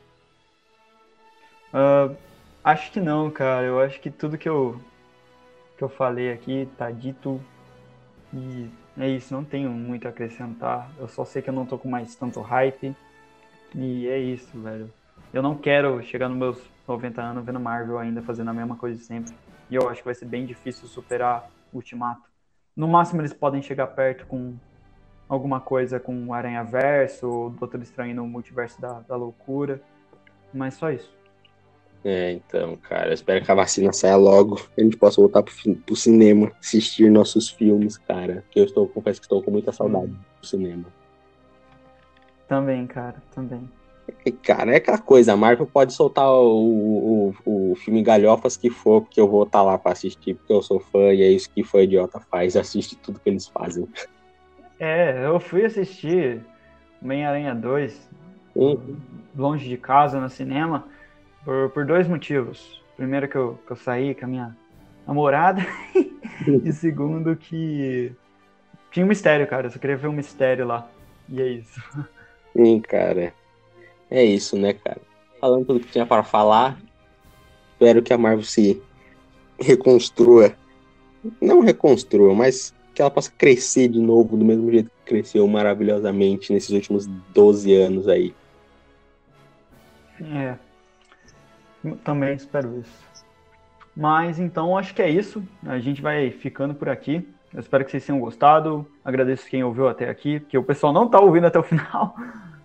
Uh, 1.74 2.16
acho 2.64 2.90
que 2.94 3.02
não, 3.02 3.30
cara. 3.30 3.66
Eu 3.66 3.82
acho 3.82 4.00
que 4.00 4.10
tudo 4.10 4.38
que 4.38 4.48
eu, 4.48 4.80
que 5.78 5.84
eu 5.84 5.90
falei 5.90 6.32
aqui 6.32 6.70
tá 6.78 6.90
dito. 6.90 7.42
E 8.34 8.70
é 8.98 9.10
isso, 9.10 9.34
não 9.34 9.44
tenho 9.44 9.70
muito 9.70 10.08
a 10.08 10.12
acrescentar. 10.12 10.90
Eu 10.98 11.10
só 11.10 11.26
sei 11.26 11.42
que 11.42 11.50
eu 11.50 11.54
não 11.54 11.66
tô 11.66 11.78
com 11.78 11.90
mais 11.90 12.16
tanto 12.16 12.40
hype. 12.40 12.96
E 13.76 14.08
é 14.08 14.18
isso, 14.18 14.58
velho. 14.58 14.90
Eu 15.34 15.44
não 15.44 15.58
quero 15.58 16.02
chegar 16.04 16.30
nos 16.30 16.38
meus 16.38 16.58
90 16.88 17.22
anos 17.22 17.46
vendo 17.46 17.60
Marvel 17.60 18.00
ainda 18.00 18.22
fazendo 18.22 18.50
a 18.50 18.54
mesma 18.54 18.78
coisa 18.78 18.98
sempre. 19.04 19.36
E 19.70 19.76
eu 19.76 19.90
acho 19.90 20.00
que 20.00 20.06
vai 20.06 20.16
ser 20.16 20.26
bem 20.26 20.46
difícil 20.46 20.88
superar 20.88 21.52
Ultimato. 21.74 22.24
No 22.74 22.88
máximo 22.88 23.20
eles 23.20 23.34
podem 23.34 23.62
chegar 23.62 23.88
perto 23.88 24.26
com 24.26 24.56
alguma 25.28 25.60
coisa 25.60 26.00
com 26.00 26.34
Aranha 26.34 26.64
Verso 26.64 27.28
ou 27.28 27.50
Doutor 27.50 27.82
Estranho 27.82 28.16
no 28.16 28.28
Multiverso 28.28 28.80
da, 28.80 29.02
da 29.08 29.16
Loucura. 29.16 29.82
Mas 30.54 30.76
só 30.76 30.92
isso. 30.92 31.14
É, 32.04 32.34
então, 32.34 32.78
cara, 32.78 33.10
eu 33.10 33.14
espero 33.14 33.44
que 33.44 33.52
a 33.52 33.56
vacina 33.56 33.92
saia 33.92 34.16
logo, 34.16 34.62
a 34.78 34.82
gente 34.82 34.96
possa 34.96 35.20
voltar 35.20 35.42
pro, 35.42 35.76
pro 35.78 35.96
cinema, 35.96 36.52
assistir 36.60 37.10
nossos 37.10 37.50
filmes, 37.50 37.98
cara. 37.98 38.44
Que 38.52 38.60
eu 38.60 38.66
estou, 38.66 38.88
confesso 38.88 39.20
que 39.20 39.26
estou 39.26 39.42
com 39.42 39.50
muita 39.50 39.72
saudade 39.72 40.12
hum. 40.12 40.18
do 40.40 40.48
cinema. 40.48 40.86
Também, 42.48 42.86
cara, 42.86 43.16
também. 43.34 43.68
Cara, 44.44 44.74
é 44.74 44.78
aquela 44.78 45.00
coisa, 45.00 45.34
a 45.34 45.38
Marvel 45.38 45.66
pode 45.66 45.94
soltar 45.94 46.32
o, 46.32 47.34
o, 47.44 47.72
o 47.72 47.76
filme 47.76 48.04
galhofas 48.04 48.56
que 48.56 48.70
for, 48.70 49.02
porque 49.02 49.20
eu 49.20 49.28
vou 49.28 49.44
estar 49.44 49.64
lá 49.64 49.80
para 49.80 49.94
assistir, 49.94 50.36
porque 50.36 50.54
eu 50.54 50.62
sou 50.62 50.80
fã 50.80 51.12
e 51.12 51.24
é 51.24 51.32
isso 51.32 51.50
que 51.50 51.64
foi 51.64 51.86
idiota 51.86 52.20
faz, 52.20 52.56
assiste 52.56 52.96
tudo 52.96 53.20
que 53.20 53.30
eles 53.30 53.48
fazem. 53.48 53.88
É, 54.80 55.26
eu 55.26 55.40
fui 55.40 55.66
assistir 55.66 56.42
Homem-Aranha 57.02 57.56
2 57.56 58.10
uhum. 58.56 58.98
longe 59.36 59.68
de 59.68 59.78
casa 59.78 60.20
no 60.20 60.30
cinema 60.30 60.88
por, 61.44 61.70
por 61.70 61.86
dois 61.86 62.08
motivos. 62.08 62.82
Primeiro 62.98 63.28
que 63.28 63.36
eu, 63.36 63.60
que 63.66 63.72
eu 63.72 63.76
saí 63.76 64.16
com 64.16 64.26
a 64.26 64.28
minha 64.28 64.58
namorada 65.08 65.62
e 66.64 66.72
segundo 66.72 67.36
que 67.36 68.12
tinha 68.92 69.06
um 69.06 69.10
mistério, 69.10 69.46
cara, 69.48 69.68
eu 69.68 69.72
só 69.72 69.80
queria 69.80 69.98
ver 69.98 70.08
um 70.08 70.14
mistério 70.14 70.66
lá. 70.66 70.90
E 71.30 71.42
é 71.42 71.48
isso. 71.48 71.82
Sim, 72.56 72.80
cara. 72.80 73.34
É 74.10 74.24
isso, 74.24 74.58
né, 74.58 74.74
cara? 74.74 75.02
Falando 75.40 75.66
tudo 75.66 75.80
que 75.80 75.92
tinha 75.92 76.06
para 76.06 76.24
falar, 76.24 76.78
espero 77.74 78.02
que 78.02 78.14
a 78.14 78.18
Marvel 78.18 78.44
se 78.44 78.82
reconstrua. 79.60 80.54
Não 81.42 81.60
reconstrua, 81.60 82.34
mas 82.34 82.74
que 82.96 83.02
ela 83.02 83.12
possa 83.12 83.32
crescer 83.38 83.88
de 83.90 84.00
novo 84.00 84.38
do 84.38 84.46
mesmo 84.46 84.72
jeito 84.72 84.90
que 84.90 85.14
cresceu 85.14 85.48
maravilhosamente 85.48 86.52
nesses 86.52 86.70
últimos 86.72 87.06
12 87.06 87.74
anos 87.74 88.08
aí. 88.08 88.34
É. 90.22 90.56
Também 92.04 92.34
espero 92.34 92.80
isso. 92.80 93.06
Mas 93.96 94.40
então 94.40 94.78
acho 94.78 94.96
que 94.96 95.02
é 95.02 95.10
isso. 95.10 95.44
A 95.66 95.80
gente 95.80 96.02
vai 96.02 96.32
ficando 96.32 96.74
por 96.74 96.90
aqui. 96.90 97.28
Eu 97.54 97.60
espero 97.60 97.86
que 97.86 97.92
vocês 97.92 98.06
tenham 98.06 98.20
gostado. 98.20 98.86
Agradeço 99.04 99.48
quem 99.48 99.64
ouviu 99.64 99.88
até 99.88 100.10
aqui, 100.10 100.40
porque 100.40 100.58
o 100.58 100.64
pessoal 100.64 100.92
não 100.92 101.08
tá 101.08 101.20
ouvindo 101.20 101.48
até 101.48 101.60
o 101.60 101.64
final. 101.64 102.16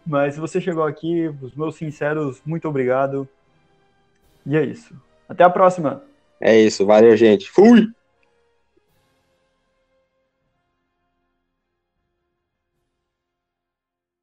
Mas 0.07 0.35
se 0.35 0.41
você 0.41 0.61
chegou 0.61 0.85
aqui, 0.85 1.29
os 1.43 1.55
meus 1.55 1.77
sinceros, 1.77 2.41
muito 2.45 2.67
obrigado. 2.69 3.29
E 4.47 4.57
é 4.57 4.65
isso. 4.65 4.95
Até 5.29 5.45
a 5.45 5.51
próxima. 5.51 6.03
É 6.41 6.59
isso. 6.59 6.87
Valeu, 6.87 7.17
gente. 7.17 7.51
Fui! 7.51 7.89